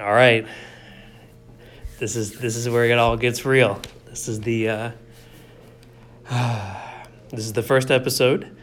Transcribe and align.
All 0.00 0.10
right. 0.10 0.46
This 1.98 2.16
is 2.16 2.38
this 2.38 2.56
is 2.56 2.66
where 2.66 2.86
it 2.86 2.96
all 2.96 3.18
gets 3.18 3.44
real. 3.44 3.78
This 4.06 4.26
is 4.26 4.40
the 4.40 4.70
uh, 4.70 4.90
this 7.28 7.44
is 7.44 7.52
the 7.52 7.62
first 7.62 7.90
episode. 7.90 8.56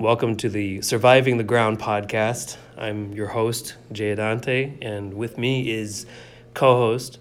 Welcome 0.00 0.34
to 0.38 0.48
the 0.48 0.82
Surviving 0.82 1.38
the 1.38 1.44
Ground 1.44 1.78
podcast. 1.78 2.56
I'm 2.76 3.12
your 3.12 3.28
host 3.28 3.76
Jay 3.92 4.10
Adante, 4.10 4.76
and 4.82 5.14
with 5.14 5.38
me 5.38 5.70
is 5.70 6.06
co-host 6.54 7.20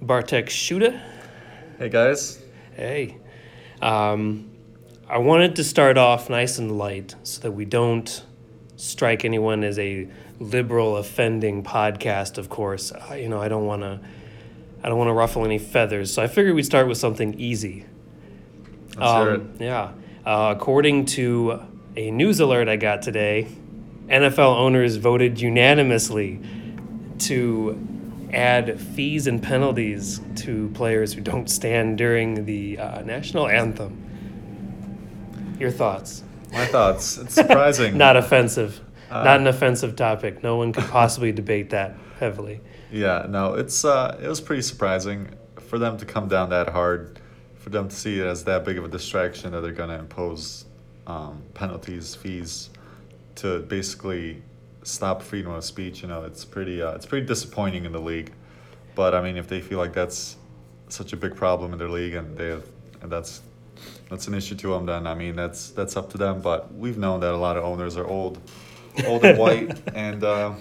Bartek 0.00 0.46
Shuda. 0.46 1.02
Hey 1.78 1.88
guys. 1.88 2.40
Hey, 2.76 3.18
um, 3.80 4.48
I 5.08 5.18
wanted 5.18 5.56
to 5.56 5.64
start 5.64 5.98
off 5.98 6.30
nice 6.30 6.58
and 6.58 6.78
light 6.78 7.16
so 7.24 7.40
that 7.40 7.50
we 7.50 7.64
don't 7.64 8.24
strike 8.76 9.24
anyone 9.24 9.64
as 9.64 9.76
a 9.80 10.08
liberal 10.42 10.96
offending 10.96 11.62
podcast. 11.62 12.38
Of 12.38 12.48
course, 12.48 12.92
I, 12.92 13.16
you 13.16 13.28
know 13.28 13.40
I 13.40 13.48
don't 13.48 13.66
want 13.66 13.82
to. 13.82 14.00
I 14.84 14.88
don't 14.88 14.98
want 14.98 15.08
to 15.08 15.14
ruffle 15.14 15.44
any 15.44 15.58
feathers, 15.58 16.12
so 16.12 16.22
I 16.22 16.26
figured 16.26 16.56
we'd 16.56 16.64
start 16.64 16.88
with 16.88 16.98
something 16.98 17.38
easy. 17.38 17.86
It. 18.98 19.42
Yeah. 19.60 19.92
Uh, 20.26 20.54
according 20.56 21.06
to 21.06 21.60
a 21.96 22.10
news 22.10 22.40
alert 22.40 22.68
I 22.68 22.76
got 22.76 23.02
today, 23.02 23.46
NFL 24.08 24.56
owners 24.56 24.96
voted 24.96 25.40
unanimously 25.40 26.40
to 27.20 27.78
add 28.32 28.80
fees 28.80 29.26
and 29.26 29.42
penalties 29.42 30.20
to 30.36 30.70
players 30.74 31.12
who 31.12 31.20
don't 31.20 31.48
stand 31.48 31.98
during 31.98 32.44
the 32.44 32.78
uh, 32.78 33.02
national 33.02 33.48
anthem. 33.48 33.98
Your 35.58 35.70
thoughts? 35.70 36.24
My 36.52 36.66
thoughts. 36.66 37.18
It's 37.18 37.34
surprising. 37.34 37.96
Not 37.96 38.16
offensive. 38.16 38.80
Uh, 39.12 39.24
Not 39.24 39.40
an 39.40 39.46
offensive 39.46 39.94
topic. 39.94 40.42
No 40.42 40.56
one 40.56 40.72
could 40.72 40.84
possibly 40.84 41.32
debate 41.32 41.70
that 41.70 41.94
heavily. 42.18 42.60
yeah, 42.90 43.26
no, 43.28 43.54
it's 43.54 43.84
uh 43.84 44.18
it 44.22 44.28
was 44.28 44.40
pretty 44.40 44.62
surprising 44.62 45.28
for 45.60 45.78
them 45.78 45.96
to 45.98 46.04
come 46.04 46.28
down 46.28 46.50
that 46.50 46.68
hard, 46.68 47.18
for 47.56 47.70
them 47.70 47.88
to 47.88 47.94
see 47.94 48.18
it 48.20 48.26
as 48.26 48.44
that 48.44 48.64
big 48.64 48.78
of 48.78 48.84
a 48.84 48.88
distraction 48.88 49.52
that 49.52 49.60
they're 49.60 49.72
gonna 49.72 49.98
impose 49.98 50.64
um, 51.06 51.42
penalties, 51.54 52.14
fees 52.14 52.70
to 53.36 53.60
basically 53.60 54.42
stop 54.82 55.22
freedom 55.22 55.52
of 55.52 55.64
speech, 55.64 56.02
you 56.02 56.08
know, 56.08 56.24
it's 56.24 56.44
pretty 56.44 56.80
uh, 56.80 56.92
it's 56.92 57.06
pretty 57.06 57.26
disappointing 57.26 57.84
in 57.84 57.92
the 57.92 58.00
league. 58.00 58.32
But 58.94 59.14
I 59.14 59.20
mean 59.22 59.36
if 59.36 59.48
they 59.48 59.60
feel 59.60 59.78
like 59.78 59.92
that's 59.92 60.36
such 60.88 61.12
a 61.12 61.16
big 61.16 61.34
problem 61.34 61.72
in 61.72 61.78
their 61.78 61.88
league 61.88 62.14
and 62.14 62.36
they 62.36 62.48
have, 62.48 62.64
and 63.02 63.10
that's 63.10 63.42
that's 64.10 64.26
an 64.28 64.34
issue 64.34 64.54
to 64.54 64.68
them 64.74 64.86
then 64.86 65.06
I 65.06 65.14
mean 65.14 65.34
that's 65.36 65.70
that's 65.70 65.96
up 65.96 66.10
to 66.12 66.18
them. 66.18 66.40
But 66.40 66.72
we've 66.74 66.98
known 66.98 67.20
that 67.20 67.32
a 67.32 67.36
lot 67.36 67.56
of 67.56 67.64
owners 67.64 67.96
are 67.96 68.06
old 68.06 68.38
old 69.06 69.24
and 69.24 69.38
white 69.38 69.80
and 69.94 70.22
uh, 70.22 70.52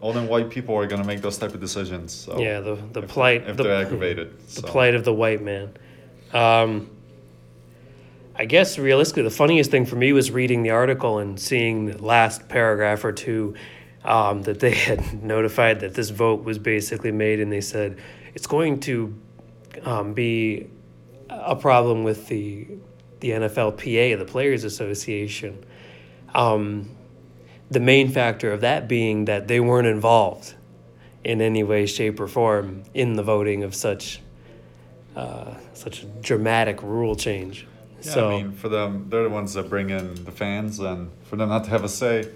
old 0.00 0.16
and 0.16 0.28
white 0.28 0.50
people 0.50 0.74
are 0.76 0.86
gonna 0.86 1.04
make 1.04 1.20
those 1.20 1.38
type 1.38 1.54
of 1.54 1.60
decisions. 1.60 2.12
So 2.12 2.38
Yeah, 2.38 2.60
the 2.60 2.74
the 2.74 3.02
if, 3.02 3.08
plight. 3.08 3.48
if 3.48 3.56
the, 3.56 3.64
they're 3.64 3.82
aggravated. 3.82 4.38
The 4.48 4.62
so. 4.62 4.68
plight 4.68 4.94
of 4.94 5.04
the 5.04 5.14
white 5.14 5.42
man. 5.42 5.76
Um, 6.32 6.90
I 8.34 8.46
guess 8.46 8.78
realistically, 8.78 9.24
the 9.24 9.30
funniest 9.30 9.70
thing 9.70 9.84
for 9.84 9.96
me 9.96 10.12
was 10.12 10.30
reading 10.30 10.62
the 10.62 10.70
article 10.70 11.18
and 11.18 11.38
seeing 11.38 11.86
the 11.86 12.02
last 12.02 12.48
paragraph 12.48 13.04
or 13.04 13.12
two 13.12 13.54
um, 14.04 14.42
that 14.42 14.60
they 14.60 14.70
had 14.74 15.22
notified 15.22 15.80
that 15.80 15.94
this 15.94 16.10
vote 16.10 16.42
was 16.42 16.58
basically 16.58 17.12
made, 17.12 17.40
and 17.40 17.52
they 17.52 17.60
said 17.60 17.98
it's 18.34 18.46
going 18.46 18.80
to 18.80 19.14
um, 19.84 20.14
be 20.14 20.68
a 21.28 21.56
problem 21.56 22.04
with 22.04 22.28
the 22.28 22.66
the 23.20 23.30
NFLPA, 23.30 24.18
the 24.18 24.24
Players 24.24 24.64
Association. 24.64 25.64
Um, 26.34 26.90
the 27.72 27.80
main 27.80 28.10
factor 28.10 28.52
of 28.52 28.60
that 28.60 28.88
being 28.88 29.24
that 29.24 29.48
they 29.48 29.60
weren't 29.60 29.86
involved 29.86 30.54
in 31.24 31.40
any 31.40 31.62
way, 31.62 31.86
shape, 31.86 32.20
or 32.20 32.28
form 32.28 32.82
in 32.94 33.14
the 33.14 33.22
voting 33.22 33.62
of 33.62 33.74
such 33.74 34.20
uh, 35.16 35.54
such 35.74 36.02
a 36.02 36.06
dramatic 36.06 36.82
rule 36.82 37.14
change. 37.14 37.66
Yeah, 38.02 38.12
so 38.12 38.30
I 38.30 38.42
mean, 38.42 38.52
for 38.52 38.68
them, 38.68 39.06
they're 39.08 39.24
the 39.24 39.30
ones 39.30 39.54
that 39.54 39.68
bring 39.68 39.90
in 39.90 40.24
the 40.24 40.32
fans, 40.32 40.78
and 40.80 41.10
for 41.24 41.36
them 41.36 41.48
not 41.48 41.64
to 41.64 41.70
have 41.70 41.84
a 41.84 41.88
say, 41.88 42.28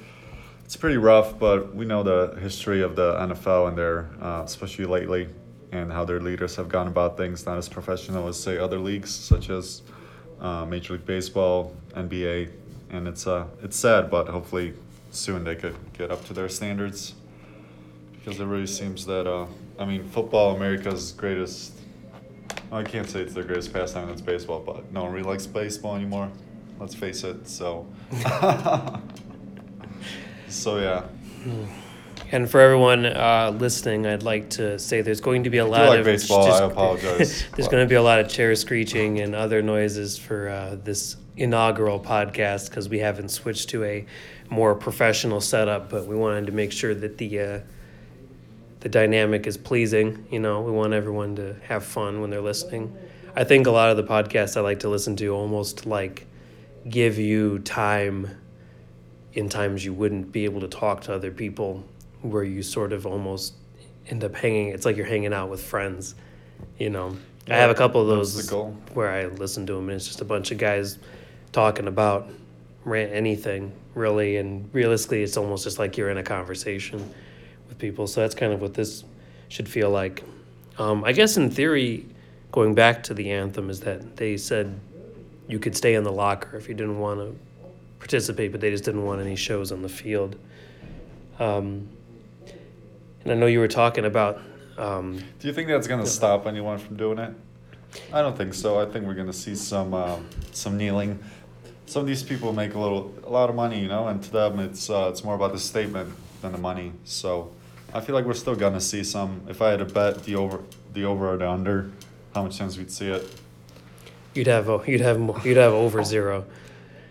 it's 0.64 0.76
pretty 0.76 0.96
rough. 0.96 1.38
But 1.38 1.74
we 1.74 1.84
know 1.84 2.02
the 2.02 2.38
history 2.40 2.82
of 2.82 2.96
the 2.96 3.14
NFL 3.14 3.68
and 3.68 3.78
their, 3.78 4.10
uh, 4.20 4.42
especially 4.44 4.84
lately, 4.84 5.28
and 5.72 5.92
how 5.92 6.04
their 6.04 6.20
leaders 6.20 6.56
have 6.56 6.68
gone 6.68 6.86
about 6.86 7.16
things 7.16 7.46
not 7.46 7.58
as 7.58 7.68
professional 7.68 8.28
as 8.28 8.40
say 8.40 8.58
other 8.58 8.78
leagues 8.78 9.10
such 9.14 9.50
as 9.50 9.82
uh, 10.40 10.64
Major 10.64 10.94
League 10.94 11.06
Baseball, 11.06 11.74
NBA, 11.94 12.50
and 12.90 13.08
it's 13.08 13.26
uh, 13.26 13.46
it's 13.62 13.76
sad, 13.76 14.10
but 14.10 14.28
hopefully 14.28 14.74
soon 15.16 15.44
they 15.44 15.56
could 15.56 15.76
get 15.96 16.10
up 16.10 16.24
to 16.26 16.32
their 16.32 16.48
standards, 16.48 17.14
because 18.12 18.38
it 18.40 18.44
really 18.44 18.66
seems 18.66 19.06
that 19.06 19.26
uh, 19.26 19.46
I 19.78 19.84
mean, 19.84 20.04
football, 20.08 20.54
America's 20.54 21.12
greatest 21.12 21.72
I 22.72 22.82
can't 22.82 23.08
say 23.08 23.20
it's 23.20 23.34
their 23.34 23.44
greatest 23.44 23.72
pastime. 23.72 24.08
That's 24.08 24.20
baseball, 24.20 24.60
but 24.60 24.92
no 24.92 25.04
one 25.04 25.12
really 25.12 25.28
likes 25.28 25.46
baseball 25.46 25.94
anymore. 25.94 26.30
Let's 26.78 26.94
face 26.94 27.24
it. 27.24 27.48
So, 27.48 27.86
so 30.48 30.78
yeah. 30.78 31.04
and 32.32 32.50
for 32.50 32.60
everyone 32.60 33.06
uh, 33.06 33.54
listening, 33.56 34.06
I'd 34.06 34.24
like 34.24 34.50
to 34.50 34.78
say 34.78 35.00
there's 35.00 35.20
going 35.20 35.44
to 35.44 35.50
be 35.50 35.58
a 35.58 35.66
lot 35.66 35.88
like 35.88 36.00
of 36.00 36.04
baseball. 36.04 36.46
just- 36.46 36.62
I 36.62 36.66
apologize. 36.66 37.44
there's 37.56 37.68
going 37.68 37.84
to 37.84 37.88
be 37.88 37.94
a 37.94 38.02
lot 38.02 38.18
of 38.18 38.28
chair 38.28 38.54
screeching 38.56 39.20
and 39.20 39.34
other 39.34 39.62
noises 39.62 40.18
for 40.18 40.48
uh, 40.48 40.76
this 40.82 41.16
inaugural 41.36 42.00
podcast 42.00 42.70
because 42.70 42.88
we 42.88 42.98
haven't 42.98 43.28
switched 43.28 43.68
to 43.70 43.84
a 43.84 44.06
more 44.48 44.74
professional 44.74 45.40
setup, 45.40 45.90
but 45.90 46.06
we 46.06 46.16
wanted 46.16 46.46
to 46.46 46.52
make 46.52 46.72
sure 46.72 46.94
that 46.94 47.18
the 47.18 47.40
uh, 47.40 47.60
the 48.80 48.88
dynamic 48.88 49.46
is 49.46 49.56
pleasing. 49.56 50.26
You 50.30 50.40
know, 50.40 50.62
we 50.62 50.70
want 50.70 50.92
everyone 50.92 51.36
to 51.36 51.56
have 51.68 51.84
fun 51.84 52.20
when 52.20 52.30
they're 52.30 52.40
listening. 52.40 52.96
I 53.34 53.44
think 53.44 53.66
a 53.66 53.70
lot 53.70 53.90
of 53.90 53.96
the 53.96 54.04
podcasts 54.04 54.56
I 54.56 54.60
like 54.60 54.80
to 54.80 54.88
listen 54.88 55.16
to 55.16 55.28
almost 55.28 55.86
like 55.86 56.26
give 56.88 57.18
you 57.18 57.58
time 57.60 58.30
in 59.32 59.48
times 59.48 59.84
you 59.84 59.92
wouldn't 59.92 60.32
be 60.32 60.44
able 60.44 60.60
to 60.60 60.68
talk 60.68 61.02
to 61.02 61.14
other 61.14 61.30
people 61.30 61.84
where 62.22 62.42
you 62.42 62.62
sort 62.62 62.92
of 62.92 63.06
almost 63.06 63.54
end 64.08 64.24
up 64.24 64.34
hanging 64.34 64.68
it's 64.68 64.86
like 64.86 64.96
you're 64.96 65.06
hanging 65.06 65.34
out 65.34 65.50
with 65.50 65.62
friends 65.62 66.14
you 66.78 66.88
know 66.88 67.16
i 67.48 67.54
have 67.54 67.70
a 67.70 67.74
couple 67.74 68.00
of 68.00 68.06
those 68.06 68.50
where 68.94 69.10
i 69.10 69.26
listen 69.26 69.66
to 69.66 69.74
them 69.74 69.88
and 69.88 69.96
it's 69.96 70.06
just 70.06 70.20
a 70.20 70.24
bunch 70.24 70.50
of 70.50 70.58
guys 70.58 70.98
talking 71.52 71.88
about 71.88 72.28
anything 72.86 73.72
really 73.94 74.36
and 74.36 74.68
realistically 74.72 75.22
it's 75.22 75.36
almost 75.36 75.64
just 75.64 75.78
like 75.78 75.96
you're 75.96 76.10
in 76.10 76.18
a 76.18 76.22
conversation 76.22 76.98
with 77.68 77.78
people 77.78 78.06
so 78.06 78.20
that's 78.20 78.34
kind 78.34 78.52
of 78.52 78.60
what 78.60 78.74
this 78.74 79.02
should 79.48 79.68
feel 79.68 79.90
like 79.90 80.22
um, 80.78 81.02
i 81.02 81.10
guess 81.10 81.36
in 81.36 81.50
theory 81.50 82.06
going 82.52 82.74
back 82.74 83.02
to 83.02 83.12
the 83.12 83.30
anthem 83.32 83.70
is 83.70 83.80
that 83.80 84.16
they 84.16 84.36
said 84.36 84.78
you 85.48 85.58
could 85.58 85.76
stay 85.76 85.94
in 85.94 86.04
the 86.04 86.12
locker 86.12 86.56
if 86.56 86.68
you 86.68 86.74
didn't 86.74 86.98
want 86.98 87.20
to 87.20 87.36
participate, 87.98 88.52
but 88.52 88.60
they 88.60 88.70
just 88.70 88.84
didn't 88.84 89.04
want 89.04 89.20
any 89.20 89.36
shows 89.36 89.72
on 89.72 89.82
the 89.82 89.88
field. 89.88 90.36
Um, 91.38 91.88
and 93.22 93.32
I 93.32 93.34
know 93.34 93.46
you 93.46 93.58
were 93.58 93.68
talking 93.68 94.04
about. 94.04 94.40
Um, 94.78 95.22
Do 95.40 95.48
you 95.48 95.54
think 95.54 95.68
that's 95.68 95.86
gonna 95.86 96.06
stop 96.06 96.46
anyone 96.46 96.78
from 96.78 96.96
doing 96.96 97.18
it? 97.18 97.34
I 98.12 98.20
don't 98.22 98.36
think 98.36 98.54
so. 98.54 98.78
I 98.78 98.86
think 98.86 99.06
we're 99.06 99.14
gonna 99.14 99.32
see 99.32 99.54
some 99.54 99.94
um, 99.94 100.28
some 100.52 100.76
kneeling. 100.76 101.18
Some 101.86 102.00
of 102.02 102.06
these 102.08 102.22
people 102.22 102.52
make 102.52 102.74
a 102.74 102.78
little 102.78 103.14
a 103.24 103.30
lot 103.30 103.48
of 103.48 103.54
money, 103.56 103.80
you 103.80 103.88
know, 103.88 104.08
and 104.08 104.22
to 104.22 104.30
them 104.30 104.58
it's 104.58 104.90
uh, 104.90 105.08
it's 105.10 105.22
more 105.24 105.34
about 105.34 105.52
the 105.52 105.58
statement 105.58 106.12
than 106.42 106.52
the 106.52 106.58
money. 106.58 106.92
So 107.04 107.52
I 107.94 108.00
feel 108.00 108.14
like 108.14 108.24
we're 108.24 108.34
still 108.34 108.56
gonna 108.56 108.80
see 108.80 109.04
some. 109.04 109.42
If 109.48 109.62
I 109.62 109.70
had 109.70 109.78
to 109.78 109.84
bet 109.84 110.24
the 110.24 110.34
over 110.36 110.60
the 110.92 111.04
over 111.04 111.32
or 111.32 111.36
the 111.36 111.48
under, 111.48 111.90
how 112.34 112.42
much 112.42 112.58
times 112.58 112.76
we'd 112.78 112.90
see 112.90 113.08
it? 113.08 113.40
you'd 114.34 114.48
have 114.48 114.68
a- 114.68 114.82
you'd 114.86 115.00
have 115.00 115.18
you'd 115.46 115.56
have 115.56 115.72
over 115.72 116.02
zero. 116.04 116.44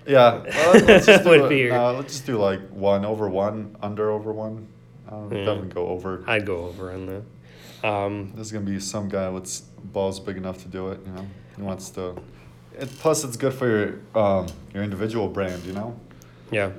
Yeah, 0.05 0.43
well, 0.43 0.73
let's 0.85 1.05
just 1.07 1.23
do 1.23 1.29
Would 1.29 1.41
it- 1.45 1.49
be 1.49 1.71
let's 1.71 2.13
just 2.13 2.25
do 2.27 2.37
like 2.37 2.59
one 2.69 3.05
over 3.05 3.27
one, 3.29 3.75
under 3.81 4.11
over 4.11 4.31
one. 4.31 4.67
Um, 5.09 5.31
Yeah. 5.31 5.45
Definitely 5.45 5.69
go 5.69 5.87
over. 5.87 6.23
I'd 6.27 6.45
go 6.45 6.65
over 6.65 6.91
on 6.91 7.05
that. 7.07 7.87
Um, 7.87 8.31
There's 8.35 8.51
gonna 8.51 8.65
be 8.65 8.79
some 8.79 9.07
guy 9.09 9.29
with 9.29 9.61
balls 9.93 10.19
big 10.19 10.37
enough 10.37 10.61
to 10.63 10.67
do 10.67 10.89
it. 10.89 10.99
You 11.05 11.11
know, 11.13 11.27
he 11.55 11.61
wants 11.63 11.89
to. 11.91 12.15
It, 12.77 12.89
plus, 12.99 13.23
it's 13.23 13.37
good 13.37 13.53
for 13.53 13.67
your 13.67 13.99
um 14.21 14.47
your 14.73 14.83
individual 14.83 15.27
brand. 15.27 15.63
You 15.65 15.73
know. 15.73 15.99
yeah. 16.51 16.71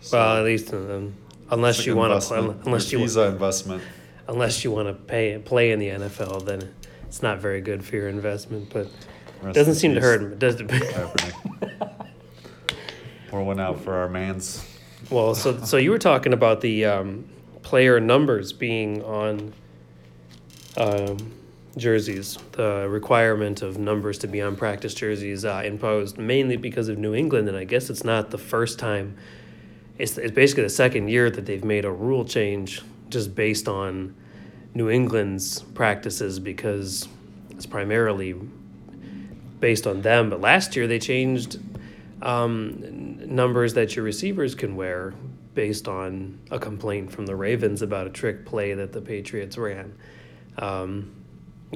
So, 0.00 0.18
Well, 0.18 0.36
at 0.38 0.44
least 0.44 0.72
um, 0.74 1.14
unless 1.50 1.78
like 1.78 1.86
you 1.86 1.96
want 1.96 2.22
to 2.22 2.34
unless 2.66 2.92
Your 2.92 3.00
you 3.00 3.06
visa 3.06 3.22
investment. 3.22 3.82
unless 4.28 4.62
you 4.64 4.70
want 4.70 4.88
to 4.88 4.94
pay 4.94 5.38
play 5.38 5.70
in 5.72 5.78
the 5.78 5.88
NFL, 5.88 6.44
then 6.44 6.74
it's 7.06 7.22
not 7.22 7.38
very 7.38 7.60
good 7.62 7.84
for 7.84 7.96
your 7.96 8.08
investment. 8.08 8.70
But 8.70 8.86
it 8.86 8.92
Rest 9.42 9.54
doesn't 9.54 9.74
seem 9.76 9.94
to 9.94 10.00
hurt 10.00 10.20
him. 10.22 10.38
Does 10.38 10.60
it? 10.60 10.66
Kaepernick. 10.66 12.08
Pour 13.28 13.42
one 13.44 13.58
out 13.60 13.80
for 13.80 13.94
our 13.94 14.08
man's. 14.08 14.64
Well, 15.10 15.34
so 15.34 15.58
so 15.64 15.76
you 15.78 15.90
were 15.90 15.98
talking 15.98 16.32
about 16.32 16.60
the 16.60 16.84
um, 16.84 17.24
player 17.62 17.98
numbers 18.00 18.52
being 18.52 19.02
on 19.02 19.52
um, 20.76 21.32
jerseys, 21.76 22.38
the 22.52 22.86
requirement 22.88 23.62
of 23.62 23.78
numbers 23.78 24.18
to 24.18 24.26
be 24.26 24.40
on 24.40 24.56
practice 24.56 24.94
jerseys 24.94 25.44
uh, 25.44 25.62
imposed 25.64 26.18
mainly 26.18 26.56
because 26.56 26.88
of 26.88 26.98
New 26.98 27.14
England, 27.14 27.48
and 27.48 27.56
I 27.56 27.64
guess 27.64 27.90
it's 27.90 28.04
not 28.04 28.30
the 28.30 28.38
first 28.38 28.78
time. 28.78 29.16
It's 29.98 30.18
it's 30.18 30.32
basically 30.32 30.64
the 30.64 30.70
second 30.70 31.08
year 31.08 31.30
that 31.30 31.46
they've 31.46 31.64
made 31.64 31.84
a 31.84 31.90
rule 31.90 32.24
change 32.24 32.82
just 33.08 33.34
based 33.34 33.68
on 33.68 34.14
New 34.74 34.90
England's 34.90 35.62
practices 35.62 36.38
because 36.38 37.08
it's 37.50 37.66
primarily 37.66 38.34
based 39.60 39.86
on 39.86 40.02
them. 40.02 40.30
But 40.30 40.40
last 40.40 40.74
year 40.76 40.86
they 40.86 40.98
changed 40.98 41.58
um, 42.22 43.18
numbers 43.34 43.74
that 43.74 43.94
your 43.94 44.04
receivers 44.04 44.54
can 44.54 44.76
wear 44.76 45.14
based 45.54 45.86
on 45.86 46.40
a 46.50 46.58
complaint 46.58 47.12
from 47.12 47.26
the 47.26 47.36
Ravens 47.36 47.82
about 47.82 48.06
a 48.06 48.10
trick 48.10 48.44
play 48.44 48.74
that 48.74 48.92
the 48.92 49.00
Patriots 49.00 49.56
ran. 49.56 49.94
Um, 50.58 51.12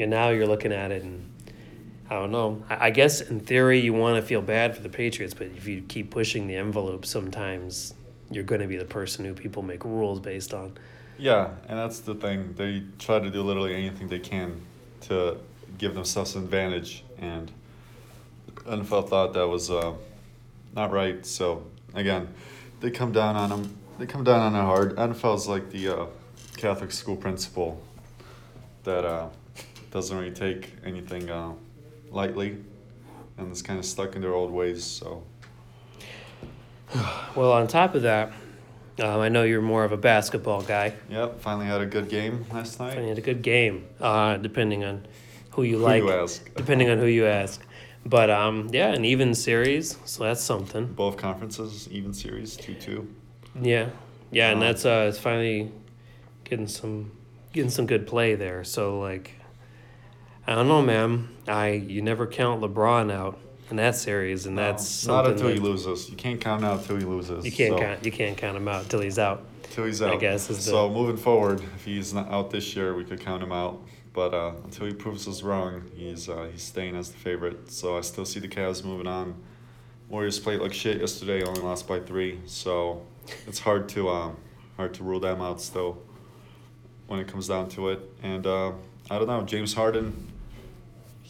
and 0.00 0.10
now 0.10 0.30
you're 0.30 0.46
looking 0.46 0.72
at 0.72 0.90
it 0.90 1.02
and 1.02 1.28
I 2.10 2.14
don't 2.14 2.30
know. 2.30 2.62
I, 2.68 2.86
I 2.86 2.90
guess 2.90 3.20
in 3.20 3.40
theory 3.40 3.80
you 3.80 3.92
want 3.92 4.16
to 4.16 4.22
feel 4.22 4.40
bad 4.40 4.74
for 4.74 4.82
the 4.82 4.88
Patriots, 4.88 5.34
but 5.34 5.48
if 5.48 5.66
you 5.66 5.82
keep 5.82 6.10
pushing 6.10 6.46
the 6.46 6.56
envelope, 6.56 7.04
sometimes 7.04 7.94
you're 8.30 8.44
going 8.44 8.60
to 8.60 8.66
be 8.66 8.76
the 8.76 8.84
person 8.84 9.24
who 9.24 9.34
people 9.34 9.62
make 9.62 9.84
rules 9.84 10.20
based 10.20 10.54
on. 10.54 10.76
Yeah, 11.18 11.50
and 11.68 11.78
that's 11.78 12.00
the 12.00 12.14
thing. 12.14 12.54
They 12.54 12.82
try 12.98 13.18
to 13.18 13.30
do 13.30 13.42
literally 13.42 13.74
anything 13.74 14.08
they 14.08 14.20
can 14.20 14.60
to 15.02 15.38
give 15.76 15.94
themselves 15.94 16.34
an 16.36 16.44
advantage, 16.44 17.04
and 17.18 17.50
NFL 18.64 19.08
thought 19.08 19.32
that 19.34 19.46
was 19.46 19.70
uh, 19.70 19.94
not 20.74 20.92
right. 20.92 21.24
So 21.26 21.66
again, 21.94 22.28
they 22.80 22.90
come 22.90 23.12
down 23.12 23.36
on 23.36 23.50
them. 23.50 23.76
They 23.98 24.06
come 24.06 24.22
down 24.22 24.40
on 24.40 24.54
it 24.54 24.64
hard. 24.64 24.96
NFL 24.96 25.36
is 25.36 25.48
like 25.48 25.70
the 25.70 25.88
uh, 25.88 26.06
Catholic 26.56 26.92
school 26.92 27.16
principal 27.16 27.82
that 28.84 29.04
uh, 29.04 29.28
doesn't 29.90 30.16
really 30.16 30.30
take 30.30 30.72
anything 30.84 31.30
uh, 31.30 31.52
lightly, 32.10 32.58
and 33.36 33.50
is 33.52 33.62
kind 33.62 33.78
of 33.78 33.84
stuck 33.84 34.14
in 34.16 34.22
their 34.22 34.34
old 34.34 34.50
ways. 34.50 34.84
So 34.84 35.22
Well, 37.34 37.52
on 37.52 37.66
top 37.66 37.94
of 37.94 38.02
that, 38.02 38.32
um, 39.00 39.20
I 39.20 39.28
know 39.28 39.42
you're 39.44 39.62
more 39.62 39.84
of 39.84 39.92
a 39.92 39.96
basketball 39.96 40.62
guy. 40.62 40.94
yep, 41.08 41.40
finally 41.40 41.66
had 41.66 41.80
a 41.80 41.86
good 41.86 42.08
game 42.08 42.44
last 42.52 42.80
night. 42.80 42.98
You 42.98 43.08
had 43.08 43.18
a 43.18 43.22
good 43.22 43.42
game, 43.42 43.86
uh, 44.00 44.36
depending 44.38 44.84
on 44.84 45.06
who 45.50 45.62
you 45.62 45.78
Who 45.78 45.84
like. 45.84 46.02
you 46.02 46.10
ask? 46.12 46.54
Depending 46.56 46.88
on 46.90 46.98
who 46.98 47.06
you 47.06 47.26
ask. 47.26 47.64
But 48.06 48.30
um, 48.30 48.70
yeah, 48.72 48.88
an 48.92 49.04
even 49.04 49.34
series, 49.34 49.98
so 50.04 50.24
that's 50.24 50.40
something. 50.42 50.86
Both 50.86 51.16
conferences 51.16 51.88
even 51.90 52.14
series 52.14 52.56
two 52.56 52.74
two. 52.74 53.08
Yeah, 53.60 53.88
yeah, 54.30 54.50
and 54.50 54.60
Um, 54.60 54.66
that's 54.66 54.84
uh, 54.86 55.06
it's 55.08 55.18
finally 55.18 55.70
getting 56.44 56.68
some 56.68 57.10
getting 57.52 57.70
some 57.70 57.86
good 57.86 58.06
play 58.06 58.34
there. 58.34 58.62
So 58.64 58.98
like, 59.00 59.32
I 60.48 60.54
don't 60.54 60.66
know, 60.66 60.80
man. 60.80 61.28
I 61.46 61.72
you 61.72 62.00
never 62.00 62.26
count 62.26 62.62
LeBron 62.62 63.12
out 63.12 63.38
in 63.68 63.76
that 63.76 63.96
series, 63.96 64.46
and 64.46 64.56
that's 64.56 65.06
No, 65.06 65.16
not 65.16 65.26
until 65.26 65.48
he 65.48 65.56
that 65.56 65.62
loses. 65.62 66.08
You 66.08 66.16
can't 66.16 66.40
count 66.40 66.64
out 66.64 66.78
until 66.80 66.96
he 66.96 67.04
loses. 67.04 67.44
you 67.44 67.52
can't 67.52 67.74
so, 67.74 67.78
count 67.78 68.02
you 68.02 68.10
can't 68.10 68.34
count 68.34 68.56
him 68.56 68.66
out 68.66 68.84
until 68.84 69.02
he's 69.02 69.18
out. 69.18 69.44
Until 69.64 69.84
he's 69.84 70.00
out. 70.00 70.14
I 70.14 70.16
guess, 70.16 70.48
is 70.48 70.64
the- 70.64 70.70
so 70.70 70.88
moving 70.88 71.18
forward, 71.18 71.60
if 71.76 71.84
he's 71.84 72.14
not 72.14 72.30
out 72.30 72.50
this 72.50 72.74
year, 72.74 72.94
we 72.94 73.04
could 73.04 73.20
count 73.20 73.42
him 73.42 73.52
out. 73.52 73.82
But 74.14 74.32
uh, 74.32 74.52
until 74.64 74.86
he 74.86 74.94
proves 74.94 75.28
us 75.28 75.42
wrong, 75.42 75.82
he's 75.94 76.30
uh, 76.30 76.48
he's 76.50 76.62
staying 76.62 76.96
as 76.96 77.10
the 77.10 77.18
favorite. 77.18 77.70
So 77.70 77.98
I 77.98 78.00
still 78.00 78.24
see 78.24 78.40
the 78.40 78.48
Cavs 78.48 78.82
moving 78.82 79.06
on. 79.06 79.34
Warriors 80.08 80.38
played 80.38 80.60
like 80.60 80.72
shit 80.72 80.98
yesterday, 80.98 81.44
only 81.44 81.60
lost 81.60 81.86
by 81.86 82.00
three. 82.00 82.40
So 82.46 83.02
it's 83.46 83.58
hard 83.58 83.86
to 83.90 84.08
um, 84.08 84.38
hard 84.78 84.94
to 84.94 85.04
rule 85.04 85.20
them 85.20 85.42
out 85.42 85.60
still. 85.60 86.02
When 87.06 87.20
it 87.20 87.28
comes 87.28 87.48
down 87.48 87.68
to 87.70 87.90
it, 87.90 88.00
and 88.22 88.46
uh, 88.46 88.72
I 89.10 89.18
don't 89.18 89.26
know, 89.28 89.42
James 89.42 89.74
Harden. 89.74 90.32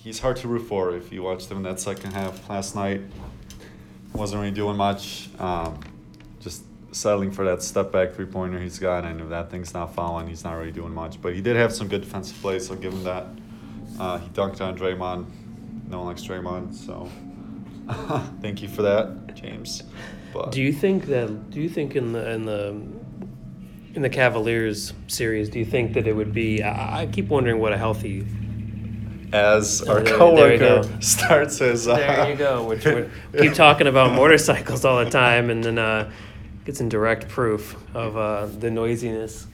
He's 0.09 0.21
hard 0.21 0.39
to 0.39 0.49
root 0.49 0.67
for 0.67 0.97
if 0.97 1.13
you 1.13 1.23
watched 1.23 1.51
him 1.51 1.59
in 1.59 1.65
that 1.65 1.79
second 1.79 2.13
half 2.13 2.49
last 2.49 2.75
night. 2.75 3.03
Wasn't 4.15 4.41
really 4.41 4.55
doing 4.55 4.75
much. 4.75 5.29
Um, 5.39 5.81
just 6.41 6.63
settling 6.93 7.31
for 7.31 7.45
that 7.45 7.63
step 7.63 7.93
back 7.93 8.15
three 8.15 8.25
pointer 8.25 8.59
he's 8.59 8.79
got, 8.79 9.05
and 9.05 9.21
if 9.21 9.29
that 9.29 9.51
thing's 9.51 9.75
not 9.75 9.95
falling, 9.95 10.27
he's 10.27 10.45
not 10.45 10.55
really 10.55 10.73
doing 10.73 10.95
much. 10.95 11.21
But 11.21 11.35
he 11.35 11.43
did 11.43 11.57
have 11.57 11.75
some 11.75 11.89
good 11.89 12.01
defensive 12.01 12.41
plays, 12.41 12.69
so 12.69 12.75
give 12.75 12.95
him 12.95 13.05
that. 13.05 13.27
Uh, 14.01 14.17
he 14.17 14.31
dunked 14.31 14.63
on 14.63 14.79
Draymond. 14.79 15.27
No 15.91 15.99
one 15.99 16.07
likes 16.07 16.25
Draymond, 16.25 16.73
so 16.73 17.07
thank 18.41 18.63
you 18.63 18.69
for 18.69 18.81
that, 18.81 19.35
James. 19.35 19.83
But 20.33 20.53
Do 20.53 20.63
you 20.63 20.73
think 20.73 21.05
that? 21.09 21.51
Do 21.51 21.61
you 21.61 21.69
think 21.69 21.97
in 21.97 22.13
the 22.15 22.31
in 22.31 22.47
the 22.47 22.71
in 23.95 24.01
the 24.01 24.09
Cavaliers 24.09 24.95
series, 25.07 25.51
do 25.51 25.59
you 25.59 25.67
think 25.67 25.93
that 25.93 26.07
it 26.07 26.15
would 26.15 26.33
be? 26.33 26.63
I, 26.63 27.03
I 27.03 27.07
keep 27.09 27.29
wondering 27.29 27.61
what 27.61 27.75
a 27.75 27.77
healthy. 27.77 28.27
As 29.33 29.83
our 29.83 29.97
there- 29.97 30.05
there 30.05 30.17
coworker 30.19 30.59
go. 30.59 30.83
starts 31.01 31.59
his, 31.59 31.87
uh, 31.89 31.97
There 31.97 32.31
you 32.31 32.37
go. 32.37 32.65
Which 32.67 32.85
we 32.85 33.05
keep 33.39 33.55
talking 33.55 33.87
about 33.87 34.13
motorcycles 34.13 34.85
all 34.85 35.05
the 35.05 35.11
time, 35.11 35.51
and 35.51 35.63
then 35.63 35.79
uh, 35.79 36.11
gets 36.65 36.81
in 36.81 36.89
direct 36.89 37.29
proof 37.29 37.77
of 37.95 38.17
uh, 38.17 38.47
the 38.47 38.71
noisiness 38.71 39.47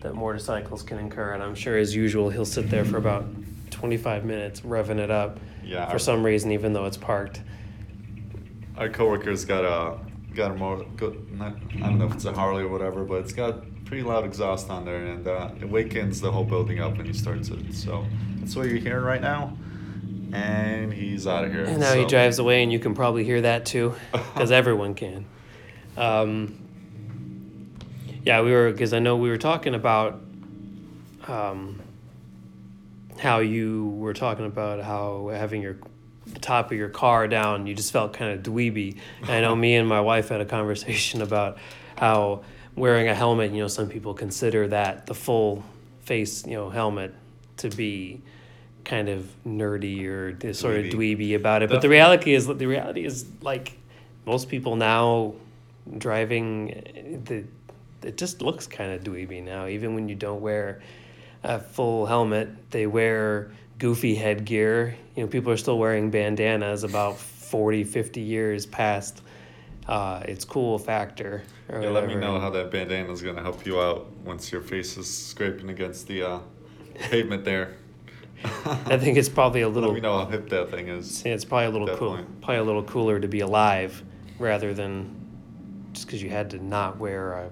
that 0.00 0.14
motorcycles 0.14 0.82
can 0.82 0.98
incur. 0.98 1.32
And 1.34 1.42
I'm 1.42 1.54
sure, 1.54 1.76
as 1.76 1.94
usual, 1.94 2.30
he'll 2.30 2.44
sit 2.44 2.68
there 2.70 2.84
for 2.84 2.96
about 2.98 3.24
25 3.70 4.24
minutes 4.24 4.60
revving 4.60 4.98
it 4.98 5.10
up 5.10 5.38
Yeah, 5.64 5.86
for 5.86 5.92
our- 5.92 5.98
some 5.98 6.24
reason, 6.24 6.52
even 6.52 6.72
though 6.72 6.86
it's 6.86 6.96
parked. 6.96 7.42
our 8.76 8.88
coworker's 8.88 9.44
got 9.44 9.64
a 9.64 9.98
got 10.34 10.50
a 10.50 10.54
more 10.54 10.84
good 10.98 11.32
not, 11.38 11.54
I 11.76 11.78
don't 11.80 11.98
know 11.98 12.06
if 12.06 12.12
it's 12.14 12.26
a 12.26 12.32
Harley 12.32 12.62
or 12.62 12.68
whatever, 12.68 13.04
but 13.04 13.20
it's 13.22 13.32
got 13.32 13.62
pretty 13.86 14.02
loud 14.02 14.22
exhaust 14.26 14.68
on 14.68 14.84
there 14.84 15.06
and 15.06 15.26
uh, 15.26 15.48
it 15.58 15.70
wakens 15.70 16.20
the 16.20 16.30
whole 16.30 16.44
building 16.44 16.80
up 16.80 16.94
when 16.98 17.06
he 17.06 17.12
starts 17.14 17.48
it. 17.48 17.72
So 17.72 18.04
that's 18.46 18.54
what 18.54 18.68
you're 18.68 18.78
hearing 18.78 19.04
right 19.04 19.20
now. 19.20 19.56
And 20.32 20.92
he's 20.92 21.26
out 21.26 21.44
of 21.44 21.52
here. 21.52 21.64
And 21.64 21.80
now 21.80 21.94
he 21.94 22.04
drives 22.04 22.38
away, 22.38 22.62
and 22.62 22.72
you 22.72 22.78
can 22.78 22.94
probably 22.94 23.24
hear 23.24 23.40
that 23.40 23.66
too, 23.66 23.96
because 24.12 24.52
everyone 24.52 24.94
can. 24.94 25.24
Um, 25.96 26.56
yeah, 28.24 28.42
we 28.42 28.52
were 28.52 28.70
because 28.70 28.92
I 28.92 29.00
know 29.00 29.16
we 29.16 29.30
were 29.30 29.36
talking 29.36 29.74
about 29.74 30.20
um, 31.26 31.82
how 33.18 33.40
you 33.40 33.88
were 33.98 34.14
talking 34.14 34.46
about 34.46 34.80
how 34.80 35.28
having 35.28 35.60
your 35.60 35.78
the 36.26 36.38
top 36.38 36.70
of 36.70 36.76
your 36.76 36.88
car 36.88 37.26
down, 37.26 37.66
you 37.66 37.74
just 37.74 37.92
felt 37.92 38.12
kind 38.12 38.32
of 38.32 38.44
dweeby. 38.44 38.96
And 39.22 39.30
I 39.30 39.40
know 39.40 39.56
me 39.56 39.74
and 39.74 39.88
my 39.88 40.00
wife 40.00 40.28
had 40.28 40.40
a 40.40 40.44
conversation 40.44 41.20
about 41.20 41.58
how 41.96 42.44
wearing 42.76 43.08
a 43.08 43.14
helmet, 43.14 43.50
you 43.50 43.62
know, 43.62 43.68
some 43.68 43.88
people 43.88 44.14
consider 44.14 44.68
that 44.68 45.06
the 45.06 45.14
full 45.14 45.64
face, 46.02 46.46
you 46.46 46.54
know, 46.54 46.70
helmet 46.70 47.12
to 47.56 47.70
be 47.70 48.22
kind 48.86 49.08
of 49.10 49.28
nerdy 49.46 50.06
or 50.06 50.54
sort 50.54 50.78
of 50.78 50.84
Dweeby. 50.86 51.34
about 51.34 51.62
it. 51.62 51.68
But 51.68 51.82
the 51.82 51.88
reality 51.88 52.32
is, 52.32 52.46
the 52.46 52.66
reality 52.66 53.04
is 53.04 53.26
like 53.42 53.76
most 54.24 54.48
people 54.48 54.76
now 54.76 55.34
driving, 55.98 57.22
the 57.24 57.44
it 58.02 58.16
just 58.16 58.40
looks 58.40 58.66
kind 58.66 58.92
of 58.92 59.02
dweeby 59.02 59.42
now. 59.42 59.66
Even 59.66 59.94
when 59.94 60.08
you 60.08 60.14
don't 60.14 60.40
wear 60.40 60.80
a 61.42 61.58
full 61.58 62.06
helmet, 62.06 62.70
they 62.70 62.86
wear 62.86 63.50
goofy 63.78 64.14
headgear. 64.14 64.96
You 65.16 65.24
know, 65.24 65.28
people 65.28 65.52
are 65.52 65.56
still 65.56 65.78
wearing 65.78 66.10
bandanas 66.10 66.84
about 66.84 67.18
40, 67.18 67.84
50 67.84 68.20
years 68.20 68.64
past 68.64 69.22
uh, 69.88 70.22
its 70.26 70.44
cool 70.44 70.78
factor. 70.78 71.42
Or 71.68 71.82
Yeah, 71.82 71.90
let 71.90 72.06
me 72.06 72.14
know 72.14 72.38
how 72.38 72.50
that 72.50 72.70
bandana 72.70 73.12
is 73.12 73.22
gonna 73.22 73.42
help 73.42 73.66
you 73.66 73.80
out 73.80 74.06
once 74.24 74.52
your 74.52 74.60
face 74.60 74.96
is 74.96 75.12
scraping 75.12 75.70
against 75.70 76.06
the 76.06 76.22
uh, 76.22 76.38
pavement 76.94 77.44
there. 77.44 77.76
I 78.86 78.98
think 78.98 79.16
it's 79.18 79.28
probably 79.28 79.62
a 79.62 79.68
little. 79.68 79.90
Let 79.90 79.94
me 79.96 80.00
know 80.00 80.18
how 80.18 80.26
hip 80.26 80.48
that 80.50 80.70
thing 80.70 80.88
is. 80.88 81.24
Yeah, 81.24 81.34
it's 81.34 81.44
probably 81.44 81.66
a 81.66 81.70
little 81.70 81.96
cool. 81.96 82.18
Probably 82.40 82.56
a 82.56 82.64
little 82.64 82.84
cooler 82.84 83.20
to 83.20 83.28
be 83.28 83.40
alive 83.40 84.02
rather 84.38 84.74
than 84.74 85.14
just 85.92 86.06
because 86.06 86.22
you 86.22 86.30
had 86.30 86.50
to 86.50 86.58
not 86.58 86.98
wear 86.98 87.32
a 87.32 87.50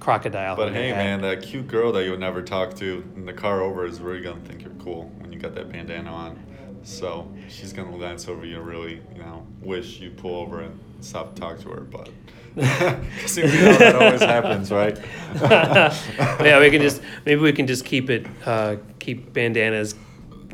crocodile. 0.00 0.56
But 0.56 0.72
hey, 0.72 0.92
man, 0.92 1.20
that 1.22 1.42
cute 1.42 1.66
girl 1.66 1.92
that 1.92 2.04
you'll 2.04 2.18
never 2.18 2.42
talk 2.42 2.74
to 2.76 3.04
in 3.16 3.24
the 3.24 3.32
car 3.32 3.62
over 3.62 3.86
is 3.86 4.00
really 4.00 4.20
gonna 4.20 4.40
think 4.40 4.62
you're 4.62 4.72
cool 4.74 5.10
when 5.18 5.32
you 5.32 5.38
got 5.38 5.54
that 5.54 5.70
bandana 5.70 6.12
on. 6.12 6.38
So 6.82 7.32
she's 7.48 7.72
gonna 7.72 7.96
glance 7.96 8.28
over 8.28 8.44
you 8.44 8.56
and 8.56 8.66
really, 8.66 9.00
you 9.14 9.18
know, 9.18 9.46
wish 9.62 10.00
you 10.00 10.10
pull 10.10 10.36
over 10.36 10.60
and 10.60 10.78
stop 11.00 11.34
talk 11.34 11.58
to 11.60 11.70
her. 11.70 11.80
But 11.80 12.10
because 12.54 13.36
you 13.38 13.44
know 13.44 13.78
that 13.78 13.96
always 13.96 14.20
happens, 14.20 14.70
right? 14.70 14.96
yeah, 15.34 16.60
we 16.60 16.70
can 16.70 16.82
just 16.82 17.00
maybe 17.24 17.40
we 17.40 17.52
can 17.52 17.66
just 17.66 17.84
keep 17.84 18.10
it 18.10 18.26
uh, 18.44 18.76
keep 18.98 19.32
bandanas, 19.32 19.94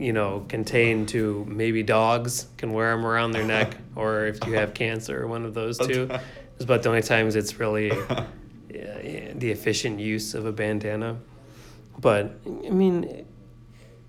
you 0.00 0.14
know, 0.14 0.46
contained 0.48 1.10
to 1.10 1.44
maybe 1.46 1.82
dogs 1.82 2.46
can 2.56 2.72
wear 2.72 2.96
them 2.96 3.04
around 3.04 3.32
their 3.32 3.44
neck, 3.44 3.76
or 3.96 4.26
if 4.26 4.38
you 4.46 4.54
have 4.54 4.72
cancer, 4.72 5.26
one 5.26 5.44
of 5.44 5.52
those 5.52 5.76
two. 5.76 6.08
It's 6.54 6.64
about 6.64 6.82
the 6.82 6.88
only 6.88 7.02
times 7.02 7.36
it's 7.36 7.58
really 7.60 7.90
the 8.70 9.50
efficient 9.50 10.00
use 10.00 10.34
of 10.34 10.46
a 10.46 10.52
bandana. 10.52 11.18
But 11.98 12.34
I 12.46 12.70
mean, 12.70 13.26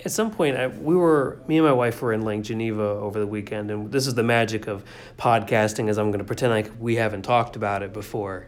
at 0.05 0.11
some 0.13 0.31
point, 0.31 0.55
I, 0.55 0.67
we 0.67 0.95
were 0.95 1.39
me 1.47 1.57
and 1.57 1.65
my 1.67 1.73
wife 1.73 2.01
were 2.01 2.13
in 2.13 2.21
Lake 2.21 2.43
Geneva 2.43 2.83
over 2.83 3.19
the 3.19 3.27
weekend, 3.27 3.69
and 3.69 3.91
this 3.91 4.07
is 4.07 4.15
the 4.15 4.23
magic 4.23 4.67
of 4.67 4.85
podcasting. 5.17 5.89
Is 5.89 5.97
I'm 5.97 6.07
going 6.09 6.19
to 6.19 6.25
pretend 6.25 6.53
like 6.53 6.71
we 6.79 6.95
haven't 6.95 7.23
talked 7.23 7.57
about 7.57 7.83
it 7.83 7.91
before. 7.91 8.47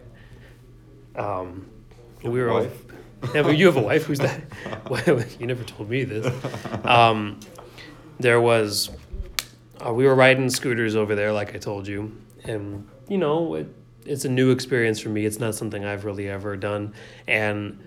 Um, 1.17 1.67
we 2.23 2.41
were. 2.41 2.49
all- 2.49 2.61
Wife? 2.61 2.85
Yeah, 3.33 3.41
but 3.41 3.57
you 3.57 3.65
have 3.65 3.77
a 3.77 3.81
wife. 3.81 4.05
Who's 4.05 4.19
that? 4.19 4.41
You 5.39 5.47
never 5.47 5.63
told 5.63 5.89
me 5.89 6.03
this. 6.03 6.31
Um, 6.85 7.39
there 8.19 8.39
was. 8.39 8.89
Uh, 9.85 9.91
we 9.93 10.05
were 10.05 10.15
riding 10.15 10.49
scooters 10.49 10.95
over 10.95 11.15
there, 11.15 11.33
like 11.33 11.55
I 11.55 11.57
told 11.57 11.87
you, 11.87 12.15
and 12.43 12.87
you 13.07 13.17
know, 13.17 13.55
it, 13.55 13.67
it's 14.05 14.25
a 14.25 14.29
new 14.29 14.51
experience 14.51 14.99
for 14.99 15.09
me. 15.09 15.25
It's 15.25 15.39
not 15.39 15.55
something 15.55 15.83
I've 15.83 16.05
really 16.05 16.29
ever 16.29 16.55
done, 16.55 16.93
and 17.27 17.79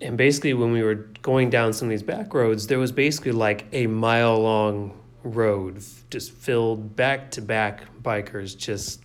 and 0.00 0.16
basically 0.16 0.54
when 0.54 0.72
we 0.72 0.82
were 0.82 0.94
going 1.22 1.50
down 1.50 1.72
some 1.72 1.88
of 1.88 1.90
these 1.90 2.02
back 2.02 2.32
roads, 2.34 2.66
there 2.66 2.78
was 2.78 2.92
basically 2.92 3.32
like 3.32 3.66
a 3.72 3.86
mile 3.86 4.40
long 4.40 4.98
road 5.24 5.82
just 6.10 6.32
filled 6.32 6.96
back 6.96 7.30
to 7.32 7.40
back 7.42 7.84
bikers 8.02 8.56
just 8.56 9.01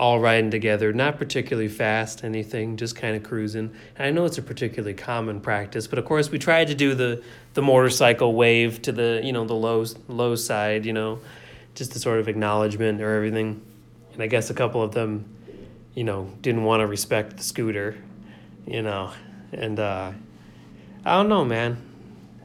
all 0.00 0.18
riding 0.18 0.50
together, 0.50 0.94
not 0.94 1.18
particularly 1.18 1.68
fast, 1.68 2.24
anything, 2.24 2.78
just 2.78 2.96
kind 2.96 3.14
of 3.14 3.22
cruising. 3.22 3.70
And 3.96 4.06
I 4.06 4.10
know 4.10 4.24
it's 4.24 4.38
a 4.38 4.42
particularly 4.42 4.94
common 4.94 5.42
practice, 5.42 5.86
but 5.86 5.98
of 5.98 6.06
course 6.06 6.30
we 6.30 6.38
tried 6.38 6.68
to 6.68 6.74
do 6.74 6.94
the 6.94 7.22
the 7.52 7.60
motorcycle 7.60 8.34
wave 8.34 8.80
to 8.82 8.92
the 8.92 9.20
you 9.22 9.30
know 9.32 9.44
the 9.44 9.54
low 9.54 9.84
low 10.08 10.34
side, 10.36 10.86
you 10.86 10.94
know, 10.94 11.20
just 11.74 11.94
a 11.94 11.98
sort 11.98 12.18
of 12.18 12.28
acknowledgement 12.28 13.02
or 13.02 13.14
everything. 13.14 13.60
And 14.14 14.22
I 14.22 14.26
guess 14.26 14.48
a 14.48 14.54
couple 14.54 14.82
of 14.82 14.92
them, 14.92 15.26
you 15.94 16.04
know, 16.04 16.32
didn't 16.40 16.64
want 16.64 16.80
to 16.80 16.86
respect 16.86 17.36
the 17.36 17.42
scooter, 17.42 17.96
you 18.66 18.80
know, 18.80 19.12
and 19.52 19.78
uh, 19.78 20.12
I 21.04 21.12
don't 21.16 21.28
know, 21.28 21.44
man. 21.44 21.76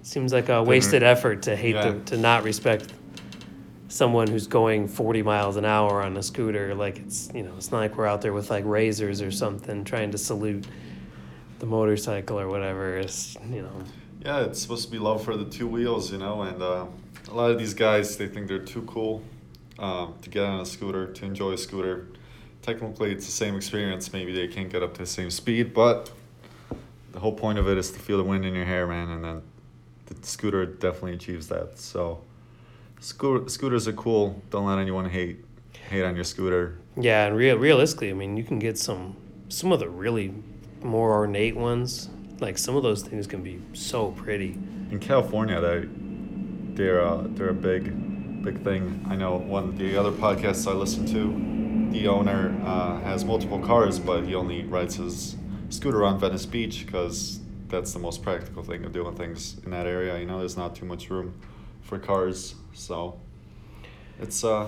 It 0.01 0.05
seems 0.05 0.33
like 0.33 0.49
a 0.49 0.61
wasted 0.61 1.03
effort 1.03 1.43
to 1.43 1.55
hate 1.55 1.75
Yeah. 1.75 1.91
the, 1.91 1.99
to 2.11 2.17
not 2.17 2.43
respect 2.43 2.91
someone 3.95 4.27
who's 4.27 4.45
going 4.45 4.87
40 4.89 5.23
miles 5.23 5.55
an 5.55 5.63
hour 5.63 6.03
on 6.03 6.17
a 6.17 6.23
scooter 6.23 6.75
like 6.75 6.97
it's 6.99 7.29
you 7.33 7.43
know 7.43 7.53
it's 7.55 7.71
not 7.71 7.77
like 7.77 7.95
we're 7.97 8.05
out 8.05 8.21
there 8.21 8.33
with 8.33 8.49
like 8.49 8.65
razors 8.65 9.21
or 9.21 9.31
something 9.31 9.85
trying 9.85 10.11
to 10.11 10.17
salute 10.17 10.67
the 11.59 11.65
motorcycle 11.65 12.37
or 12.37 12.49
whatever 12.49 12.97
it's 12.97 13.37
you 13.49 13.61
know 13.61 13.83
Yeah, 14.25 14.41
it's 14.41 14.59
supposed 14.59 14.85
to 14.85 14.91
be 14.91 14.97
love 14.97 15.23
for 15.23 15.37
the 15.37 15.45
two 15.45 15.67
wheels, 15.67 16.11
you 16.11 16.17
know, 16.17 16.41
and 16.41 16.59
uh, 16.59 16.87
a 17.29 17.33
lot 17.33 17.51
of 17.51 17.59
these 17.59 17.75
guys 17.75 18.17
they 18.17 18.27
think 18.27 18.47
they're 18.47 18.57
too 18.57 18.81
cool 18.83 19.21
um, 19.77 20.15
to 20.23 20.31
get 20.31 20.43
on 20.43 20.59
a 20.61 20.65
scooter, 20.65 21.13
to 21.13 21.25
enjoy 21.25 21.51
a 21.51 21.57
scooter. 21.57 22.07
Technically, 22.63 23.11
it's 23.11 23.27
the 23.27 23.31
same 23.31 23.55
experience. 23.55 24.11
Maybe 24.11 24.33
they 24.33 24.47
can't 24.47 24.71
get 24.71 24.81
up 24.81 24.95
to 24.95 25.01
the 25.01 25.05
same 25.05 25.29
speed, 25.29 25.75
but 25.75 26.11
the 27.11 27.19
whole 27.19 27.33
point 27.33 27.59
of 27.59 27.69
it 27.69 27.77
is 27.77 27.91
to 27.91 27.99
feel 27.99 28.17
the 28.17 28.23
wind 28.23 28.45
in 28.45 28.55
your 28.55 28.65
hair, 28.65 28.87
man, 28.87 29.09
and 29.09 29.23
then 29.23 29.41
the 30.07 30.27
scooter 30.27 30.65
definitely 30.65 31.13
achieves 31.13 31.47
that. 31.49 31.77
So, 31.77 32.21
scooter 32.99 33.49
scooters 33.49 33.87
are 33.87 33.93
cool. 33.93 34.41
Don't 34.49 34.65
let 34.65 34.79
anyone 34.79 35.09
hate 35.09 35.43
hate 35.89 36.03
on 36.03 36.15
your 36.15 36.23
scooter. 36.23 36.77
yeah 36.97 37.27
and 37.27 37.35
real 37.35 37.57
realistically 37.57 38.09
i 38.09 38.13
mean 38.13 38.35
you 38.37 38.43
can 38.43 38.57
get 38.57 38.75
some 38.77 39.15
some 39.49 39.71
of 39.71 39.79
the 39.79 39.87
really 39.87 40.33
more 40.81 41.11
ornate 41.11 41.55
ones 41.55 42.09
like 42.39 42.57
some 42.57 42.75
of 42.75 42.81
those 42.81 43.03
things 43.03 43.27
can 43.27 43.43
be 43.43 43.61
so 43.73 44.11
pretty 44.11 44.57
in 44.91 44.99
California, 44.99 45.59
they 45.59 45.87
they're 46.75 47.03
uh, 47.05 47.23
they're 47.29 47.49
a 47.49 47.53
big 47.53 47.83
big 48.43 48.63
thing. 48.63 49.03
I 49.09 49.15
know 49.15 49.35
one 49.37 49.63
of 49.69 49.77
the 49.77 49.97
other 49.97 50.11
podcasts 50.11 50.69
I 50.69 50.73
listen 50.75 51.05
to, 51.07 51.91
the 51.91 52.07
owner 52.07 52.55
uh, 52.63 52.99
has 53.01 53.25
multiple 53.25 53.59
cars, 53.59 53.97
but 53.99 54.23
he 54.25 54.35
only 54.35 54.63
rides 54.65 54.95
his 54.95 55.35
scooter 55.69 56.03
on 56.05 56.19
Venice 56.19 56.45
Beach 56.45 56.85
because 56.85 57.39
that's 57.67 57.93
the 57.93 57.99
most 57.99 58.21
practical 58.21 58.61
thing 58.63 58.85
of 58.85 58.91
doing 58.93 59.15
things 59.15 59.57
in 59.65 59.71
that 59.71 59.87
area. 59.87 60.19
You 60.19 60.25
know, 60.27 60.37
there's 60.39 60.55
not 60.57 60.75
too 60.75 60.85
much 60.85 61.09
room 61.09 61.33
for 61.85 61.97
cars, 61.99 62.55
so 62.73 63.19
it's 64.19 64.43
uh 64.43 64.67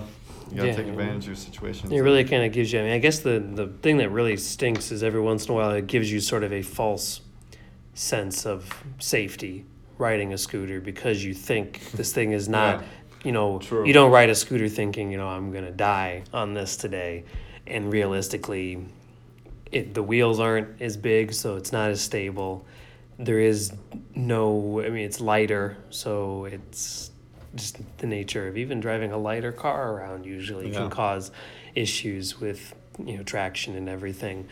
you 0.50 0.56
gotta 0.56 0.68
Yeah, 0.68 0.76
take 0.76 0.86
advantage 0.86 1.24
of 1.24 1.26
your 1.28 1.36
situation. 1.36 1.92
It 1.92 2.00
really 2.00 2.24
kind 2.24 2.44
of 2.44 2.52
gives 2.52 2.72
you. 2.72 2.80
I 2.80 2.82
mean, 2.84 2.92
I 2.92 2.98
guess 2.98 3.18
the 3.20 3.38
the 3.38 3.66
thing 3.82 3.98
that 3.98 4.10
really 4.10 4.36
stinks 4.36 4.90
is 4.90 5.02
every 5.02 5.20
once 5.20 5.46
in 5.46 5.52
a 5.52 5.54
while 5.54 5.70
it 5.72 5.86
gives 5.86 6.10
you 6.10 6.20
sort 6.20 6.42
of 6.44 6.52
a 6.52 6.62
false 6.62 7.20
sense 7.94 8.46
of 8.46 8.68
safety 8.98 9.66
riding 9.98 10.32
a 10.32 10.38
scooter 10.38 10.80
because 10.80 11.24
you 11.24 11.34
think 11.34 11.90
this 11.92 12.12
thing 12.12 12.32
is 12.32 12.48
not. 12.58 12.80
Yeah. 12.80 12.86
You 13.24 13.32
know, 13.32 13.58
True. 13.58 13.84
you 13.84 13.92
don't 13.92 14.12
ride 14.12 14.30
a 14.30 14.34
scooter 14.34 14.68
thinking, 14.68 15.10
you 15.10 15.18
know, 15.18 15.26
I'm 15.26 15.50
gonna 15.50 15.72
die 15.72 16.22
on 16.32 16.54
this 16.54 16.76
today, 16.76 17.24
and 17.66 17.92
realistically, 17.92 18.86
it 19.72 19.92
the 19.92 20.04
wheels 20.04 20.38
aren't 20.38 20.80
as 20.80 20.96
big, 20.96 21.32
so 21.34 21.56
it's 21.56 21.72
not 21.72 21.90
as 21.90 22.00
stable. 22.00 22.64
There 23.18 23.40
is 23.40 23.72
no. 24.14 24.80
I 24.80 24.90
mean, 24.90 25.04
it's 25.04 25.20
lighter, 25.20 25.76
so 25.90 26.44
it's 26.44 27.10
just 27.54 27.78
the 27.98 28.06
nature 28.06 28.46
of 28.46 28.56
even 28.56 28.80
driving 28.80 29.10
a 29.12 29.18
lighter 29.18 29.52
car 29.52 29.92
around 29.92 30.24
usually 30.24 30.70
Yeah. 30.70 30.80
can 30.80 30.90
cause 30.90 31.30
issues 31.74 32.40
with 32.40 32.74
you 33.04 33.16
know 33.16 33.22
traction 33.22 33.74
and 33.74 33.88
everything 33.88 34.48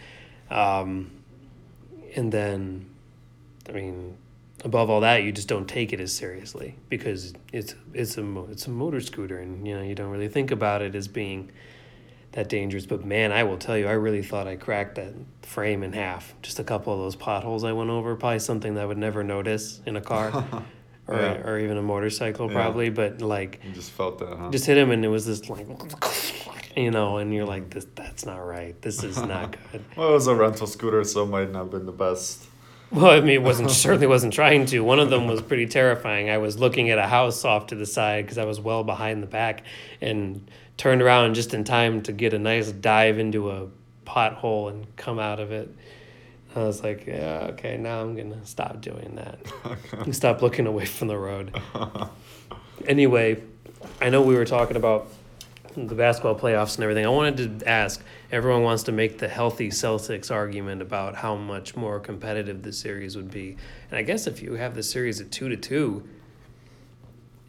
um, 0.50 1.11
and 2.14 2.32
then 2.32 2.87
i 3.68 3.73
mean 3.73 4.16
above 4.64 4.88
all 4.88 5.00
that 5.00 5.23
you 5.23 5.32
just 5.32 5.49
don't 5.49 5.68
take 5.68 5.92
it 5.92 6.00
as 6.00 6.12
seriously 6.12 6.75
because 6.88 7.35
it's 7.52 7.75
it's 7.92 8.16
a 8.16 8.44
it's 8.50 8.66
a 8.66 8.70
motor 8.70 9.00
scooter 9.00 9.38
and 9.38 9.66
you 9.66 9.75
know 9.76 9.82
you 9.82 9.94
don't 9.94 10.11
really 10.11 10.28
think 10.28 10.50
about 10.50 10.80
it 10.82 10.94
as 10.94 11.06
being 11.08 11.50
that 12.37 12.49
dangerous 12.50 12.85
but 12.87 13.05
man 13.05 13.33
i 13.33 13.43
will 13.43 13.57
tell 13.57 13.76
you 13.76 13.87
i 13.88 13.93
really 13.93 14.23
thought 14.23 14.47
i 14.47 14.55
cracked 14.57 14.95
that 14.97 15.12
frame 15.43 15.83
in 15.83 15.93
half 15.93 16.35
just 16.43 16.59
a 16.59 16.64
couple 16.64 16.93
of 16.93 16.99
those 17.00 17.16
potholes 17.16 17.64
i 17.64 17.73
went 17.73 17.88
over 17.90 18.14
probably 18.14 18.38
something 18.38 18.75
that 18.75 18.83
i 18.83 18.87
would 18.87 18.99
never 18.99 19.25
notice 19.25 19.81
in 19.87 19.97
a 19.97 20.00
car 20.00 20.31
or, 21.09 21.14
Yeah. 21.16 21.40
or 21.49 21.59
even 21.59 21.76
a 21.78 21.83
motorcycle 21.83 22.47
Yeah. 22.49 22.55
probably 22.55 22.90
but 22.90 23.23
like 23.23 23.61
you 23.64 23.73
just 23.73 23.90
felt 23.90 24.19
that, 24.19 24.37
huh? 24.37 24.50
just 24.50 24.66
hit 24.66 24.76
him 24.76 24.90
and 24.90 25.05
it 25.05 25.09
was 25.09 25.25
this 25.26 25.49
like 25.49 25.66
you 26.76 26.90
know 26.90 27.16
and 27.16 27.33
you're 27.33 27.47
like 27.47 27.71
this 27.71 27.87
that's 27.95 28.26
not 28.26 28.38
right 28.47 28.81
this 28.83 29.02
is 29.02 29.16
not 29.16 29.57
good 29.73 29.83
well, 29.97 30.11
it 30.11 30.12
was 30.12 30.26
a 30.26 30.35
rental 30.35 30.66
scooter, 30.66 31.02
so 31.05 31.23
it 31.23 31.26
might 31.26 31.50
not 31.50 31.59
have 31.61 31.71
been 31.71 31.87
the 31.87 31.93
best. 31.93 32.45
well 32.93 33.12
i 33.12 33.21
mean 33.21 33.31
it 33.31 33.43
wasn't 33.43 33.71
certainly 33.71 34.07
wasn't 34.07 34.33
trying 34.35 34.66
to 34.66 34.81
one 34.81 34.99
of 35.00 35.09
them 35.09 35.26
was 35.26 35.40
pretty 35.40 35.66
terrifying 35.66 36.28
i 36.28 36.37
was 36.37 36.59
looking 36.59 36.90
at 36.90 36.99
a 36.99 37.07
house 37.07 37.47
off 37.47 37.69
to 37.69 37.75
the 37.75 37.87
side 37.87 38.25
because 38.26 38.37
i 38.37 38.45
was 38.45 38.61
well 38.61 38.85
behind 38.85 39.23
the 39.23 39.26
back 39.26 39.62
and 40.02 40.50
turned 40.76 41.02
around 41.02 41.35
just 41.35 41.54
in 41.54 41.64
time 41.64 42.02
to 42.02 42.12
get 42.12 42.35
a 42.35 42.38
nice 42.38 42.71
dive 42.71 43.18
into 43.18 43.50
a 43.50 43.68
pothole 44.04 44.71
and 44.71 44.87
come 44.97 45.18
out 45.18 45.40
of 45.40 45.50
it 45.50 45.68
i 46.54 46.61
was 46.61 46.83
like 46.83 47.06
yeah 47.06 47.49
okay 47.50 47.76
now 47.76 48.00
i'm 48.00 48.14
gonna 48.14 48.45
stop 48.47 48.80
doing 48.80 49.16
that 49.16 49.38
and 50.04 50.14
stop 50.23 50.42
looking 50.42 50.66
away 50.66 50.85
from 50.85 51.09
the 51.09 51.16
road 51.16 51.50
anyway, 52.87 53.42
I 54.00 54.11
know 54.11 54.23
we 54.23 54.35
were 54.35 54.45
talking 54.45 54.76
about 54.76 55.09
the 55.76 55.95
basketball 55.95 56.38
playoffs 56.38 56.76
and 56.76 56.85
everything. 56.85 57.04
I 57.04 57.11
wanted 57.11 57.61
to 57.61 57.68
ask 57.68 58.02
everyone 58.33 58.62
wants 58.62 58.85
to 58.85 58.92
make 58.92 59.18
the 59.18 59.28
healthy 59.28 59.68
Celtics 59.68 60.30
argument 60.30 60.80
about 60.80 61.16
how 61.16 61.37
much 61.37 61.76
more 61.76 62.00
competitive 62.00 62.62
the 62.62 62.73
series 62.73 63.16
would 63.16 63.30
be. 63.30 63.56
And 63.90 63.99
I 63.99 64.02
guess 64.02 64.26
if 64.26 64.42
you 64.42 64.54
have 64.54 64.75
the 64.75 64.83
series 64.83 65.21
at 65.21 65.30
2 65.30 65.50
to 65.50 65.56
2, 65.56 66.09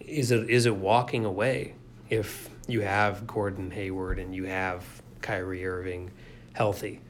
is 0.02 0.32
it 0.32 0.50
is 0.50 0.66
it 0.66 0.76
walking 0.76 1.26
away 1.26 1.76
if 2.10 2.50
you 2.68 2.82
have 2.82 3.26
Gordon 3.28 3.72
Hayward 3.72 4.20
and 4.20 4.36
you 4.36 4.46
have 4.46 4.84
Kyrie 5.22 5.66
Irving 5.66 6.12
healthy? 6.54 7.02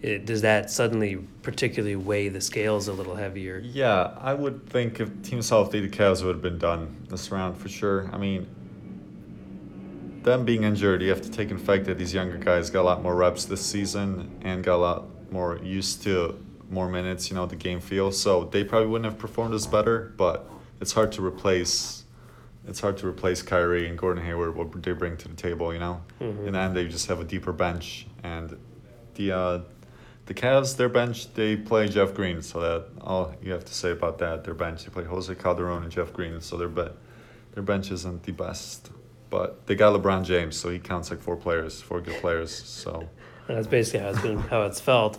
It, 0.00 0.26
does 0.26 0.42
that 0.42 0.70
suddenly 0.70 1.16
particularly 1.42 1.96
weigh 1.96 2.28
the 2.28 2.40
scales 2.40 2.86
a 2.86 2.92
little 2.92 3.16
heavier? 3.16 3.58
Yeah, 3.58 4.14
I 4.20 4.32
would 4.32 4.68
think 4.68 5.00
if 5.00 5.08
Team 5.22 5.40
Southie, 5.40 5.82
the 5.82 5.88
Cavs 5.88 6.22
would 6.22 6.36
have 6.36 6.42
been 6.42 6.58
done 6.58 7.06
this 7.08 7.32
round 7.32 7.56
for 7.58 7.68
sure. 7.68 8.08
I 8.12 8.18
mean, 8.18 8.46
them 10.22 10.44
being 10.44 10.62
injured, 10.62 11.02
you 11.02 11.08
have 11.08 11.22
to 11.22 11.30
take 11.30 11.50
in 11.50 11.58
fact 11.58 11.86
that 11.86 11.98
these 11.98 12.14
younger 12.14 12.38
guys 12.38 12.70
got 12.70 12.82
a 12.82 12.82
lot 12.82 13.02
more 13.02 13.16
reps 13.16 13.44
this 13.44 13.64
season 13.64 14.30
and 14.42 14.62
got 14.62 14.76
a 14.76 14.82
lot 14.82 15.32
more 15.32 15.58
used 15.62 16.02
to 16.04 16.38
more 16.70 16.88
minutes, 16.88 17.30
you 17.30 17.36
know, 17.36 17.46
the 17.46 17.56
game 17.56 17.80
feel. 17.80 18.12
So 18.12 18.44
they 18.44 18.62
probably 18.62 18.88
wouldn't 18.88 19.10
have 19.10 19.18
performed 19.18 19.54
as 19.54 19.66
better, 19.66 20.12
but 20.16 20.48
it's 20.80 20.92
hard 20.92 21.12
to 21.12 21.24
replace. 21.24 22.04
It's 22.68 22.80
hard 22.80 22.98
to 22.98 23.06
replace 23.08 23.40
Kyrie 23.42 23.88
and 23.88 23.96
Gordon 23.96 24.22
Hayward 24.24 24.54
what 24.54 24.82
they 24.82 24.92
bring 24.92 25.16
to 25.16 25.28
the 25.28 25.34
table, 25.34 25.72
you 25.72 25.78
know. 25.80 26.02
Mhm. 26.20 26.46
In 26.46 26.52
the 26.52 26.58
end, 26.58 26.76
they 26.76 26.86
just 26.86 27.06
have 27.08 27.20
a 27.20 27.24
deeper 27.24 27.52
bench, 27.52 28.06
and 28.22 28.56
the 29.14 29.32
uh, 29.32 29.58
the 30.26 30.34
Cavs, 30.34 30.76
their 30.76 30.90
bench, 30.90 31.32
they 31.32 31.56
play 31.56 31.88
Jeff 31.88 32.12
Green, 32.12 32.42
so 32.42 32.60
that 32.60 32.84
all 33.00 33.34
you 33.42 33.52
have 33.52 33.64
to 33.64 33.72
say 33.74 33.90
about 33.90 34.18
that. 34.18 34.44
Their 34.44 34.52
bench, 34.54 34.84
they 34.84 34.90
play 34.90 35.04
Jose 35.04 35.34
Calderon 35.34 35.82
and 35.82 35.90
Jeff 35.90 36.12
Green, 36.12 36.38
so 36.42 36.58
their 36.58 36.68
be- 36.68 36.92
their 37.54 37.62
bench 37.62 37.90
isn't 37.90 38.22
the 38.24 38.32
best, 38.32 38.90
but 39.30 39.66
they 39.66 39.74
got 39.74 39.98
LeBron 39.98 40.24
James, 40.24 40.54
so 40.56 40.68
he 40.68 40.78
counts 40.78 41.10
like 41.10 41.20
four 41.20 41.36
players, 41.36 41.80
four 41.80 42.00
good 42.02 42.20
players. 42.20 42.54
So 42.54 43.08
That's 43.48 43.66
basically 43.66 44.00
how 44.00 44.10
it's 44.10 44.20
been, 44.20 44.38
how 44.38 44.62
it's 44.62 44.78
felt. 44.80 45.18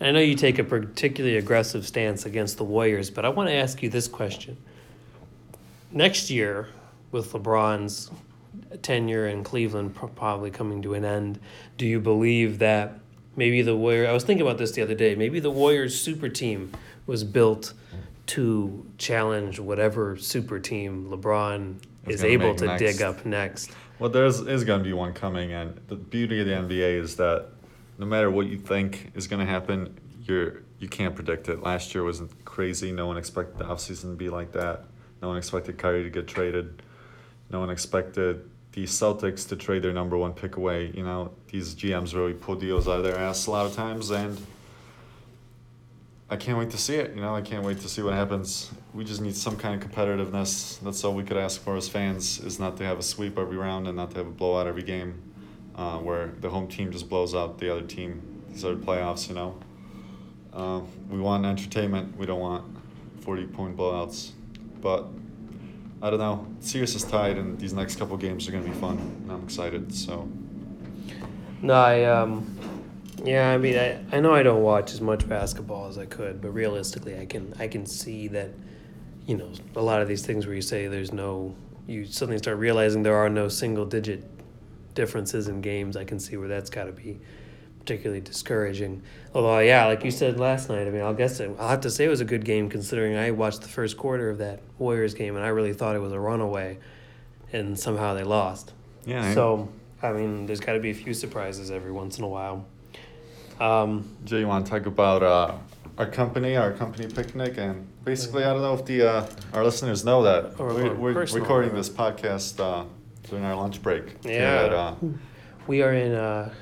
And 0.00 0.08
I 0.08 0.12
know 0.12 0.20
you 0.20 0.34
take 0.34 0.58
a 0.58 0.64
particularly 0.64 1.36
aggressive 1.36 1.86
stance 1.86 2.26
against 2.26 2.56
the 2.56 2.64
Warriors, 2.64 3.08
but 3.10 3.24
I 3.24 3.28
want 3.28 3.48
to 3.48 3.54
ask 3.54 3.80
you 3.82 3.88
this 3.88 4.08
question. 4.08 4.56
Next 5.92 6.30
year, 6.30 6.68
with 7.10 7.32
LeBron's 7.32 8.10
tenure 8.82 9.26
in 9.28 9.44
Cleveland 9.44 9.94
probably 9.94 10.50
coming 10.50 10.82
to 10.82 10.94
an 10.94 11.04
end, 11.04 11.38
do 11.76 11.86
you 11.86 12.00
believe 12.00 12.58
that 12.58 12.98
maybe 13.36 13.62
the 13.62 13.76
Warriors? 13.76 14.08
I 14.08 14.12
was 14.12 14.24
thinking 14.24 14.46
about 14.46 14.58
this 14.58 14.72
the 14.72 14.82
other 14.82 14.94
day. 14.94 15.14
Maybe 15.14 15.40
the 15.40 15.50
Warriors 15.50 15.98
super 15.98 16.28
team 16.28 16.72
was 17.06 17.24
built 17.24 17.72
to 18.26 18.86
challenge 18.98 19.58
whatever 19.58 20.16
super 20.16 20.58
team 20.58 21.08
LeBron 21.10 21.76
Is 22.06 22.16
is 22.16 22.24
able 22.24 22.54
to 22.56 22.66
next. 22.66 22.80
dig 22.80 23.02
up 23.02 23.24
next. 23.24 23.70
Well, 23.98 24.10
there's 24.10 24.40
is 24.40 24.64
going 24.64 24.80
to 24.80 24.84
be 24.84 24.92
one 24.92 25.12
coming, 25.12 25.52
and 25.52 25.80
the 25.88 25.96
beauty 25.96 26.40
of 26.40 26.46
the 26.46 26.52
NBA 26.52 27.00
is 27.00 27.16
that 27.16 27.46
no 27.98 28.06
matter 28.06 28.30
what 28.30 28.46
you 28.46 28.58
think 28.58 29.12
is 29.14 29.26
going 29.26 29.44
to 29.44 29.50
happen, 29.50 29.98
you're 30.24 30.62
you 30.78 30.88
can't 30.88 31.14
predict 31.14 31.48
it. 31.48 31.62
Last 31.62 31.94
year 31.94 32.04
was 32.04 32.22
crazy. 32.44 32.92
No 32.92 33.06
one 33.06 33.16
expected 33.16 33.58
the 33.58 33.64
offseason 33.64 34.02
to 34.02 34.16
be 34.16 34.28
like 34.28 34.52
that. 34.52 34.84
No 35.20 35.28
one 35.28 35.36
expected 35.36 35.78
Kyrie 35.78 36.04
to 36.04 36.10
get 36.10 36.28
traded. 36.28 36.82
No 37.50 37.60
one 37.60 37.70
expected 37.70 38.48
the 38.72 38.84
Celtics 38.84 39.48
to 39.48 39.56
trade 39.56 39.82
their 39.82 39.92
number 39.92 40.16
one 40.16 40.32
pick 40.32 40.56
away. 40.56 40.92
You 40.94 41.02
know, 41.02 41.32
these 41.50 41.74
GMs 41.74 42.14
really 42.14 42.34
pull 42.34 42.54
deals 42.54 42.86
out 42.86 42.98
of 42.98 43.04
their 43.04 43.18
ass 43.18 43.46
a 43.46 43.50
lot 43.50 43.66
of 43.66 43.74
times, 43.74 44.10
and 44.10 44.38
I 46.30 46.36
can't 46.36 46.58
wait 46.58 46.70
to 46.70 46.78
see 46.78 46.96
it. 46.96 47.14
You 47.14 47.22
know, 47.22 47.34
I 47.34 47.40
can't 47.40 47.64
wait 47.64 47.80
to 47.80 47.88
see 47.88 48.02
what 48.02 48.12
happens. 48.12 48.70
We 48.92 49.04
just 49.04 49.20
need 49.20 49.34
some 49.34 49.56
kind 49.56 49.82
of 49.82 49.90
competitiveness. 49.90 50.78
That's 50.80 51.02
all 51.02 51.14
we 51.14 51.24
could 51.24 51.38
ask 51.38 51.60
for 51.60 51.76
as 51.76 51.88
fans 51.88 52.38
is 52.40 52.58
not 52.58 52.76
to 52.76 52.84
have 52.84 52.98
a 52.98 53.02
sweep 53.02 53.38
every 53.38 53.56
round 53.56 53.86
and 53.88 53.96
not 53.96 54.10
to 54.12 54.18
have 54.18 54.26
a 54.26 54.30
blowout 54.30 54.66
every 54.66 54.82
game, 54.82 55.22
uh, 55.74 55.98
where 55.98 56.32
the 56.40 56.50
home 56.50 56.68
team 56.68 56.92
just 56.92 57.08
blows 57.08 57.34
out 57.34 57.58
the 57.58 57.72
other 57.72 57.86
team. 57.86 58.44
These 58.50 58.64
are 58.64 58.74
the 58.74 58.84
playoffs, 58.84 59.28
you 59.28 59.34
know. 59.34 59.58
Uh, 60.52 60.82
we 61.08 61.18
want 61.18 61.46
entertainment. 61.46 62.16
We 62.16 62.26
don't 62.26 62.40
want 62.40 62.64
forty 63.22 63.46
point 63.46 63.76
blowouts. 63.76 64.32
But 64.80 65.06
I 66.00 66.10
don't 66.10 66.18
know. 66.18 66.46
Series 66.60 66.94
is 66.94 67.04
tied, 67.04 67.36
and 67.38 67.58
these 67.58 67.72
next 67.72 67.96
couple 67.96 68.16
games 68.16 68.48
are 68.48 68.52
gonna 68.52 68.64
be 68.64 68.70
fun, 68.72 68.98
and 68.98 69.32
I'm 69.32 69.42
excited. 69.42 69.92
So. 69.94 70.28
No, 71.60 71.74
I 71.74 72.04
um, 72.04 72.56
yeah, 73.24 73.50
I 73.50 73.58
mean, 73.58 73.76
I, 73.76 74.00
I 74.12 74.20
know 74.20 74.32
I 74.32 74.42
don't 74.42 74.62
watch 74.62 74.92
as 74.92 75.00
much 75.00 75.28
basketball 75.28 75.88
as 75.88 75.98
I 75.98 76.06
could, 76.06 76.40
but 76.40 76.50
realistically, 76.50 77.18
I 77.18 77.26
can 77.26 77.52
I 77.58 77.66
can 77.66 77.84
see 77.84 78.28
that, 78.28 78.50
you 79.26 79.36
know, 79.36 79.50
a 79.74 79.82
lot 79.82 80.00
of 80.00 80.08
these 80.08 80.24
things 80.24 80.46
where 80.46 80.54
you 80.54 80.62
say 80.62 80.86
there's 80.86 81.12
no, 81.12 81.54
you 81.86 82.06
suddenly 82.06 82.38
start 82.38 82.58
realizing 82.58 83.02
there 83.02 83.16
are 83.16 83.28
no 83.28 83.48
single 83.48 83.84
digit 83.84 84.24
differences 84.94 85.48
in 85.48 85.60
games. 85.60 85.96
I 85.96 86.04
can 86.04 86.20
see 86.20 86.36
where 86.36 86.48
that's 86.48 86.70
got 86.70 86.84
to 86.84 86.92
be 86.92 87.20
particularly 87.88 88.20
discouraging. 88.20 89.02
Although, 89.34 89.60
yeah, 89.60 89.86
like 89.86 90.04
you 90.04 90.10
said 90.10 90.38
last 90.38 90.68
night, 90.68 90.86
I 90.86 90.90
mean, 90.90 91.00
I'll 91.00 91.14
guess 91.14 91.40
it, 91.40 91.50
I'll 91.58 91.68
have 91.68 91.80
to 91.80 91.90
say 91.90 92.04
it 92.04 92.08
was 92.08 92.20
a 92.20 92.26
good 92.26 92.44
game 92.44 92.68
considering 92.68 93.16
I 93.16 93.30
watched 93.30 93.62
the 93.62 93.68
first 93.68 93.96
quarter 93.96 94.28
of 94.28 94.36
that 94.38 94.60
Warriors 94.78 95.14
game 95.14 95.36
and 95.36 95.44
I 95.44 95.48
really 95.48 95.72
thought 95.72 95.96
it 95.96 96.00
was 96.00 96.12
a 96.12 96.20
runaway, 96.20 96.78
and 97.50 97.80
somehow 97.80 98.12
they 98.12 98.24
lost. 98.24 98.74
Yeah. 99.06 99.32
So, 99.32 99.70
I 100.02 100.12
mean, 100.12 100.44
there's 100.44 100.60
got 100.60 100.74
to 100.74 100.80
be 100.80 100.90
a 100.90 100.94
few 100.94 101.14
surprises 101.14 101.70
every 101.70 101.90
once 101.90 102.18
in 102.18 102.24
a 102.24 102.28
while. 102.28 102.66
Um, 103.58 104.14
Jay, 104.24 104.40
you 104.40 104.46
want 104.46 104.66
to 104.66 104.70
talk 104.70 104.84
about 104.84 105.22
uh, 105.22 105.54
our 105.96 106.06
company, 106.06 106.56
our 106.56 106.72
company 106.72 107.08
picnic, 107.08 107.56
and 107.56 107.88
basically, 108.04 108.44
I 108.44 108.52
don't 108.52 108.60
know 108.60 108.74
if 108.74 108.84
the 108.84 109.08
uh, 109.08 109.26
our 109.54 109.64
listeners 109.64 110.04
know 110.04 110.22
that 110.24 110.58
we're, 110.58 110.94
we're 110.94 111.12
recording 111.24 111.70
or- 111.70 111.76
this 111.76 111.88
podcast 111.88 112.60
uh, 112.60 112.84
during 113.30 113.46
our 113.46 113.56
lunch 113.56 113.82
break. 113.82 114.16
Yeah. 114.24 114.64
at, 114.66 114.72
uh, 114.74 114.94
we 115.66 115.80
are 115.82 115.94
in 115.94 116.12
uh, 116.12 116.52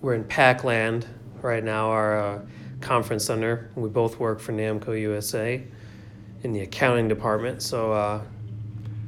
we're 0.00 0.14
in 0.14 0.24
Packland 0.24 1.06
right 1.42 1.62
now, 1.64 1.90
our 1.90 2.18
uh, 2.18 2.40
conference 2.80 3.24
center. 3.24 3.70
We 3.74 3.88
both 3.88 4.18
work 4.18 4.40
for 4.40 4.52
Namco 4.52 4.98
USA 5.00 5.62
in 6.42 6.52
the 6.52 6.60
accounting 6.60 7.08
department, 7.08 7.62
so 7.62 7.92
uh, 7.92 8.20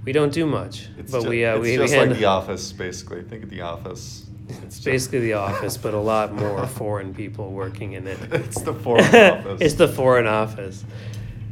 we 0.04 0.12
don't 0.12 0.32
do 0.32 0.46
much. 0.46 0.88
it's 0.98 1.12
but 1.12 1.22
ju- 1.22 1.28
we 1.28 1.44
uh, 1.44 1.56
it's 1.56 1.62
we, 1.62 1.76
just 1.76 1.92
we 1.94 2.00
like 2.00 2.16
The 2.18 2.24
Office, 2.24 2.72
basically. 2.72 3.22
Think 3.22 3.44
of 3.44 3.50
The 3.50 3.60
Office. 3.60 4.26
it's 4.48 4.80
basically 4.80 5.20
the 5.20 5.32
office, 5.48 5.76
but 5.76 5.94
a 5.94 5.98
lot 5.98 6.32
more 6.32 6.66
foreign 6.66 7.12
people 7.14 7.52
working 7.52 7.92
in 7.92 8.06
it. 8.06 8.18
It's 8.32 8.62
the 8.62 8.74
foreign 8.74 9.04
office. 9.04 9.60
it's 9.60 9.74
the 9.74 9.88
foreign 9.88 10.26
office. 10.26 10.84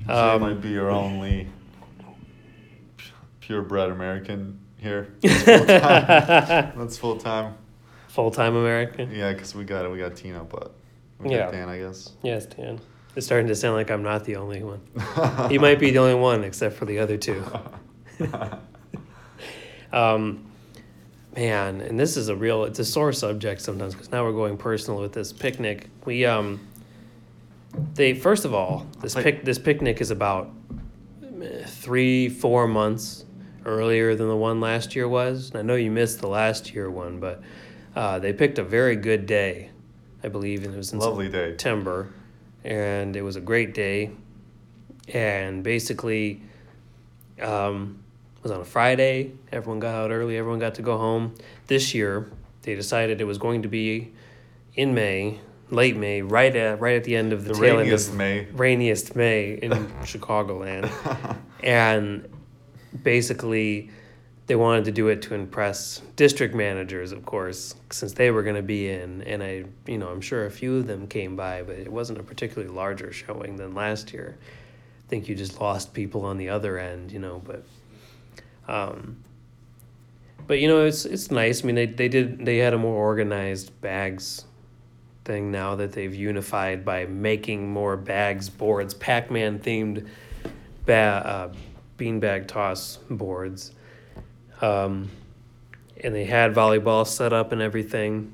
Jay 0.07 0.13
Um, 0.13 0.41
might 0.41 0.61
be 0.61 0.71
your 0.71 0.91
only 0.91 1.49
purebred 3.41 3.91
American 3.91 4.59
here. 4.79 5.15
That's 5.21 5.43
full 5.45 5.67
time. 5.67 6.73
That's 6.79 6.99
full 6.99 7.17
time. 7.19 7.55
Full 8.17 8.31
time 8.31 8.57
American. 8.57 9.15
Yeah, 9.15 9.35
because 9.35 9.55
we 9.55 9.65
got 9.65 9.91
we 9.93 9.99
got 9.99 10.17
Tino, 10.17 10.45
but 10.51 10.73
we 11.21 11.33
Yeah. 11.33 11.41
got 11.45 11.53
Dan, 11.53 11.69
I 11.69 11.77
guess. 11.77 12.13
Yes, 12.23 12.47
Dan. 12.47 12.81
It's 13.15 13.27
starting 13.27 13.47
to 13.49 13.55
sound 13.55 13.75
like 13.75 13.91
I'm 13.91 14.03
not 14.03 14.25
the 14.25 14.37
only 14.37 14.63
one. 14.63 14.81
He 15.51 15.59
might 15.59 15.79
be 15.79 15.91
the 15.91 15.99
only 15.99 16.15
one, 16.15 16.43
except 16.43 16.77
for 16.77 16.87
the 16.87 16.99
other 16.99 17.19
two. 17.19 17.45
um, 19.93 20.47
man, 21.37 21.83
and 21.83 22.01
this 22.01 22.17
is 22.17 22.31
a 22.31 22.35
real, 22.37 22.65
it's 22.65 22.79
a 22.79 22.87
sore 22.87 23.13
subject 23.13 23.61
sometimes 23.61 23.93
because 23.95 24.11
now 24.11 24.25
we're 24.25 24.33
going 24.33 24.57
personal 24.57 24.99
with 24.99 25.13
this 25.13 25.31
picnic. 25.31 25.89
We, 26.07 26.25
um, 26.25 26.67
they, 27.97 28.15
first 28.15 28.47
of 28.47 28.55
all, 28.55 28.87
this 29.03 29.15
Like- 29.15 29.25
pic, 29.25 29.45
this 29.45 29.59
picnic 29.59 30.01
is 30.01 30.11
about 30.11 30.51
eh, 31.43 31.65
three, 31.67 32.31
four 32.31 32.67
months 32.67 33.27
earlier 33.67 34.15
than 34.15 34.29
the 34.29 34.37
one 34.37 34.59
last 34.59 34.97
year 34.97 35.07
was. 35.07 35.51
And 35.51 35.59
I 35.59 35.63
know 35.63 35.75
you 35.75 35.91
missed 35.91 36.21
the 36.23 36.29
last 36.29 36.73
year 36.75 36.91
one, 36.91 37.21
but 37.21 37.43
uh, 37.97 38.19
they 38.21 38.33
picked 38.33 38.59
a 38.59 38.63
very 38.63 38.95
good 38.95 39.27
day, 39.27 39.71
I 40.23 40.29
believe, 40.29 40.65
and 40.65 40.73
it 40.73 40.77
was 40.77 40.93
in 40.93 40.99
Lovely 41.01 41.29
day. 41.29 41.51
September, 41.51 42.13
and 42.63 43.17
it 43.17 43.23
was 43.23 43.35
a 43.37 43.41
great 43.41 43.75
day. 43.75 44.11
And 45.13 45.63
basically, 45.65 46.43
um, 47.41 47.99
it 48.37 48.43
was 48.43 48.53
on 48.53 48.61
a 48.61 48.65
Friday. 48.65 49.33
Everyone 49.51 49.81
got 49.81 49.95
out 49.95 50.11
early. 50.11 50.37
Everyone 50.37 50.59
got 50.61 50.75
to 50.77 50.83
go 50.83 50.99
home. 50.99 51.35
This 51.67 51.95
year, 51.95 52.31
they 52.63 52.75
decided 52.75 53.21
it 53.21 53.25
was 53.25 53.39
going 53.39 53.63
to 53.63 53.69
be 53.69 54.13
in 54.75 54.95
May, 54.95 55.41
late 55.71 55.97
May, 55.97 56.23
right 56.23 56.55
at 56.55 56.81
right 56.81 56.97
at 56.97 57.05
the 57.05 57.17
end 57.17 57.33
of 57.33 57.45
the, 57.45 57.55
The 57.55 57.61
tail 57.61 57.79
end 57.79 57.79
rainiest 57.89 58.09
of 58.11 58.15
May. 58.17 58.47
rainiest 58.53 59.17
May 59.17 59.55
in 59.55 59.71
Chicagoland, 60.03 60.91
and 61.63 62.29
basically 63.03 63.91
they 64.47 64.55
wanted 64.55 64.85
to 64.85 64.93
do 64.93 65.09
it 65.09 65.23
to 65.23 65.35
impress 65.35 66.01
district 66.15 66.55
managers, 66.55 67.13
of 67.13 67.25
course, 67.25 67.75
since 67.91 68.13
they 68.13 68.31
were 68.31 68.43
going 68.43 68.57
to 68.57 68.63
be 68.63 68.89
in. 68.89 69.23
And 69.23 69.43
I, 69.43 69.65
you 69.87 69.99
know, 69.99 70.09
I'm 70.09 70.21
sure 70.21 70.47
a 70.47 70.51
few 70.51 70.77
of 70.77 70.87
them 70.87 71.09
came 71.09 71.35
by, 71.35 71.63
but 71.63 71.77
it 71.77 71.91
wasn't 71.91 72.21
a 72.21 72.23
particularly 72.23 72.73
larger 72.73 73.13
showing 73.13 73.57
than 73.57 73.75
last 73.75 74.13
year. 74.13 74.39
I 74.39 75.09
think 75.09 75.29
you 75.29 75.35
just 75.35 75.61
lost 75.61 75.93
people 75.93 76.25
on 76.25 76.37
the 76.37 76.49
other 76.49 76.79
end, 76.79 77.13
you 77.13 77.19
know, 77.19 77.43
but. 77.45 77.65
Um, 78.69 79.19
but 80.47 80.61
you 80.61 80.69
know 80.69 80.85
it's 80.85 81.05
it's 81.05 81.31
nice. 81.31 81.63
I 81.63 81.67
mean 81.67 81.75
they, 81.75 81.87
they 81.87 82.09
did 82.09 82.45
they 82.45 82.59
had 82.59 82.73
a 82.73 82.79
more 82.79 82.97
organized 82.97 83.79
bags 83.81 84.45
thing 85.25 85.51
now 85.51 85.75
that 85.75 85.93
they've 85.93 86.15
unified 86.15 86.85
by 86.85 87.05
making 87.07 87.69
more 87.69 87.97
bags 87.97 88.49
boards, 88.49 88.95
Pac 88.95 89.31
Man 89.31 89.59
themed 89.59 90.07
ba- 90.85 91.53
uh, 91.53 91.55
beanbag 91.99 92.47
toss 92.47 92.99
boards. 93.11 93.73
Um, 94.61 95.11
and 96.03 96.15
they 96.15 96.25
had 96.25 96.55
volleyball 96.55 97.07
set 97.07 97.33
up 97.33 97.53
and 97.53 97.61
everything. 97.63 98.33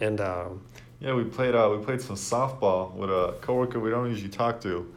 And 0.00 0.20
um, 0.20 0.62
Yeah, 1.00 1.14
we 1.14 1.24
played. 1.24 1.54
Uh, 1.54 1.74
we 1.76 1.84
played 1.84 2.00
some 2.00 2.16
softball 2.16 2.92
with 2.92 3.10
a 3.10 3.34
coworker 3.40 3.80
we 3.80 3.90
don't 3.90 4.08
usually 4.08 4.28
talk 4.28 4.60
to. 4.62 4.92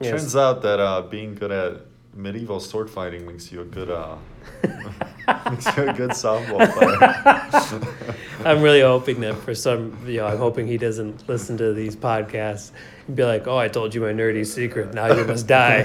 Yes. 0.00 0.10
Turns 0.10 0.36
out 0.36 0.62
that 0.62 0.80
uh, 0.80 1.02
being 1.02 1.34
good 1.34 1.50
at 1.50 1.80
medieval 2.14 2.60
sword 2.60 2.88
fighting 2.88 3.26
makes 3.26 3.50
you 3.50 3.60
a 3.62 3.64
good 3.64 3.90
uh, 3.90 4.16
makes 5.50 5.66
you 5.76 5.88
a 5.88 5.92
good 5.92 6.10
softball 6.10 6.70
player. 6.72 8.14
I'm 8.44 8.60
really 8.60 8.82
hoping 8.82 9.20
that 9.20 9.36
for 9.36 9.54
some, 9.54 9.96
you 10.06 10.18
know, 10.18 10.26
I'm 10.26 10.38
hoping 10.38 10.66
he 10.66 10.76
doesn't 10.76 11.28
listen 11.28 11.56
to 11.58 11.72
these 11.72 11.96
podcasts 11.96 12.72
and 13.06 13.16
be 13.16 13.24
like, 13.24 13.46
oh, 13.46 13.56
I 13.56 13.68
told 13.68 13.94
you 13.94 14.02
my 14.02 14.12
nerdy 14.12 14.44
secret. 14.46 14.92
Now 14.92 15.14
you 15.14 15.24
must 15.24 15.46
die. 15.46 15.84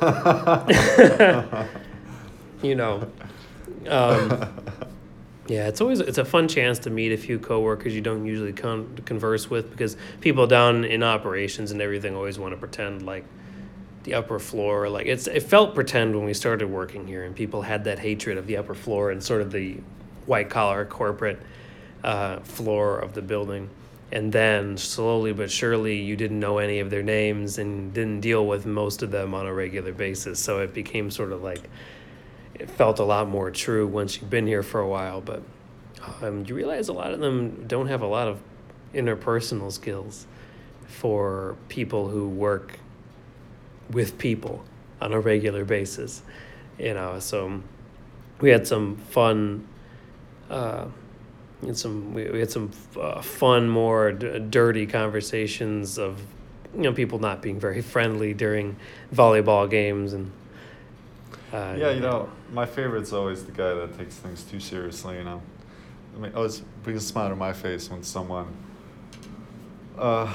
you 2.64 2.74
know. 2.74 3.10
Um, 3.88 4.48
yeah, 5.46 5.68
it's 5.68 5.80
always 5.80 6.00
it's 6.00 6.18
a 6.18 6.24
fun 6.24 6.48
chance 6.48 6.78
to 6.80 6.90
meet 6.90 7.12
a 7.12 7.18
few 7.18 7.38
coworkers 7.38 7.94
you 7.94 8.00
don't 8.00 8.24
usually 8.24 8.52
con- 8.52 8.98
converse 9.04 9.50
with 9.50 9.70
because 9.70 9.96
people 10.20 10.46
down 10.46 10.84
in 10.84 11.02
operations 11.02 11.70
and 11.70 11.82
everything 11.82 12.16
always 12.16 12.38
want 12.38 12.52
to 12.54 12.58
pretend 12.58 13.04
like 13.04 13.24
the 14.04 14.14
upper 14.14 14.38
floor 14.38 14.88
like 14.88 15.06
it's 15.06 15.26
it 15.26 15.42
felt 15.42 15.74
pretend 15.74 16.14
when 16.14 16.24
we 16.24 16.34
started 16.34 16.68
working 16.68 17.06
here 17.06 17.24
and 17.24 17.34
people 17.34 17.62
had 17.62 17.84
that 17.84 17.98
hatred 17.98 18.38
of 18.38 18.46
the 18.46 18.56
upper 18.56 18.74
floor 18.74 19.10
and 19.10 19.22
sort 19.22 19.40
of 19.40 19.50
the 19.50 19.78
white 20.26 20.48
collar 20.48 20.84
corporate 20.84 21.40
uh, 22.02 22.38
floor 22.40 22.98
of 22.98 23.14
the 23.14 23.22
building 23.22 23.68
and 24.12 24.30
then 24.32 24.76
slowly 24.76 25.32
but 25.32 25.50
surely 25.50 25.96
you 25.96 26.16
didn't 26.16 26.38
know 26.38 26.58
any 26.58 26.80
of 26.80 26.90
their 26.90 27.02
names 27.02 27.58
and 27.58 27.92
didn't 27.94 28.20
deal 28.20 28.46
with 28.46 28.66
most 28.66 29.02
of 29.02 29.10
them 29.10 29.34
on 29.34 29.46
a 29.46 29.52
regular 29.52 29.92
basis 29.92 30.38
so 30.38 30.60
it 30.60 30.72
became 30.74 31.10
sort 31.10 31.32
of 31.32 31.42
like 31.42 31.62
it 32.54 32.70
felt 32.70 32.98
a 32.98 33.04
lot 33.04 33.28
more 33.28 33.50
true 33.50 33.86
once 33.86 34.20
you've 34.20 34.30
been 34.30 34.46
here 34.46 34.62
for 34.62 34.80
a 34.80 34.88
while 34.88 35.20
but 35.20 35.42
um, 36.22 36.44
you 36.46 36.54
realize 36.54 36.88
a 36.88 36.92
lot 36.92 37.12
of 37.12 37.20
them 37.20 37.66
don't 37.66 37.88
have 37.88 38.02
a 38.02 38.06
lot 38.06 38.28
of 38.28 38.40
interpersonal 38.94 39.72
skills 39.72 40.26
for 40.86 41.56
people 41.68 42.08
who 42.08 42.28
work 42.28 42.78
with 43.90 44.18
people 44.18 44.64
on 45.00 45.12
a 45.12 45.20
regular 45.20 45.64
basis 45.64 46.22
you 46.78 46.94
know 46.94 47.18
so 47.18 47.60
we 48.40 48.50
had 48.50 48.66
some 48.66 48.96
fun 48.96 49.66
uh, 50.50 50.86
had 51.66 51.76
some 51.76 52.14
we, 52.14 52.28
we 52.30 52.38
had 52.38 52.50
some 52.50 52.70
uh, 53.00 53.20
fun 53.20 53.68
more 53.68 54.12
d- 54.12 54.38
dirty 54.50 54.86
conversations 54.86 55.98
of 55.98 56.20
you 56.74 56.82
know 56.82 56.92
people 56.92 57.18
not 57.18 57.42
being 57.42 57.58
very 57.58 57.80
friendly 57.80 58.34
during 58.34 58.76
volleyball 59.12 59.68
games 59.68 60.12
and 60.12 60.30
uh, 61.54 61.76
yeah, 61.78 61.90
you 61.90 62.00
know, 62.00 62.28
my 62.52 62.66
favorite's 62.66 63.12
always 63.12 63.44
the 63.44 63.52
guy 63.52 63.74
that 63.74 63.96
takes 63.96 64.16
things 64.16 64.42
too 64.42 64.60
seriously. 64.60 65.16
You 65.18 65.24
know, 65.24 65.42
I 66.16 66.20
mean, 66.20 66.32
always 66.34 66.60
brings 66.82 67.02
a 67.02 67.06
smile 67.06 67.28
to 67.28 67.36
my 67.36 67.52
face 67.52 67.90
when 67.90 68.02
someone 68.02 68.48
uh, 69.98 70.32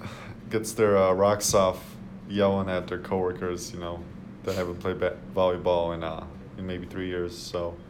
gets 0.50 0.72
their 0.72 0.96
uh, 0.96 1.12
rocks 1.12 1.54
off 1.54 1.96
yelling 2.28 2.68
at 2.68 2.86
their 2.86 2.98
coworkers. 2.98 3.72
You 3.72 3.80
know, 3.80 4.04
that 4.44 4.54
haven't 4.54 4.80
played 4.80 5.00
ba- 5.00 5.16
volleyball 5.34 5.94
in 5.94 6.04
uh, 6.04 6.26
in 6.58 6.66
maybe 6.66 6.86
three 6.86 7.08
years. 7.08 7.36
So. 7.36 7.76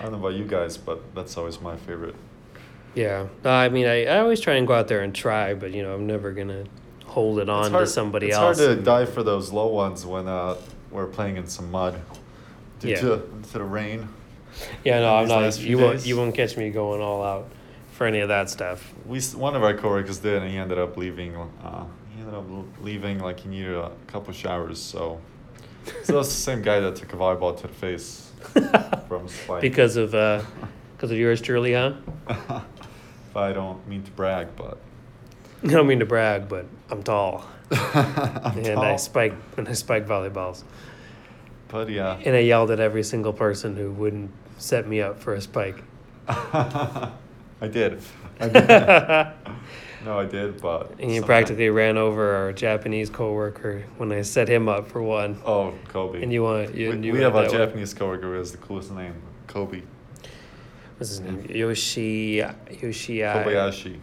I 0.00 0.02
don't 0.02 0.12
know 0.12 0.18
about 0.28 0.34
you 0.34 0.44
guys, 0.44 0.76
but 0.76 1.14
that's 1.14 1.36
always 1.38 1.60
my 1.60 1.76
favorite. 1.76 2.14
Yeah, 2.94 3.26
Uh, 3.44 3.50
I 3.50 3.68
mean, 3.70 3.86
I, 3.86 4.04
I 4.04 4.18
always 4.18 4.38
try 4.40 4.54
and 4.54 4.66
go 4.66 4.74
out 4.74 4.88
there 4.88 5.00
and 5.02 5.14
try, 5.14 5.54
but 5.54 5.72
you 5.72 5.82
know, 5.82 5.94
I'm 5.94 6.06
never 6.06 6.32
gonna 6.32 6.64
hold 7.14 7.38
it 7.38 7.48
on 7.48 7.70
to 7.70 7.86
somebody 7.86 8.26
it's 8.26 8.36
else. 8.36 8.58
It's 8.58 8.66
hard 8.66 8.78
to 8.78 8.82
dive 8.84 9.12
for 9.12 9.22
those 9.22 9.52
low 9.52 9.68
ones 9.68 10.04
when 10.04 10.26
uh, 10.26 10.56
we're 10.90 11.06
playing 11.06 11.36
in 11.36 11.46
some 11.46 11.70
mud 11.70 12.00
due 12.80 12.88
Yeah. 12.88 13.00
to, 13.00 13.22
to 13.52 13.58
the 13.58 13.64
rain. 13.64 14.08
yeah, 14.84 14.98
no, 15.00 15.16
I'm 15.16 15.28
not. 15.28 15.58
You 15.60 15.78
won't. 15.78 16.04
You 16.04 16.16
won't 16.16 16.34
catch 16.34 16.56
me 16.56 16.70
going 16.70 17.00
all 17.00 17.22
out 17.22 17.48
for 17.92 18.06
any 18.06 18.18
of 18.20 18.28
that 18.28 18.50
stuff. 18.50 18.92
We 19.06 19.20
one 19.20 19.54
of 19.54 19.62
our 19.62 19.74
coworkers 19.74 20.18
did, 20.18 20.42
and 20.42 20.50
he 20.50 20.56
ended 20.56 20.78
up 20.78 20.96
leaving. 20.96 21.36
Uh, 21.36 21.84
he 22.14 22.20
ended 22.20 22.34
up 22.34 22.44
leaving 22.80 23.20
like 23.20 23.40
he 23.40 23.48
needed 23.48 23.74
a 23.76 23.92
couple 24.08 24.32
showers. 24.32 24.80
So, 24.80 25.20
so 26.02 26.14
that's 26.14 26.28
the 26.28 26.34
same 26.34 26.62
guy 26.62 26.80
that 26.80 26.96
took 26.96 27.12
a 27.12 27.16
volleyball 27.16 27.56
to 27.60 27.66
the 27.68 27.72
face 27.72 28.32
from 29.08 29.28
Spike. 29.28 29.60
because 29.60 29.96
of 29.96 30.14
uh, 30.14 30.42
because 30.96 31.10
of 31.12 31.16
yours 31.18 31.40
truly, 31.40 31.74
huh? 31.74 31.92
if 32.28 33.36
I 33.36 33.52
don't 33.52 33.86
mean 33.88 34.02
to 34.02 34.10
brag, 34.12 34.48
but 34.56 34.78
I 35.68 35.68
don't 35.68 35.86
mean 35.86 36.00
to 36.00 36.06
brag, 36.06 36.48
but 36.48 36.66
I'm 36.90 37.02
tall 37.02 37.46
I'm 37.70 38.58
and 38.58 38.68
I 38.68 38.74
tall. 38.74 38.98
spike 38.98 39.34
and 39.56 39.68
I 39.68 39.72
spike 39.72 40.06
volleyballs. 40.06 40.62
But 41.68 41.88
yeah, 41.88 42.20
And 42.24 42.36
I 42.36 42.40
yelled 42.40 42.70
at 42.70 42.80
every 42.80 43.02
single 43.02 43.32
person 43.32 43.74
who 43.76 43.90
wouldn't 43.90 44.30
set 44.58 44.86
me 44.86 45.00
up 45.00 45.18
for 45.18 45.34
a 45.34 45.40
spike. 45.40 45.82
I 46.28 47.10
did. 47.70 48.00
I 48.38 48.48
did. 48.48 48.68
no, 50.04 50.18
I 50.18 50.26
did, 50.26 50.60
but 50.60 50.92
And 51.00 51.10
you 51.10 51.22
practically 51.22 51.70
ran 51.70 51.96
over 51.96 52.34
our 52.36 52.52
Japanese 52.52 53.10
coworker 53.10 53.84
when 53.96 54.12
I 54.12 54.22
set 54.22 54.48
him 54.48 54.68
up 54.68 54.88
for 54.88 55.02
one. 55.02 55.40
Oh, 55.44 55.74
Kobe. 55.88 56.22
And 56.22 56.32
you 56.32 56.42
want 56.42 56.74
you, 56.74 56.90
we, 56.90 57.06
you 57.06 57.12
we 57.14 57.20
have 57.20 57.34
a 57.34 57.42
that 57.42 57.50
one. 57.50 57.58
Japanese 57.58 57.94
coworker 57.94 58.32
who 58.32 58.38
has 58.38 58.52
the 58.52 58.58
coolest 58.58 58.92
name, 58.92 59.14
Kobe 59.46 59.82
What's 60.98 61.10
his 61.10 61.20
name? 61.20 61.44
Yoshi 61.48 62.44
Yoshi. 62.80 63.24
Uh, 63.24 63.42
Kobayashi. 63.42 63.98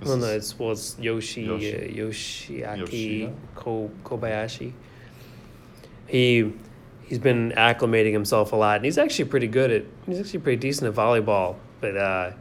This 0.00 0.08
Well, 0.08 0.16
no, 0.18 0.26
is- 0.26 0.34
it's 0.36 0.58
well, 0.58 0.72
it's 0.72 0.96
Yoshi 0.98 1.42
Yoshi. 1.42 1.74
uh, 1.74 1.78
Yoshiaki 2.06 2.78
Yoshida? 2.78 3.32
Ko, 3.54 3.90
Kobayashi. 4.04 4.72
He 6.06 6.52
he's 7.06 7.18
been 7.18 7.52
acclimating 7.56 8.12
himself 8.12 8.52
a 8.52 8.56
lot, 8.56 8.76
and 8.76 8.84
he's 8.84 8.98
actually 8.98 9.26
pretty 9.26 9.46
good 9.48 9.70
at. 9.70 9.84
He's 10.06 10.20
actually 10.20 10.40
pretty 10.40 10.58
decent 10.58 10.88
at 10.88 10.94
volleyball. 10.94 11.56
But 11.80 11.96
uh, 11.96 12.32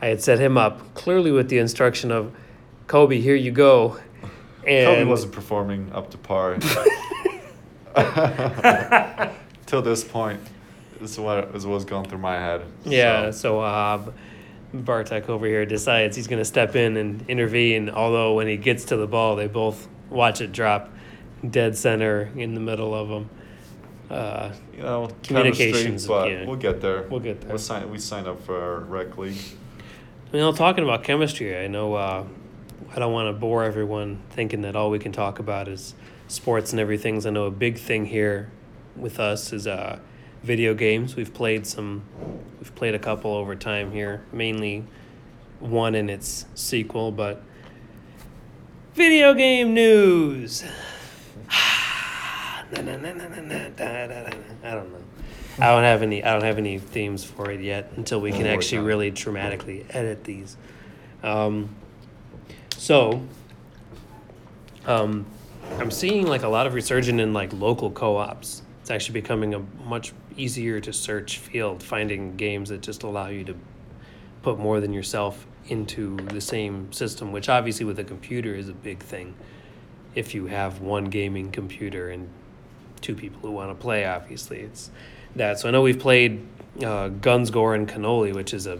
I 0.00 0.06
had 0.06 0.22
set 0.22 0.38
him 0.38 0.56
up 0.56 0.94
clearly 0.94 1.30
with 1.32 1.48
the 1.48 1.58
instruction 1.58 2.10
of, 2.12 2.32
Kobe, 2.86 3.18
here 3.20 3.34
you 3.34 3.50
go. 3.50 3.98
And 4.66 4.86
Kobe 4.86 5.04
wasn't 5.04 5.32
performing 5.32 5.92
up 5.92 6.10
to 6.12 6.18
par. 6.18 6.58
Till 9.66 9.82
this 9.82 10.04
point, 10.04 10.40
this 11.00 11.12
is 11.12 11.20
what 11.20 11.54
is 11.54 11.66
what's 11.66 11.84
going 11.84 12.08
through 12.08 12.18
my 12.18 12.34
head. 12.34 12.62
Yeah, 12.84 13.30
So, 13.30 13.38
so 13.40 13.60
uh, 13.60 14.10
Bartek 14.74 15.28
over 15.28 15.46
here 15.46 15.64
decides 15.64 16.16
he's 16.16 16.26
going 16.26 16.40
to 16.40 16.44
step 16.44 16.74
in 16.74 16.96
and 16.96 17.24
intervene. 17.28 17.90
Although 17.90 18.34
when 18.34 18.48
he 18.48 18.56
gets 18.56 18.86
to 18.86 18.96
the 18.96 19.06
ball, 19.06 19.36
they 19.36 19.46
both 19.46 19.88
watch 20.10 20.40
it 20.40 20.52
drop 20.52 20.90
dead 21.48 21.76
center 21.76 22.30
in 22.36 22.54
the 22.54 22.60
middle 22.60 22.94
of 22.94 23.08
them. 23.08 23.30
Uh, 24.10 24.52
you 24.76 24.82
know, 24.82 25.08
Communications, 25.22 26.06
but 26.06 26.30
yeah. 26.30 26.44
we'll 26.44 26.56
get 26.56 26.80
there. 26.80 27.02
We'll 27.02 27.20
get 27.20 27.40
there. 27.40 27.50
We'll 27.50 27.58
sign, 27.58 27.90
we 27.90 27.98
signed 27.98 28.26
up 28.26 28.42
for 28.42 28.60
our 28.60 28.80
rec 28.80 29.16
league. 29.16 29.36
you 30.32 30.40
know, 30.40 30.52
talking 30.52 30.84
about 30.84 31.04
chemistry, 31.04 31.56
I 31.56 31.68
know 31.68 31.94
uh, 31.94 32.24
I 32.94 32.98
don't 32.98 33.12
want 33.12 33.34
to 33.34 33.38
bore 33.38 33.64
everyone 33.64 34.20
thinking 34.30 34.62
that 34.62 34.76
all 34.76 34.90
we 34.90 34.98
can 34.98 35.12
talk 35.12 35.38
about 35.38 35.68
is 35.68 35.94
sports 36.28 36.72
and 36.72 36.80
everything. 36.80 37.26
I 37.26 37.30
know 37.30 37.44
a 37.44 37.50
big 37.50 37.78
thing 37.78 38.04
here 38.04 38.50
with 38.94 39.18
us 39.18 39.52
is 39.52 39.66
uh, 39.66 39.98
video 40.44 40.74
games. 40.74 41.16
We've 41.16 41.32
played 41.32 41.66
some, 41.66 42.02
we've 42.58 42.74
played 42.74 42.94
a 42.94 42.98
couple 42.98 43.32
over 43.32 43.56
time 43.56 43.90
here, 43.90 44.22
mainly 44.32 44.84
one 45.58 45.94
in 45.94 46.10
its 46.10 46.46
sequel, 46.54 47.10
but 47.10 47.42
video 48.94 49.34
game 49.34 49.74
news. 49.74 50.64
I 52.76 54.74
don't 54.74 54.92
know. 54.92 54.98
I 55.58 55.68
don't 55.68 55.84
have 55.84 56.02
any. 56.02 56.24
I 56.24 56.32
don't 56.32 56.42
have 56.42 56.58
any 56.58 56.78
themes 56.78 57.24
for 57.24 57.50
it 57.50 57.60
yet 57.60 57.92
until 57.96 58.20
we 58.20 58.32
can 58.32 58.46
actually 58.46 58.78
really 58.78 59.10
dramatically 59.10 59.86
edit 59.90 60.24
these. 60.24 60.56
Um, 61.22 61.74
so, 62.76 63.22
um, 64.86 65.26
I'm 65.78 65.90
seeing 65.90 66.26
like 66.26 66.42
a 66.42 66.48
lot 66.48 66.66
of 66.66 66.74
resurgence 66.74 67.20
in 67.20 67.32
like 67.32 67.52
local 67.52 67.90
co-ops. 67.90 68.62
It's 68.80 68.90
actually 68.90 69.20
becoming 69.20 69.54
a 69.54 69.60
much 69.86 70.12
easier 70.36 70.80
to 70.80 70.92
search 70.92 71.38
field, 71.38 71.82
finding 71.82 72.36
games 72.36 72.68
that 72.68 72.80
just 72.80 73.02
allow 73.02 73.28
you 73.28 73.44
to 73.44 73.54
put 74.42 74.58
more 74.58 74.80
than 74.80 74.92
yourself 74.92 75.46
into 75.68 76.16
the 76.16 76.40
same 76.40 76.92
system, 76.92 77.32
which 77.32 77.48
obviously 77.48 77.84
with 77.86 77.98
a 77.98 78.04
computer 78.04 78.54
is 78.54 78.68
a 78.68 78.74
big 78.74 79.02
thing. 79.02 79.34
If 80.14 80.34
you 80.34 80.46
have 80.46 80.80
one 80.80 81.06
gaming 81.06 81.50
computer 81.50 82.10
and 82.10 82.28
two 83.00 83.14
people 83.14 83.40
who 83.40 83.50
want 83.50 83.70
to 83.70 83.74
play, 83.74 84.04
obviously 84.04 84.60
it's 84.60 84.90
that. 85.36 85.58
So 85.58 85.68
I 85.68 85.70
know 85.70 85.82
we've 85.82 85.98
played 85.98 86.46
uh, 86.84 87.08
Guns, 87.08 87.50
Gore, 87.50 87.74
and 87.74 87.88
Cannoli, 87.88 88.34
which 88.34 88.54
is 88.54 88.66
a 88.66 88.78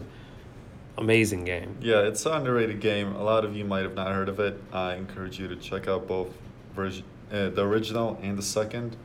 amazing 0.97 1.43
game. 1.43 1.77
Yeah, 1.81 2.01
it's 2.01 2.25
an 2.25 2.33
underrated 2.33 2.79
game. 2.79 3.15
A 3.15 3.23
lot 3.23 3.43
of 3.43 3.55
you 3.55 3.65
might 3.65 3.83
have 3.83 3.95
not 3.95 4.07
heard 4.07 4.29
of 4.29 4.39
it. 4.39 4.61
I 4.71 4.95
encourage 4.95 5.39
you 5.39 5.47
to 5.47 5.55
check 5.55 5.87
out 5.87 6.07
both 6.07 6.29
version, 6.73 7.03
uh, 7.31 7.49
the 7.49 7.65
original 7.65 8.19
and 8.21 8.37
the 8.37 8.43
second. 8.43 8.95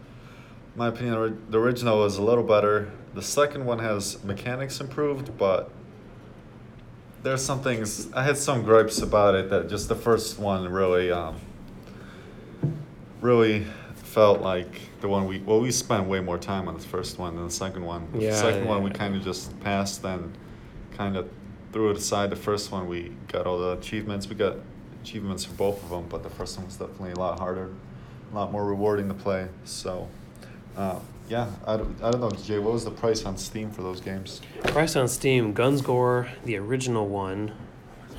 My 0.77 0.89
opinion, 0.89 1.47
the 1.51 1.59
original 1.59 1.99
was 1.99 2.17
a 2.17 2.23
little 2.23 2.45
better. 2.45 2.91
The 3.15 3.23
second 3.23 3.65
one 3.65 3.81
has 3.81 4.23
mechanics 4.25 4.81
improved, 4.81 5.37
but 5.37 5.71
there's 7.23 7.45
some 7.45 7.61
things 7.61 8.11
I 8.13 8.23
had 8.23 8.39
some 8.39 8.63
gripes 8.63 9.03
about 9.03 9.35
it 9.35 9.51
that 9.51 9.69
just 9.69 9.89
the 9.89 9.95
first 9.95 10.39
one 10.39 10.69
really, 10.69 11.11
um, 11.11 11.37
really 13.21 13.67
felt 13.95 14.41
like 14.41 14.81
the 15.01 15.09
one 15.09 15.27
we 15.27 15.39
well 15.39 15.61
we 15.61 15.71
spent 15.71 16.07
way 16.09 16.21
more 16.21 16.39
time 16.39 16.67
on 16.67 16.75
the 16.75 16.81
first 16.81 17.19
one 17.19 17.37
than 17.37 17.45
the 17.45 17.51
second 17.51 17.85
one. 17.85 18.09
Yeah, 18.15 18.31
the 18.31 18.37
second 18.37 18.67
one 18.67 18.83
we 18.83 18.91
yeah. 18.91 18.97
kind 18.97 19.17
of 19.17 19.23
just 19.23 19.59
passed 19.61 20.05
and 20.05 20.37
kind 20.97 21.17
of 21.17 21.29
threw 21.73 21.91
it 21.91 21.97
aside. 21.97 22.31
The 22.31 22.37
first 22.37 22.73
one 22.73 22.89
we 22.89 23.13
got 23.29 23.47
all 23.47 23.59
the 23.59 23.73
achievements. 23.73 24.29
We 24.29 24.35
got 24.35 24.57
achievements 25.03 25.45
for 25.45 25.55
both 25.55 25.83
of 25.83 25.91
them, 25.91 26.07
but 26.09 26.23
the 26.23 26.31
first 26.31 26.57
one 26.57 26.67
was 26.67 26.77
definitely 26.77 27.13
a 27.13 27.19
lot 27.19 27.39
harder, 27.39 27.71
a 28.33 28.35
lot 28.35 28.53
more 28.53 28.65
rewarding 28.65 29.09
to 29.09 29.15
play. 29.15 29.49
So, 29.65 30.09
uh, 30.77 30.99
yeah, 31.29 31.49
I 31.67 31.77
don't, 31.77 32.03
I 32.03 32.11
don't 32.11 32.21
know, 32.21 32.31
Jay. 32.31 32.59
What 32.59 32.73
was 32.73 32.85
the 32.85 32.91
price 32.91 33.25
on 33.25 33.37
Steam 33.37 33.71
for 33.71 33.83
those 33.83 34.01
games? 34.01 34.41
Price 34.65 34.97
on 34.97 35.09
Steam, 35.09 35.53
Guns 35.53 35.81
Gore, 35.81 36.29
the 36.45 36.57
original 36.57 37.07
one, 37.07 37.53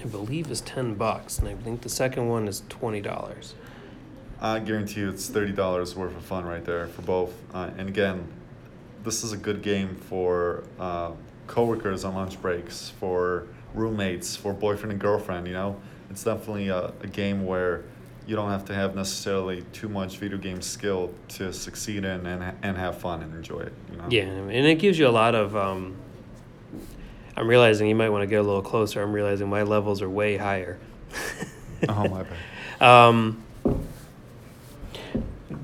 I 0.02 0.06
believe 0.06 0.50
is 0.50 0.62
ten 0.62 0.96
bucks, 0.96 1.38
and 1.38 1.48
I 1.48 1.56
think 1.56 1.82
the 1.82 1.90
second 1.90 2.28
one 2.28 2.48
is 2.48 2.64
twenty 2.70 3.02
dollars. 3.02 3.54
I 4.40 4.60
guarantee 4.60 5.02
you, 5.02 5.10
it's 5.10 5.28
thirty 5.28 5.52
dollars 5.52 5.96
worth 5.96 6.16
of 6.16 6.24
fun 6.24 6.46
right 6.46 6.64
there 6.64 6.88
for 6.88 7.02
both. 7.02 7.34
Uh, 7.54 7.70
and 7.78 7.90
again, 7.90 8.28
this 9.04 9.24
is 9.24 9.34
a 9.34 9.38
good 9.38 9.62
game 9.62 9.96
for 9.96 10.64
uh, 10.80 11.12
coworkers 11.48 12.04
on 12.04 12.16
lunch 12.16 12.42
breaks, 12.42 12.90
for 13.00 13.48
roommates, 13.74 14.36
for 14.36 14.54
boyfriend 14.54 14.92
and 14.92 15.02
girlfriend. 15.02 15.48
You 15.48 15.54
know, 15.54 15.82
it's 16.10 16.24
definitely 16.24 16.70
a, 16.70 16.94
a 17.02 17.08
game 17.08 17.46
where 17.46 17.84
you 18.28 18.36
don't 18.36 18.50
have 18.50 18.66
to 18.66 18.74
have 18.74 18.96
necessarily 18.96 19.64
too 19.74 19.90
much 19.90 20.18
video 20.18 20.38
game 20.38 20.62
skill 20.62 21.14
to 21.30 21.52
succeed 21.52 22.06
in 22.06 22.26
and 22.26 22.56
and 22.62 22.78
have 22.78 22.98
fun 22.98 23.22
and 23.22 23.34
enjoy 23.34 23.62
it. 23.62 23.74
You 23.92 23.98
know. 23.98 24.08
Yeah, 24.10 24.24
and 24.24 24.52
it 24.52 24.80
gives 24.80 24.98
you 25.00 25.08
a 25.08 25.10
lot 25.10 25.36
of. 25.36 25.56
Um, 25.56 25.96
I'm 27.36 27.48
realizing 27.48 27.88
you 27.88 27.96
might 27.96 28.10
want 28.10 28.24
to 28.24 28.28
get 28.28 28.40
a 28.40 28.44
little 28.44 28.62
closer. 28.62 29.02
I'm 29.02 29.14
realizing 29.14 29.50
my 29.50 29.64
levels 29.64 30.02
are 30.02 30.10
way 30.10 30.38
higher. 30.38 30.78
Oh 31.90 32.08
my 32.08 32.24
bad. 32.24 32.38
Um, 32.82 33.44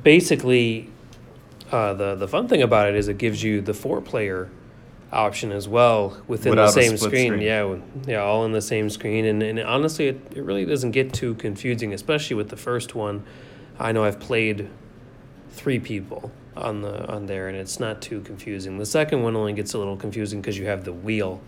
basically, 0.03 0.89
uh, 1.71 1.93
the 1.93 2.15
the 2.15 2.27
fun 2.27 2.47
thing 2.47 2.61
about 2.61 2.89
it 2.89 2.95
is 2.95 3.07
it 3.07 3.17
gives 3.17 3.41
you 3.41 3.61
the 3.61 3.73
four 3.73 4.01
player 4.01 4.49
option 5.11 5.51
as 5.51 5.67
well 5.67 6.21
within 6.27 6.51
Without 6.51 6.67
the 6.67 6.81
same 6.81 6.97
screen. 6.97 7.33
screen. 7.33 7.41
Yeah, 7.41 7.77
yeah, 8.05 8.21
all 8.21 8.45
in 8.45 8.51
the 8.51 8.61
same 8.61 8.89
screen. 8.89 9.25
And, 9.25 9.41
and 9.41 9.59
honestly, 9.59 10.07
it, 10.07 10.19
it 10.35 10.41
really 10.43 10.65
doesn't 10.65 10.91
get 10.91 11.13
too 11.13 11.35
confusing, 11.35 11.93
especially 11.93 12.35
with 12.35 12.49
the 12.49 12.57
first 12.57 12.95
one. 12.95 13.23
I 13.79 13.91
know 13.91 14.03
I've 14.03 14.19
played 14.19 14.69
three 15.51 15.79
people 15.79 16.31
on 16.55 16.81
the 16.81 17.07
on 17.07 17.27
there, 17.27 17.47
and 17.47 17.57
it's 17.57 17.79
not 17.79 18.01
too 18.01 18.21
confusing. 18.21 18.77
The 18.77 18.85
second 18.85 19.23
one 19.23 19.35
only 19.35 19.53
gets 19.53 19.73
a 19.73 19.77
little 19.77 19.97
confusing 19.97 20.41
because 20.41 20.57
you 20.57 20.65
have 20.65 20.83
the 20.83 20.93
wheel, 20.93 21.39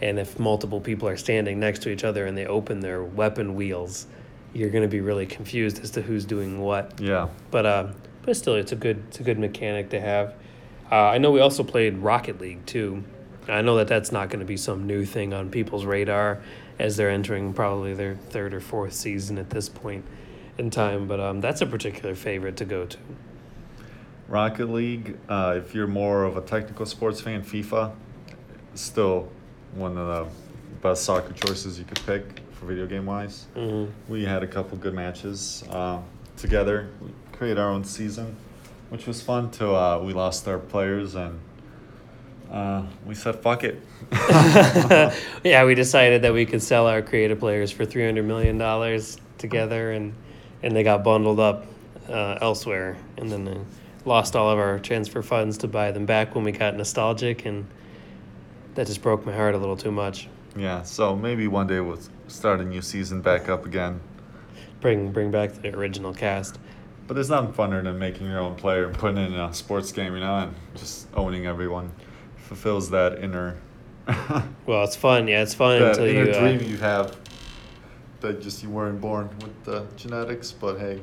and 0.00 0.18
if 0.18 0.38
multiple 0.38 0.80
people 0.80 1.08
are 1.08 1.16
standing 1.16 1.58
next 1.60 1.82
to 1.82 1.90
each 1.90 2.04
other 2.04 2.26
and 2.26 2.36
they 2.36 2.46
open 2.46 2.80
their 2.80 3.02
weapon 3.02 3.54
wheels, 3.56 4.06
you're 4.54 4.70
going 4.70 4.84
to 4.84 4.88
be 4.88 5.00
really 5.00 5.26
confused 5.26 5.82
as 5.82 5.90
to 5.92 6.02
who's 6.02 6.24
doing 6.24 6.60
what. 6.60 6.98
Yeah. 7.00 7.28
But 7.50 7.66
uh, 7.66 7.86
but 8.22 8.36
still, 8.36 8.54
it's 8.54 8.72
a 8.72 8.76
good 8.76 9.02
it's 9.08 9.20
a 9.20 9.22
good 9.22 9.38
mechanic 9.38 9.90
to 9.90 10.00
have. 10.00 10.34
Uh, 10.90 10.94
I 10.96 11.18
know 11.18 11.30
we 11.32 11.40
also 11.40 11.64
played 11.64 11.98
Rocket 11.98 12.40
League 12.40 12.64
too. 12.66 13.02
I 13.48 13.62
know 13.62 13.76
that 13.76 13.88
that's 13.88 14.10
not 14.12 14.28
going 14.28 14.40
to 14.40 14.46
be 14.46 14.56
some 14.56 14.86
new 14.86 15.04
thing 15.04 15.32
on 15.32 15.50
people's 15.50 15.84
radar 15.84 16.40
as 16.78 16.96
they're 16.96 17.10
entering 17.10 17.52
probably 17.52 17.94
their 17.94 18.14
third 18.16 18.52
or 18.54 18.60
fourth 18.60 18.92
season 18.92 19.38
at 19.38 19.50
this 19.50 19.68
point 19.68 20.04
in 20.58 20.70
time. 20.70 21.06
But 21.06 21.20
um, 21.20 21.40
that's 21.40 21.60
a 21.60 21.66
particular 21.66 22.14
favorite 22.14 22.56
to 22.58 22.64
go 22.64 22.86
to. 22.86 22.98
Rocket 24.28 24.66
League, 24.70 25.16
uh, 25.28 25.54
if 25.58 25.74
you're 25.74 25.86
more 25.86 26.24
of 26.24 26.36
a 26.36 26.40
technical 26.40 26.84
sports 26.86 27.20
fan, 27.20 27.42
FIFA 27.42 27.92
is 28.74 28.80
still 28.80 29.28
one 29.74 29.96
of 29.96 30.06
the 30.06 30.32
best 30.82 31.04
soccer 31.04 31.32
choices 31.32 31.78
you 31.78 31.84
could 31.84 32.00
pick 32.06 32.40
for 32.52 32.66
video 32.66 32.86
game 32.86 33.06
wise. 33.06 33.46
Mhm. 33.56 33.90
We 34.08 34.24
had 34.24 34.42
a 34.42 34.46
couple 34.48 34.76
good 34.78 34.94
matches 34.94 35.62
uh, 35.70 36.00
together. 36.36 36.88
We 37.00 37.08
created 37.32 37.58
our 37.60 37.70
own 37.70 37.84
season, 37.84 38.34
which 38.90 39.06
was 39.06 39.22
fun. 39.22 39.50
Till 39.50 39.74
uh, 39.74 39.98
we 40.00 40.12
lost 40.12 40.46
our 40.48 40.58
players 40.58 41.14
and 41.14 41.40
uh, 42.50 42.84
we 43.04 43.14
said 43.14 43.36
fuck 43.36 43.64
it. 43.64 43.80
yeah, 45.44 45.64
we 45.64 45.74
decided 45.74 46.22
that 46.22 46.32
we 46.32 46.46
could 46.46 46.62
sell 46.62 46.86
our 46.86 47.02
creative 47.02 47.40
players 47.40 47.70
for 47.72 47.84
three 47.84 48.04
hundred 48.04 48.24
million 48.24 48.58
dollars 48.58 49.18
together, 49.38 49.92
and 49.92 50.14
and 50.62 50.74
they 50.74 50.82
got 50.82 51.02
bundled 51.02 51.40
up 51.40 51.66
uh, 52.08 52.38
elsewhere, 52.40 52.96
and 53.16 53.30
then 53.30 53.48
uh, 53.48 53.64
lost 54.04 54.36
all 54.36 54.50
of 54.50 54.58
our 54.58 54.78
transfer 54.78 55.22
funds 55.22 55.58
to 55.58 55.68
buy 55.68 55.90
them 55.90 56.06
back 56.06 56.34
when 56.34 56.44
we 56.44 56.52
got 56.52 56.76
nostalgic, 56.76 57.44
and 57.44 57.66
that 58.74 58.86
just 58.86 59.02
broke 59.02 59.26
my 59.26 59.32
heart 59.32 59.54
a 59.54 59.58
little 59.58 59.76
too 59.76 59.90
much. 59.90 60.28
Yeah, 60.56 60.82
so 60.82 61.16
maybe 61.16 61.48
one 61.48 61.66
day 61.66 61.80
we'll 61.80 62.00
start 62.28 62.60
a 62.60 62.64
new 62.64 62.80
season 62.80 63.20
back 63.20 63.48
up 63.48 63.66
again. 63.66 64.00
Bring 64.80 65.10
bring 65.10 65.30
back 65.30 65.52
the 65.54 65.74
original 65.74 66.14
cast. 66.14 66.58
But 67.06 67.14
there's 67.14 67.30
nothing 67.30 67.52
funner 67.52 67.82
than 67.82 67.98
making 67.98 68.26
your 68.26 68.40
own 68.40 68.56
player 68.56 68.86
and 68.86 68.96
putting 68.96 69.18
in 69.18 69.34
a 69.34 69.54
sports 69.54 69.92
game, 69.92 70.14
you 70.14 70.20
know, 70.20 70.38
and 70.38 70.54
just 70.74 71.06
owning 71.14 71.46
everyone. 71.46 71.92
Fulfills 72.36 72.90
that 72.90 73.22
inner 73.22 73.56
Well, 74.66 74.84
it's 74.84 74.96
fun. 74.96 75.28
Yeah, 75.28 75.42
it's 75.42 75.54
fun 75.54 75.80
that 75.80 75.90
until 75.90 76.04
inner 76.04 76.24
you. 76.24 76.30
Uh, 76.30 76.40
dream 76.40 76.70
you 76.70 76.76
have 76.78 77.16
that 78.20 78.40
just 78.40 78.62
you 78.62 78.70
weren't 78.70 79.00
born 79.00 79.28
with 79.40 79.64
the 79.64 79.86
genetics, 79.96 80.52
but 80.52 80.78
hey, 80.78 81.00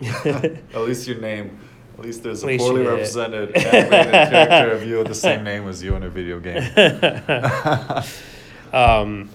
at 0.24 0.80
least 0.80 1.06
your 1.06 1.18
name, 1.18 1.58
at 1.98 2.04
least 2.04 2.22
there's 2.22 2.44
a 2.44 2.58
poorly 2.58 2.82
represented 2.82 3.56
animated 3.56 4.12
character 4.12 4.72
of 4.72 4.84
you 4.84 4.98
with 4.98 5.08
the 5.08 5.14
same 5.14 5.44
name 5.44 5.68
as 5.68 5.82
you 5.82 5.94
in 5.96 6.04
a 6.04 6.08
video 6.08 6.40
game. 6.40 6.62
um, 8.72 9.28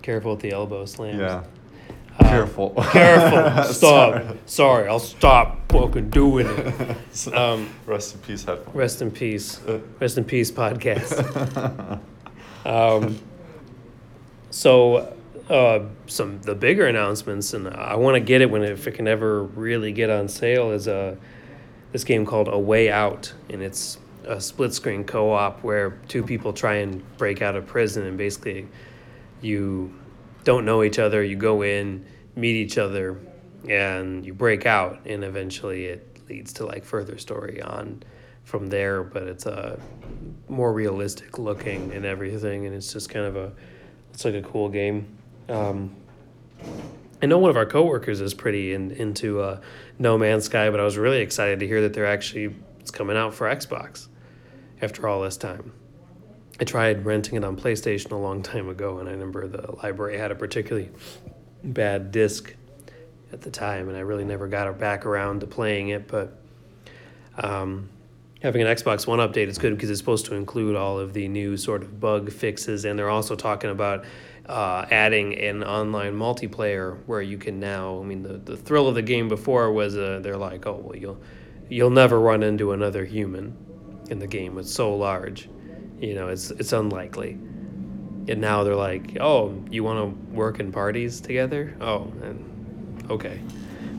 careful 0.00 0.32
with 0.32 0.40
the 0.40 0.52
elbow 0.52 0.86
slams. 0.86 1.18
yeah, 1.18 1.44
careful. 2.36 2.70
Careful. 2.92 3.72
Stop. 3.72 3.74
Sorry. 3.74 4.38
Sorry. 4.46 4.88
I'll 4.88 4.98
stop 4.98 5.70
fucking 5.70 6.10
doing 6.10 6.46
it. 6.48 6.96
Um, 7.32 7.68
rest 7.86 8.14
in 8.14 8.20
peace, 8.22 8.44
headphones. 8.44 8.74
rest 8.74 9.02
in 9.02 9.10
peace. 9.10 9.60
Uh. 9.66 9.80
Rest 10.00 10.16
in 10.18 10.24
peace, 10.24 10.50
podcast. 10.50 12.00
Um, 12.64 13.18
so, 14.50 15.16
uh, 15.50 15.84
some 16.06 16.40
the 16.42 16.54
bigger 16.54 16.86
announcements, 16.86 17.52
and 17.54 17.68
I 17.68 17.96
want 17.96 18.14
to 18.14 18.20
get 18.20 18.40
it 18.40 18.50
when 18.50 18.62
it, 18.62 18.70
if 18.70 18.86
it 18.86 18.92
can 18.92 19.08
ever 19.08 19.42
really 19.42 19.92
get 19.92 20.10
on 20.10 20.28
sale, 20.28 20.70
is 20.70 20.88
uh, 20.88 21.16
this 21.92 22.04
game 22.04 22.24
called 22.24 22.48
A 22.48 22.58
Way 22.58 22.90
Out, 22.90 23.32
and 23.50 23.62
it's 23.62 23.98
a 24.24 24.40
split 24.40 24.72
screen 24.72 25.04
co 25.04 25.32
op 25.32 25.62
where 25.62 25.98
two 26.08 26.22
people 26.22 26.52
try 26.52 26.76
and 26.76 27.02
break 27.18 27.42
out 27.42 27.56
of 27.56 27.66
prison, 27.66 28.06
and 28.06 28.16
basically, 28.16 28.68
you 29.40 29.92
don't 30.44 30.64
know 30.64 30.82
each 30.82 30.98
other. 30.98 31.22
You 31.22 31.36
go 31.36 31.62
in, 31.62 32.04
meet 32.34 32.56
each 32.56 32.78
other, 32.78 33.18
and 33.68 34.24
you 34.24 34.34
break 34.34 34.66
out, 34.66 35.00
and 35.06 35.24
eventually 35.24 35.86
it 35.86 36.20
leads 36.28 36.52
to 36.54 36.66
like 36.66 36.84
further 36.84 37.18
story 37.18 37.60
on 37.62 38.02
from 38.44 38.68
there. 38.68 39.02
But 39.02 39.24
it's 39.24 39.46
a 39.46 39.78
more 40.48 40.72
realistic 40.72 41.38
looking 41.38 41.92
and 41.92 42.04
everything, 42.04 42.66
and 42.66 42.74
it's 42.74 42.92
just 42.92 43.10
kind 43.10 43.26
of 43.26 43.36
a 43.36 43.52
it's 44.12 44.24
like 44.24 44.34
a 44.34 44.42
cool 44.42 44.68
game. 44.68 45.06
Um, 45.48 45.94
I 47.22 47.26
know 47.26 47.38
one 47.38 47.50
of 47.50 47.56
our 47.56 47.66
coworkers 47.66 48.20
is 48.20 48.34
pretty 48.34 48.74
in, 48.74 48.90
into 48.90 49.40
uh, 49.40 49.60
No 49.98 50.18
Man's 50.18 50.44
Sky, 50.46 50.70
but 50.70 50.80
I 50.80 50.84
was 50.84 50.98
really 50.98 51.20
excited 51.20 51.60
to 51.60 51.66
hear 51.66 51.82
that 51.82 51.94
they're 51.94 52.06
actually 52.06 52.54
it's 52.80 52.90
coming 52.90 53.16
out 53.16 53.32
for 53.32 53.46
Xbox 53.46 54.08
after 54.80 55.08
all 55.08 55.22
this 55.22 55.36
time. 55.36 55.72
I 56.60 56.64
tried 56.64 57.04
renting 57.04 57.36
it 57.36 57.44
on 57.44 57.56
PlayStation 57.56 58.10
a 58.10 58.16
long 58.16 58.42
time 58.42 58.68
ago, 58.68 58.98
and 58.98 59.08
I 59.08 59.12
remember 59.12 59.46
the 59.46 59.72
library 59.82 60.18
had 60.18 60.30
a 60.30 60.34
particularly 60.34 60.90
bad 61.64 62.12
disc 62.12 62.54
at 63.32 63.40
the 63.40 63.50
time, 63.50 63.88
and 63.88 63.96
I 63.96 64.00
really 64.00 64.24
never 64.24 64.46
got 64.46 64.78
back 64.78 65.06
around 65.06 65.40
to 65.40 65.46
playing 65.46 65.88
it. 65.88 66.06
But 66.06 66.36
um, 67.38 67.88
having 68.42 68.62
an 68.62 68.68
Xbox 68.68 69.06
One 69.06 69.18
update 69.18 69.48
is 69.48 69.58
good 69.58 69.74
because 69.74 69.90
it's 69.90 70.00
supposed 70.00 70.26
to 70.26 70.34
include 70.34 70.76
all 70.76 70.98
of 70.98 71.12
the 71.12 71.28
new 71.28 71.56
sort 71.56 71.82
of 71.82 72.00
bug 72.00 72.30
fixes, 72.30 72.84
and 72.84 72.98
they're 72.98 73.10
also 73.10 73.34
talking 73.36 73.70
about 73.70 74.04
uh, 74.46 74.84
adding 74.90 75.34
an 75.38 75.62
online 75.62 76.14
multiplayer 76.14 76.98
where 77.06 77.22
you 77.22 77.38
can 77.38 77.60
now. 77.60 78.00
I 78.00 78.02
mean, 78.02 78.22
the, 78.22 78.34
the 78.34 78.56
thrill 78.56 78.88
of 78.88 78.94
the 78.94 79.02
game 79.02 79.28
before 79.28 79.72
was 79.72 79.96
uh, 79.96 80.20
they're 80.22 80.36
like, 80.36 80.66
oh 80.66 80.82
well, 80.84 80.96
you'll 80.96 81.20
you'll 81.68 81.90
never 81.90 82.20
run 82.20 82.42
into 82.42 82.72
another 82.72 83.04
human 83.04 83.56
in 84.10 84.18
the 84.18 84.26
game. 84.26 84.58
It's 84.58 84.72
so 84.72 84.94
large, 84.94 85.48
you 86.00 86.14
know, 86.14 86.28
it's 86.28 86.50
it's 86.50 86.72
unlikely. 86.72 87.38
And 88.28 88.40
now 88.40 88.62
they're 88.62 88.76
like, 88.76 89.16
oh, 89.20 89.54
you 89.70 89.82
want 89.82 89.98
to 89.98 90.34
work 90.34 90.60
in 90.60 90.70
parties 90.70 91.20
together? 91.20 91.74
Oh, 91.80 92.12
and 92.22 93.04
okay. 93.10 93.40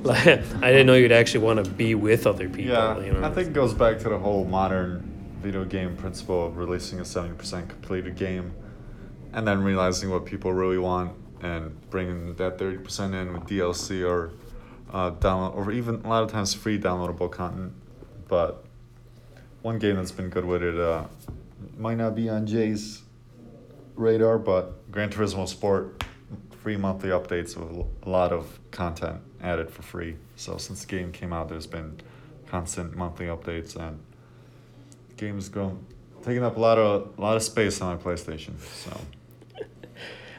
Like, 0.03 0.27
I 0.27 0.71
didn't 0.71 0.87
know 0.87 0.95
you'd 0.95 1.11
actually 1.11 1.43
want 1.43 1.63
to 1.63 1.69
be 1.69 1.95
with 1.95 2.25
other 2.25 2.47
people. 2.47 2.73
Yeah, 2.73 2.99
you 2.99 3.13
know? 3.13 3.23
I 3.23 3.31
think 3.31 3.49
it 3.49 3.53
goes 3.53 3.73
back 3.73 3.99
to 3.99 4.09
the 4.09 4.17
whole 4.17 4.45
modern 4.45 5.09
video 5.41 5.65
game 5.65 5.97
principle 5.97 6.47
of 6.47 6.57
releasing 6.57 6.99
a 6.99 7.03
70% 7.03 7.67
completed 7.67 8.15
game 8.15 8.53
and 9.33 9.47
then 9.47 9.61
realizing 9.61 10.09
what 10.09 10.25
people 10.25 10.53
really 10.53 10.77
want 10.77 11.11
and 11.41 11.77
bringing 11.89 12.33
that 12.35 12.57
30% 12.57 13.13
in 13.13 13.33
with 13.33 13.43
DLC 13.43 14.07
or 14.07 14.31
uh, 14.91 15.11
download 15.11 15.55
or 15.55 15.71
even 15.71 15.95
a 16.05 16.07
lot 16.07 16.23
of 16.23 16.31
times 16.31 16.53
free 16.53 16.79
downloadable 16.79 17.29
content. 17.29 17.73
But 18.27 18.63
one 19.61 19.79
game 19.79 19.97
that's 19.97 20.11
been 20.11 20.29
good 20.29 20.45
with 20.45 20.63
it 20.63 20.79
uh, 20.79 21.05
might 21.77 21.97
not 21.97 22.15
be 22.15 22.29
on 22.29 22.45
Jay's 22.45 23.02
radar, 23.95 24.37
but 24.37 24.91
Gran 24.91 25.09
Turismo 25.09 25.47
Sport 25.47 26.03
free 26.61 26.77
monthly 26.77 27.09
updates 27.09 27.57
with 27.57 27.85
a 28.03 28.09
lot 28.09 28.31
of 28.31 28.59
content 28.71 29.21
added 29.41 29.69
for 29.69 29.81
free. 29.81 30.15
So 30.35 30.57
since 30.57 30.85
the 30.85 30.87
game 30.87 31.11
came 31.11 31.33
out, 31.33 31.49
there's 31.49 31.67
been 31.67 31.99
constant 32.47 32.95
monthly 32.95 33.25
updates 33.25 33.75
and 33.75 33.99
the 35.09 35.15
game's 35.15 35.49
grown 35.49 35.85
taking 36.23 36.43
up 36.43 36.55
a 36.55 36.59
lot 36.59 36.77
of 36.77 37.17
a 37.17 37.21
lot 37.21 37.35
of 37.35 37.43
space 37.43 37.81
on 37.81 37.97
my 37.97 38.01
PlayStation. 38.01 38.53
So 38.59 38.99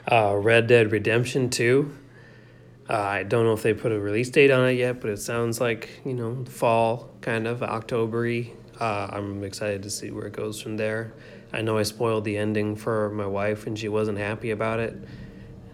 uh, 0.11 0.35
Red 0.37 0.67
Dead 0.67 0.91
Redemption 0.91 1.51
2. 1.51 1.99
Uh, 2.89 2.93
I 2.95 3.23
don't 3.23 3.45
know 3.45 3.53
if 3.53 3.63
they 3.63 3.73
put 3.73 3.93
a 3.93 3.99
release 3.99 4.29
date 4.29 4.51
on 4.51 4.69
it 4.69 4.75
yet, 4.75 5.01
but 5.01 5.09
it 5.09 5.19
sounds 5.19 5.59
like, 5.59 5.89
you 6.05 6.13
know, 6.13 6.45
fall, 6.45 7.09
kind 7.23 7.47
of, 7.47 7.63
October 7.63 8.27
uh, 8.81 9.09
I'm 9.11 9.43
excited 9.45 9.85
to 9.85 9.91
see 9.91 10.11
where 10.11 10.27
it 10.27 10.33
goes 10.33 10.61
from 10.61 10.77
there. 10.77 11.15
I 11.55 11.63
know 11.63 11.79
I 11.79 11.85
spoiled 11.85 12.25
the 12.25 12.37
ending 12.37 12.75
for 12.75 13.11
my 13.11 13.27
wife, 13.27 13.67
and 13.67 13.79
she 13.79 13.89
wasn't 13.89 14.19
happy 14.19 14.51
about 14.51 14.81
it 14.81 14.97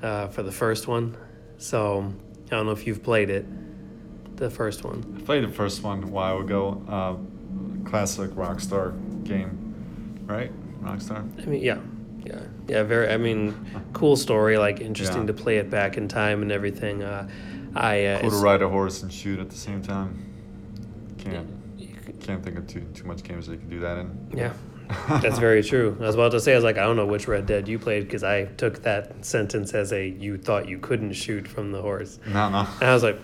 uh, 0.02 0.28
for 0.28 0.42
the 0.42 0.52
first 0.52 0.86
one. 0.86 1.16
So 1.56 2.12
I 2.46 2.50
don't 2.50 2.66
know 2.66 2.72
if 2.72 2.86
you've 2.86 3.02
played 3.02 3.30
it, 3.30 3.46
the 4.36 4.50
first 4.50 4.84
one. 4.84 5.16
I 5.18 5.22
played 5.22 5.42
the 5.44 5.48
first 5.48 5.82
one 5.82 6.02
a 6.04 6.06
while 6.06 6.40
ago. 6.40 6.82
Uh, 6.86 7.88
classic 7.88 8.30
Rockstar 8.32 8.92
game, 9.24 10.22
right? 10.26 10.52
Rockstar. 10.82 11.26
I 11.42 11.46
mean, 11.46 11.62
yeah, 11.62 11.78
yeah, 12.24 12.40
yeah. 12.68 12.82
Very. 12.82 13.08
I 13.10 13.16
mean, 13.16 13.54
cool 13.94 14.16
story. 14.16 14.58
Like 14.58 14.80
interesting 14.80 15.22
Yeah. 15.22 15.28
to 15.28 15.32
play 15.34 15.56
it 15.56 15.70
back 15.70 15.96
in 15.96 16.08
time 16.08 16.42
and 16.42 16.52
everything. 16.52 17.02
Uh, 17.02 17.28
I 17.74 18.04
uh, 18.04 18.20
Cool 18.20 18.30
to 18.30 18.36
ride 18.36 18.62
a 18.62 18.68
horse 18.68 19.02
and 19.02 19.12
shoot 19.12 19.38
at 19.38 19.48
the 19.48 19.56
same 19.56 19.80
time. 19.80 20.26
Can't 21.18 21.48
can't 22.20 22.42
think 22.44 22.58
of 22.58 22.66
too 22.66 22.82
too 22.92 23.04
much 23.04 23.22
games 23.22 23.46
that 23.46 23.54
you 23.54 23.58
can 23.60 23.70
do 23.70 23.80
that 23.80 23.98
in. 23.98 24.28
Yeah, 24.34 24.52
that's 25.08 25.38
very 25.38 25.62
true. 25.62 25.96
I 26.00 26.04
was 26.04 26.14
about 26.14 26.32
to 26.32 26.40
say, 26.40 26.52
I 26.52 26.54
was 26.56 26.64
like, 26.64 26.78
I 26.78 26.82
don't 26.82 26.96
know 26.96 27.06
which 27.06 27.28
Red 27.28 27.46
Dead 27.46 27.68
you 27.68 27.78
played 27.78 28.04
because 28.04 28.22
I 28.24 28.44
took 28.44 28.82
that 28.82 29.24
sentence 29.24 29.72
as 29.74 29.92
a 29.92 30.06
you 30.08 30.36
thought 30.38 30.68
you 30.68 30.78
couldn't 30.78 31.12
shoot 31.12 31.46
from 31.46 31.72
the 31.72 31.80
horse. 31.80 32.18
No, 32.26 32.50
no. 32.50 32.66
And 32.80 32.90
I 32.90 32.94
was 32.94 33.02
like, 33.02 33.18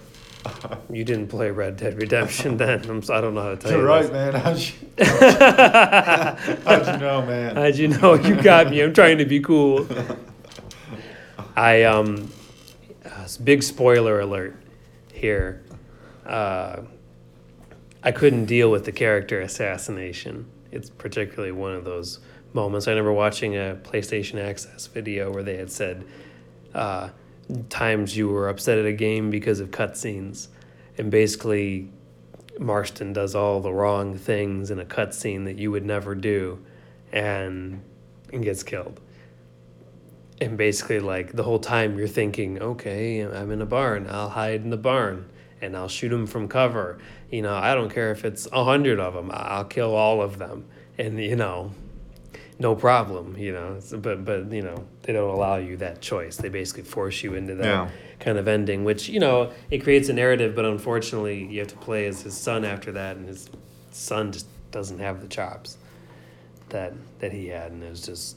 you 0.92 1.02
didn't 1.05 1.26
play 1.29 1.50
Red 1.50 1.76
Dead 1.76 2.00
Redemption 2.00 2.57
then. 2.62 2.88
I'm, 2.88 3.02
so- 3.02 3.14
I 3.14 3.20
don't 3.20 3.35
know 3.35 3.42
how 3.42 3.50
to 3.50 3.57
tell 3.57 3.70
You're 3.72 3.81
you. 3.81 3.87
right, 3.87 4.02
this. 4.02 4.12
man. 4.12 4.35
How'd 4.40 4.59
you, 4.59 6.57
how'd 6.64 6.87
you 6.87 6.98
know, 7.00 7.26
man? 7.26 7.57
How'd 7.57 7.76
you 7.76 7.88
know? 7.88 8.14
You 8.14 8.40
got 8.40 8.70
me. 8.70 8.81
I'm 8.83 8.94
trying 8.94 9.18
to 9.18 9.24
be 9.24 9.40
cool. 9.40 9.87
I 11.57 11.83
um, 11.85 12.31
uh, 13.05 13.26
big 13.42 13.62
spoiler 13.62 14.20
alert 14.20 14.57
here. 15.12 15.62
Uh, 16.24 16.83
I 18.02 18.12
couldn't 18.12 18.44
deal 18.44 18.70
with 18.70 18.85
the 18.85 18.92
character 18.92 19.40
assassination. 19.40 20.46
It's 20.72 20.90
particularly 20.90 21.52
one 21.52 21.72
of 21.72 21.85
those 21.85 22.20
moments. 22.52 22.88
I 22.88 22.90
remember 22.90 23.12
watching 23.12 23.55
a 23.55 23.79
PlayStation 23.83 24.42
Access 24.42 24.87
video 24.87 25.33
where 25.33 25.42
they 25.42 25.57
had 25.57 25.70
said 25.70 26.05
uh, 26.74 27.11
times 27.68 28.16
you 28.16 28.29
were 28.29 28.48
upset 28.48 28.79
at 28.79 28.87
a 28.87 28.92
game 28.92 29.31
because 29.31 29.61
of 29.61 29.70
cutscenes, 29.70 30.48
and 30.98 31.11
basically 31.11 31.90
Marston 32.59 33.12
does 33.12 33.35
all 33.35 33.61
the 33.61 33.72
wrong 33.72 34.16
things 34.16 34.70
in 34.70 34.81
a 34.81 34.85
cutscene 34.85 35.44
that 35.44 35.59
you 35.59 35.70
would 35.70 35.85
never 35.85 36.14
do, 36.14 36.64
and 37.12 37.83
and 38.33 38.42
gets 38.42 38.62
killed. 38.62 39.00
And 40.40 40.59
basically, 40.59 41.00
like 41.00 41.33
the 41.33 41.42
whole 41.42 41.59
time, 41.59 41.98
you're 41.98 42.09
thinking, 42.09 42.61
okay, 42.61 43.20
I'm 43.20 43.50
in 43.50 43.62
a 43.62 43.66
barn. 43.66 44.07
I'll 44.11 44.29
hide 44.29 44.62
in 44.62 44.70
the 44.70 44.76
barn, 44.76 45.29
and 45.60 45.76
I'll 45.76 45.88
shoot 45.88 46.10
them 46.10 46.26
from 46.26 46.48
cover. 46.48 46.98
You 47.30 47.42
know, 47.42 47.54
I 47.54 47.74
don't 47.74 47.90
care 47.92 48.10
if 48.12 48.24
it's 48.24 48.46
a 48.52 48.64
hundred 48.64 49.00
of 49.00 49.14
them. 49.14 49.30
I'll 49.32 49.64
kill 49.64 49.94
all 49.94 50.22
of 50.22 50.38
them. 50.38 50.66
And 50.98 51.18
you 51.22 51.36
know, 51.36 51.72
no 52.58 52.74
problem, 52.74 53.36
you 53.36 53.52
know. 53.52 53.78
But 53.98 54.24
but 54.24 54.50
you 54.52 54.62
know 54.62 54.84
they 55.02 55.12
don't 55.12 55.30
allow 55.30 55.56
you 55.56 55.76
that 55.78 56.00
choice. 56.00 56.36
They 56.36 56.48
basically 56.48 56.84
force 56.84 57.22
you 57.22 57.34
into 57.34 57.54
that 57.56 57.64
Yeah. 57.64 57.88
kind 58.20 58.38
of 58.38 58.48
ending, 58.48 58.84
which 58.84 59.08
you 59.08 59.20
know 59.20 59.52
it 59.70 59.78
creates 59.82 60.08
a 60.08 60.12
narrative. 60.12 60.54
But 60.54 60.64
unfortunately, 60.64 61.44
you 61.44 61.58
have 61.60 61.68
to 61.68 61.76
play 61.76 62.06
as 62.06 62.22
his 62.22 62.36
son 62.36 62.64
after 62.64 62.92
that, 62.92 63.16
and 63.16 63.26
his 63.28 63.50
son 63.90 64.32
just 64.32 64.46
doesn't 64.70 64.98
have 64.98 65.20
the 65.20 65.28
chops 65.28 65.76
that 66.70 66.92
that 67.20 67.32
he 67.32 67.48
had, 67.48 67.72
and 67.72 67.82
it 67.82 67.90
was 67.90 68.02
just 68.02 68.36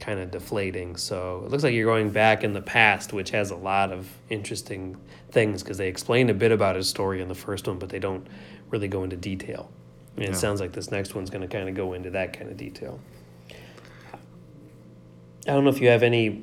kind 0.00 0.20
of 0.20 0.30
deflating. 0.30 0.96
So 0.96 1.42
it 1.44 1.50
looks 1.50 1.64
like 1.64 1.74
you're 1.74 1.84
going 1.92 2.10
back 2.10 2.44
in 2.44 2.52
the 2.52 2.62
past, 2.62 3.12
which 3.12 3.30
has 3.30 3.50
a 3.50 3.56
lot 3.56 3.90
of 3.90 4.08
interesting 4.30 4.96
things 5.30 5.62
because 5.62 5.78
they 5.78 5.88
explain 5.88 6.30
a 6.30 6.34
bit 6.34 6.52
about 6.52 6.76
his 6.76 6.88
story 6.88 7.20
in 7.20 7.28
the 7.28 7.34
first 7.34 7.66
one, 7.66 7.78
but 7.78 7.88
they 7.88 7.98
don't 7.98 8.26
really 8.70 8.88
go 8.88 9.04
into 9.04 9.16
detail. 9.16 9.70
And 10.16 10.24
it 10.26 10.36
sounds 10.36 10.60
like 10.60 10.72
this 10.72 10.90
next 10.90 11.14
one's 11.14 11.30
going 11.30 11.42
to 11.42 11.48
kind 11.48 11.68
of 11.68 11.76
go 11.76 11.92
into 11.92 12.10
that 12.10 12.32
kind 12.32 12.50
of 12.50 12.56
detail. 12.56 12.98
I 15.46 15.52
don't 15.52 15.64
know 15.64 15.70
if 15.70 15.80
you 15.80 15.88
have 15.88 16.02
any 16.02 16.42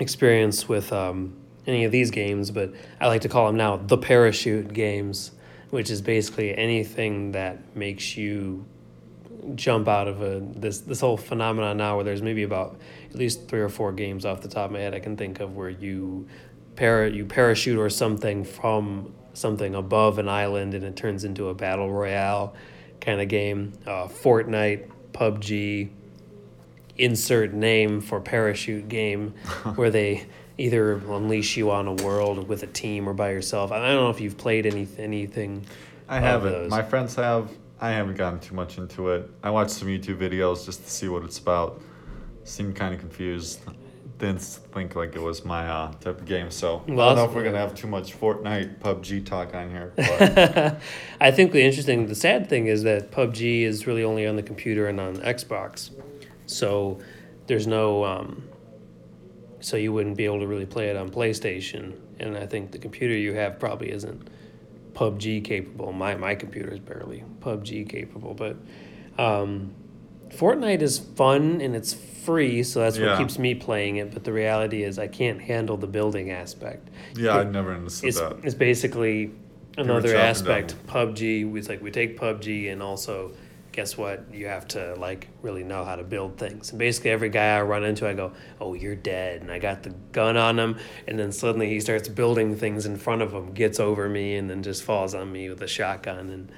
experience 0.00 0.68
with 0.68 0.92
um, 0.92 1.36
any 1.66 1.84
of 1.84 1.92
these 1.92 2.10
games, 2.10 2.50
but 2.50 2.72
I 3.00 3.08
like 3.08 3.20
to 3.22 3.28
call 3.28 3.46
them 3.46 3.56
now 3.56 3.76
the 3.76 3.98
parachute 3.98 4.72
games, 4.72 5.32
which 5.70 5.90
is 5.90 6.00
basically 6.00 6.56
anything 6.56 7.32
that 7.32 7.76
makes 7.76 8.16
you 8.16 8.64
jump 9.54 9.88
out 9.88 10.06
of 10.06 10.22
a 10.22 10.40
this 10.40 10.80
this 10.82 11.00
whole 11.00 11.16
phenomenon 11.16 11.76
now 11.76 11.96
where 11.96 12.04
there's 12.04 12.22
maybe 12.22 12.44
about 12.44 12.76
at 13.10 13.16
least 13.16 13.48
three 13.48 13.60
or 13.60 13.68
four 13.68 13.92
games 13.92 14.24
off 14.24 14.40
the 14.40 14.48
top 14.48 14.66
of 14.66 14.70
my 14.70 14.78
head 14.78 14.94
I 14.94 15.00
can 15.00 15.16
think 15.16 15.40
of 15.40 15.56
where 15.56 15.68
you 15.68 16.28
para 16.76 17.10
you 17.10 17.26
parachute 17.26 17.78
or 17.78 17.90
something 17.90 18.44
from 18.44 19.12
something 19.34 19.74
above 19.74 20.18
an 20.18 20.28
island 20.28 20.74
and 20.74 20.84
it 20.84 20.96
turns 20.96 21.24
into 21.24 21.48
a 21.48 21.54
battle 21.54 21.90
royale 21.90 22.54
kind 23.00 23.20
of 23.20 23.28
game. 23.28 23.72
Uh, 23.86 24.06
Fortnite, 24.08 24.88
PUBG, 25.12 25.90
insert 26.98 27.52
name 27.52 28.00
for 28.00 28.20
parachute 28.20 28.88
game 28.88 29.30
where 29.74 29.90
they 29.90 30.26
either 30.58 30.92
unleash 30.92 31.56
you 31.56 31.70
on 31.70 31.88
a 31.88 31.92
world 31.94 32.46
with 32.48 32.62
a 32.62 32.66
team 32.66 33.08
or 33.08 33.14
by 33.14 33.30
yourself. 33.30 33.72
I 33.72 33.78
don't 33.78 33.96
know 33.96 34.10
if 34.10 34.20
you've 34.20 34.38
played 34.38 34.66
any 34.66 34.86
anything. 34.98 35.64
I 36.08 36.20
haven't. 36.20 36.52
those. 36.52 36.70
My 36.70 36.82
friends 36.82 37.14
have. 37.16 37.50
I 37.80 37.90
haven't 37.90 38.16
gotten 38.16 38.38
too 38.38 38.54
much 38.54 38.78
into 38.78 39.10
it. 39.10 39.28
I 39.42 39.50
watched 39.50 39.72
some 39.72 39.88
YouTube 39.88 40.18
videos 40.18 40.64
just 40.64 40.84
to 40.84 40.90
see 40.90 41.08
what 41.08 41.24
it's 41.24 41.38
about. 41.38 41.82
Seemed 42.44 42.76
kind 42.76 42.94
of 42.94 43.00
confused. 43.00 43.60
Didn't 44.22 44.40
think 44.40 44.94
like 44.94 45.16
it 45.16 45.20
was 45.20 45.44
my 45.44 45.68
uh, 45.68 45.90
type 45.94 46.20
of 46.20 46.24
game. 46.26 46.48
So 46.52 46.84
I 46.86 46.90
don't 46.90 47.16
know 47.16 47.24
if 47.24 47.34
we're 47.34 47.42
gonna 47.42 47.58
have 47.58 47.74
too 47.74 47.88
much 47.88 48.16
Fortnite, 48.16 48.78
PUBG 48.78 49.26
talk 49.26 49.52
on 49.52 49.68
here. 49.68 49.92
I 51.20 51.32
think 51.32 51.50
the 51.50 51.60
interesting, 51.60 52.06
the 52.06 52.14
sad 52.14 52.48
thing 52.48 52.68
is 52.68 52.84
that 52.84 53.10
PUBG 53.10 53.62
is 53.62 53.88
really 53.88 54.04
only 54.04 54.24
on 54.24 54.36
the 54.36 54.42
computer 54.44 54.86
and 54.86 55.00
on 55.00 55.16
Xbox, 55.16 55.90
so 56.46 57.00
there's 57.48 57.66
no, 57.66 58.04
um, 58.04 58.44
so 59.58 59.76
you 59.76 59.92
wouldn't 59.92 60.16
be 60.16 60.24
able 60.24 60.38
to 60.38 60.46
really 60.46 60.66
play 60.66 60.88
it 60.88 60.96
on 60.96 61.10
PlayStation. 61.10 61.98
And 62.20 62.36
I 62.36 62.46
think 62.46 62.70
the 62.70 62.78
computer 62.78 63.16
you 63.16 63.34
have 63.34 63.58
probably 63.58 63.90
isn't 63.90 64.30
PUBG 64.92 65.42
capable. 65.42 65.92
My 65.92 66.14
my 66.14 66.36
computer 66.36 66.72
is 66.72 66.78
barely 66.78 67.24
PUBG 67.40 67.88
capable, 67.88 68.34
but 68.34 68.56
um, 69.18 69.74
Fortnite 70.28 70.80
is 70.80 71.00
fun 71.00 71.60
and 71.60 71.74
it's 71.74 71.92
free, 72.24 72.62
so 72.62 72.80
that's 72.80 72.98
what 72.98 73.06
Yeah. 73.08 73.18
keeps 73.18 73.38
me 73.38 73.54
playing 73.54 73.96
it. 73.96 74.12
But 74.12 74.24
the 74.24 74.32
reality 74.32 74.82
is, 74.82 74.98
I 74.98 75.06
can't 75.06 75.40
handle 75.40 75.76
the 75.76 75.86
building 75.86 76.30
aspect 76.30 76.88
yeah, 77.16 77.38
I 77.38 77.44
never 77.44 77.72
understood 77.74 78.08
it's, 78.08 78.20
that. 78.20 78.36
it's 78.42 78.54
basically 78.54 79.30
another 79.76 80.16
aspect. 80.16 80.74
PUBG, 80.86 81.56
it's 81.56 81.68
like 81.68 81.82
we 81.82 81.90
take 81.90 82.18
PUBG 82.18 82.70
and 82.72 82.82
also 82.82 83.32
guess 83.72 83.96
what? 83.96 84.26
You 84.32 84.46
have 84.48 84.68
to 84.68 84.94
like 84.96 85.28
really 85.40 85.64
know 85.64 85.82
how 85.84 85.96
to 85.96 86.04
build 86.04 86.36
things. 86.36 86.70
And 86.70 86.78
basically 86.78 87.10
every 87.10 87.30
guy 87.30 87.56
I 87.56 87.62
run 87.62 87.84
into, 87.84 88.06
I 88.06 88.12
go, 88.12 88.32
"Oh, 88.60 88.74
you're 88.74 88.94
dead," 88.94 89.40
and 89.40 89.50
I 89.50 89.58
got 89.58 89.82
the 89.82 89.90
gun 90.12 90.36
on 90.36 90.58
him, 90.58 90.76
and 91.08 91.18
then 91.18 91.32
suddenly 91.32 91.68
he 91.70 91.80
starts 91.80 92.06
building 92.08 92.54
things 92.54 92.84
in 92.84 92.96
front 92.96 93.22
of 93.22 93.32
him, 93.32 93.52
gets 93.54 93.80
over 93.80 94.10
me, 94.10 94.36
and 94.36 94.50
then 94.50 94.62
just 94.62 94.82
falls 94.82 95.14
on 95.14 95.32
me 95.32 95.48
with 95.48 95.62
a 95.62 95.66
shotgun, 95.66 96.28
and 96.28 96.52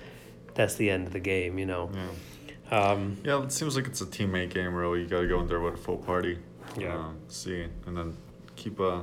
that's 0.54 0.74
the 0.74 0.90
end 0.90 1.06
of 1.06 1.12
the 1.12 1.20
game. 1.20 1.56
You 1.58 1.66
know. 1.66 1.90
Yeah. 1.94 2.00
Um, 2.70 3.18
Yeah, 3.24 3.42
it 3.42 3.52
seems 3.52 3.76
like 3.76 3.86
it's 3.86 4.00
a 4.00 4.06
teammate 4.06 4.50
game. 4.50 4.74
Really, 4.74 5.00
you 5.02 5.06
got 5.06 5.20
to 5.20 5.28
go 5.28 5.40
in 5.40 5.46
there 5.48 5.60
with 5.60 5.74
a 5.74 5.76
full 5.78 5.98
party. 5.98 6.38
Yeah. 6.78 6.96
Uh, 6.96 7.10
see, 7.28 7.66
and 7.86 7.96
then 7.96 8.16
keep 8.56 8.80
uh 8.80 9.02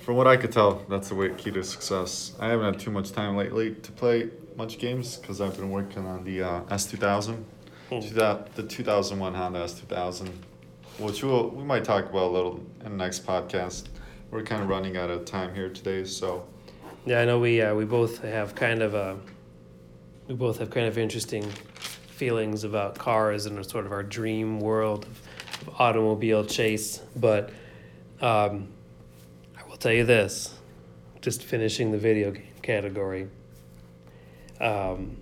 From 0.00 0.16
what 0.16 0.26
I 0.26 0.36
could 0.36 0.52
tell, 0.52 0.82
that's 0.88 1.08
the 1.08 1.14
way 1.14 1.30
key 1.36 1.50
to 1.52 1.62
success. 1.64 2.34
I 2.40 2.48
haven't 2.48 2.74
had 2.74 2.80
too 2.80 2.90
much 2.90 3.12
time 3.12 3.36
lately 3.36 3.74
to 3.74 3.92
play 3.92 4.30
much 4.56 4.78
games 4.78 5.16
because 5.16 5.40
I've 5.40 5.56
been 5.56 5.70
working 5.70 6.04
on 6.06 6.24
the 6.24 6.42
uh, 6.42 6.60
S 6.70 6.86
two 6.86 6.96
thousand, 6.96 7.44
the 7.90 8.66
two 8.68 8.82
thousand 8.84 9.18
one 9.18 9.34
Honda 9.34 9.60
S 9.60 9.74
two 9.74 9.86
thousand, 9.86 10.30
which 10.98 11.22
we'll, 11.22 11.48
we 11.50 11.62
might 11.64 11.84
talk 11.84 12.04
about 12.10 12.24
a 12.24 12.32
little 12.32 12.60
in 12.84 12.90
the 12.98 13.04
next 13.04 13.24
podcast. 13.26 13.84
We're 14.30 14.42
kind 14.42 14.62
of 14.62 14.68
running 14.68 14.96
out 14.96 15.10
of 15.10 15.24
time 15.24 15.54
here 15.54 15.68
today, 15.70 16.04
so 16.04 16.44
Yeah, 17.06 17.20
I 17.20 17.24
know 17.24 17.38
we 17.38 17.62
uh, 17.62 17.74
we 17.74 17.84
both 17.84 18.18
have 18.22 18.54
kind 18.54 18.82
of 18.82 18.94
a 18.94 19.16
we 20.28 20.34
both 20.34 20.58
have 20.58 20.70
kind 20.70 20.86
of 20.86 20.98
interesting 20.98 21.42
feelings 22.10 22.62
about 22.62 22.96
cars 22.96 23.46
and 23.46 23.64
sort 23.64 23.86
of 23.86 23.92
our 23.92 24.02
dream 24.02 24.60
world 24.60 25.06
of, 25.06 25.22
of 25.68 25.80
automobile 25.80 26.44
chase. 26.44 27.00
But 27.16 27.50
um, 28.20 28.68
I 29.56 29.66
will 29.68 29.78
tell 29.78 29.92
you 29.92 30.04
this, 30.04 30.54
just 31.22 31.42
finishing 31.42 31.90
the 31.90 31.98
video 31.98 32.30
game 32.30 32.44
category. 32.62 33.28
Um, 34.60 35.16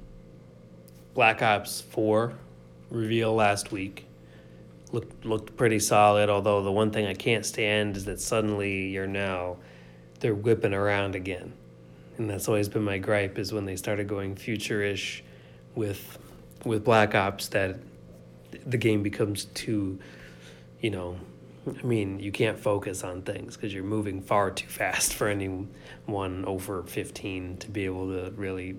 Black 1.15 1.41
Ops 1.41 1.81
Four 1.81 2.35
reveal 2.91 3.35
last 3.35 3.71
week 3.71 4.07
looked 4.93 5.25
looked 5.25 5.57
pretty 5.57 5.79
solid. 5.79 6.29
Although 6.29 6.63
the 6.63 6.73
one 6.73 6.91
thing 6.91 7.07
I 7.07 7.15
can't 7.15 7.47
stand 7.47 7.97
is 7.97 8.07
that 8.07 8.21
suddenly 8.21 8.89
you're 8.89 9.07
now 9.07 9.59
they're 10.21 10.35
whipping 10.35 10.75
around 10.75 11.15
again 11.15 11.53
and 12.19 12.31
that's 12.31 12.49
always 12.49 12.69
been 12.69 12.83
my 12.83 12.99
gripe 12.99 13.39
is 13.39 13.53
when 13.53 13.65
they 13.65 13.77
started 13.77 14.09
going 14.09 14.35
future-ish 14.37 15.23
with 15.75 16.19
with 16.65 16.85
black 16.85 17.15
ops 17.15 17.49
that 17.49 17.77
the 18.67 18.79
game 18.79 19.03
becomes 19.03 19.45
too 19.47 19.99
you 20.81 20.91
know 20.91 21.17
i 21.79 21.83
mean 21.83 22.19
you 22.19 22.33
can't 22.33 22.59
focus 22.59 23.05
on 23.05 23.23
things 23.23 23.57
because 23.57 23.73
you're 23.73 23.85
moving 23.85 24.21
far 24.23 24.51
too 24.51 24.69
fast 24.69 25.15
for 25.15 25.29
anyone 25.29 26.45
over 26.47 26.83
15 26.83 27.59
to 27.59 27.71
be 27.71 27.85
able 27.85 28.09
to 28.09 28.31
really 28.37 28.77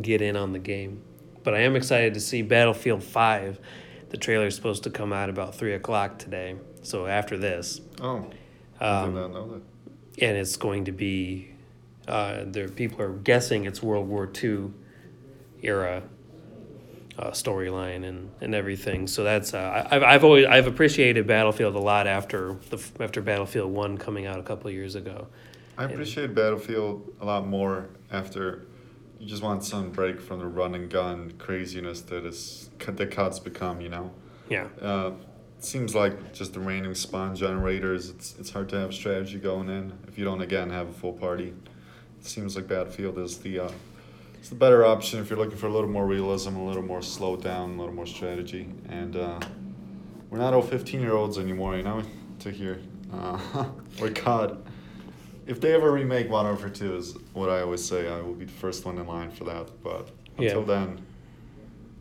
get 0.00 0.22
in 0.22 0.36
on 0.36 0.52
the 0.52 0.58
game. 0.58 1.02
But 1.44 1.54
i 1.54 1.58
am 1.60 1.76
excited 1.76 2.14
to 2.14 2.20
see 2.20 2.42
battlefield 2.42 3.02
5 3.02 3.58
the 4.10 4.16
trailer 4.16 4.46
is 4.46 4.54
supposed 4.54 4.84
to 4.84 4.90
come 4.90 5.12
out 5.12 5.28
about 5.28 5.54
3 5.54 5.74
o'clock 5.74 6.18
today 6.18 6.56
so 6.82 7.06
after 7.06 7.38
this. 7.38 7.80
Oh, 8.00 8.28
I 8.80 8.84
um, 8.84 9.14
did 9.14 9.20
not 9.20 9.32
know 9.32 9.48
that. 9.52 9.62
and 10.18 10.36
it's 10.36 10.56
going 10.56 10.86
to 10.86 10.92
be 10.92 11.52
uh, 12.08 12.44
there 12.46 12.68
people 12.68 13.00
are 13.02 13.12
guessing 13.12 13.64
it's 13.64 13.82
World 13.82 14.08
War 14.08 14.30
II 14.42 14.70
era 15.62 16.02
uh, 17.18 17.30
storyline 17.30 18.04
and, 18.04 18.30
and 18.40 18.54
everything. 18.54 19.06
So 19.06 19.22
that's 19.24 19.54
uh, 19.54 19.58
I- 19.90 19.96
I've 19.96 20.02
I've 20.02 20.24
always 20.24 20.46
I've 20.46 20.66
appreciated 20.66 21.26
Battlefield 21.26 21.74
a 21.74 21.78
lot 21.80 22.06
after 22.06 22.56
the 22.70 22.82
after 23.00 23.20
Battlefield 23.20 23.72
One 23.72 23.98
coming 23.98 24.26
out 24.26 24.38
a 24.38 24.42
couple 24.42 24.68
of 24.68 24.74
years 24.74 24.94
ago. 24.94 25.28
I 25.78 25.84
appreciate 25.84 26.34
Battlefield 26.34 27.14
a 27.20 27.24
lot 27.24 27.46
more 27.46 27.88
after 28.10 28.66
you 29.18 29.26
just 29.26 29.42
want 29.42 29.64
some 29.64 29.90
break 29.90 30.20
from 30.20 30.38
the 30.38 30.46
run 30.46 30.74
and 30.74 30.90
gun 30.90 31.32
craziness 31.38 32.02
that 32.02 32.24
is 32.26 32.70
that 32.78 33.10
COD's 33.10 33.38
become. 33.40 33.80
You 33.80 33.88
know, 33.90 34.10
Yeah, 34.48 34.68
uh, 34.80 35.12
it 35.58 35.64
seems 35.64 35.94
like 35.94 36.32
just 36.34 36.54
the 36.54 36.60
random 36.60 36.94
spawn 36.94 37.36
generators. 37.36 38.10
It's 38.10 38.34
it's 38.38 38.50
hard 38.50 38.68
to 38.70 38.76
have 38.76 38.92
strategy 38.92 39.38
going 39.38 39.68
in 39.68 39.92
if 40.08 40.18
you 40.18 40.24
don't 40.24 40.40
again 40.42 40.70
have 40.70 40.88
a 40.88 40.92
full 40.92 41.12
party. 41.12 41.54
It 42.22 42.28
seems 42.28 42.54
like 42.54 42.68
Battlefield 42.68 43.18
is 43.18 43.38
the 43.38 43.58
uh, 43.58 43.70
it's 44.34 44.48
the 44.48 44.54
better 44.54 44.84
option 44.84 45.18
if 45.18 45.28
you're 45.28 45.38
looking 45.38 45.56
for 45.58 45.66
a 45.66 45.72
little 45.72 45.90
more 45.90 46.06
realism, 46.06 46.54
a 46.54 46.64
little 46.64 46.82
more 46.82 47.02
slow 47.02 47.34
down, 47.36 47.70
a 47.74 47.78
little 47.78 47.92
more 47.94 48.06
strategy. 48.06 48.68
And 48.88 49.16
uh, 49.16 49.40
we're 50.30 50.38
not 50.38 50.54
all 50.54 50.62
15 50.62 51.00
year 51.00 51.14
olds 51.14 51.36
anymore, 51.36 51.76
you 51.76 51.82
know, 51.82 52.00
to 52.38 52.50
hear. 52.52 52.80
Uh, 53.12 53.40
or 54.00 54.08
COD. 54.10 54.64
If 55.48 55.60
they 55.60 55.74
ever 55.74 55.90
remake 55.90 56.30
Modern 56.30 56.52
Warfare 56.52 56.70
2 56.70 56.96
is 56.96 57.16
what 57.32 57.48
I 57.48 57.62
always 57.62 57.84
say, 57.84 58.08
I 58.08 58.20
will 58.20 58.34
be 58.34 58.44
the 58.44 58.52
first 58.52 58.84
one 58.84 58.98
in 58.98 59.06
line 59.08 59.32
for 59.32 59.42
that. 59.44 59.68
But 59.82 60.08
until 60.38 60.60
Yeah. 60.60 60.64
then, 60.66 61.04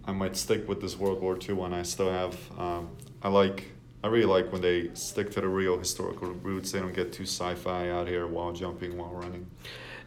I 0.05 0.11
might 0.11 0.37
stick 0.37 0.69
with 0.69 0.81
this 0.81 0.97
World 0.99 1.19
War 1.19 1.35
II 1.37 1.55
one 1.55 1.73
I 1.73 1.81
still 1.81 2.11
have. 2.11 2.37
Um, 2.59 2.89
I 3.23 3.29
like, 3.29 3.71
I 4.03 4.07
really 4.07 4.25
like 4.25 4.51
when 4.51 4.61
they 4.61 4.91
stick 4.93 5.31
to 5.31 5.41
the 5.41 5.47
real 5.47 5.79
historical 5.79 6.27
roots. 6.29 6.71
They 6.71 6.79
don't 6.79 6.93
get 6.93 7.11
too 7.11 7.23
sci-fi 7.25 7.89
out 7.89 8.07
here 8.07 8.27
while 8.27 8.51
jumping, 8.51 8.97
while 8.97 9.11
running. 9.13 9.47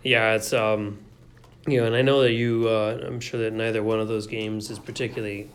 Yeah, 0.04 0.34
it's 0.34 0.52
um, 0.52 0.98
you 1.66 1.80
know, 1.80 1.86
and 1.86 1.96
I 1.96 2.02
know 2.02 2.22
that 2.22 2.32
you. 2.32 2.68
Uh, 2.68 3.00
I'm 3.06 3.20
sure 3.20 3.40
that 3.40 3.52
neither 3.52 3.82
one 3.82 3.98
of 3.98 4.08
those 4.08 4.26
games 4.26 4.70
is 4.70 4.78
particularly 4.78 5.50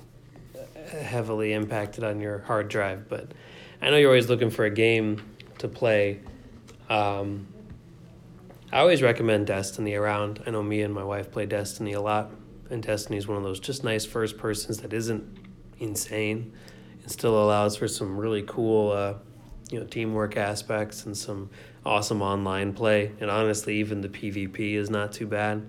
uh, 0.55 0.97
heavily 0.97 1.53
impacted 1.53 2.03
on 2.03 2.19
your 2.19 2.39
hard 2.39 2.67
drive, 2.67 3.07
but 3.07 3.31
I 3.81 3.91
know 3.91 3.97
you're 3.97 4.09
always 4.09 4.27
looking 4.27 4.49
for 4.49 4.65
a 4.65 4.71
game 4.71 5.21
to 5.59 5.67
play. 5.67 6.19
Um, 6.89 7.47
I 8.71 8.79
always 8.79 9.01
recommend 9.01 9.47
Destiny 9.47 9.93
around. 9.93 10.43
I 10.45 10.51
know 10.51 10.63
me 10.63 10.81
and 10.81 10.93
my 10.93 11.03
wife 11.03 11.31
play 11.31 11.45
Destiny 11.45 11.93
a 11.93 12.01
lot, 12.01 12.31
and 12.69 12.81
Destiny 12.83 13.17
is 13.17 13.27
one 13.27 13.37
of 13.37 13.43
those 13.43 13.59
just 13.59 13.83
nice 13.83 14.05
first 14.05 14.37
persons 14.37 14.79
that 14.79 14.93
isn't 14.93 15.23
insane. 15.79 16.53
and 17.01 17.11
still 17.11 17.41
allows 17.41 17.77
for 17.77 17.87
some 17.87 18.17
really 18.17 18.43
cool, 18.43 18.91
uh, 18.91 19.13
you 19.69 19.79
know, 19.79 19.85
teamwork 19.85 20.37
aspects 20.37 21.05
and 21.05 21.15
some 21.15 21.49
awesome 21.85 22.21
online 22.21 22.73
play. 22.73 23.11
And 23.19 23.29
honestly, 23.29 23.77
even 23.77 24.01
the 24.01 24.09
PvP 24.09 24.73
is 24.73 24.89
not 24.89 25.11
too 25.11 25.27
bad. 25.27 25.65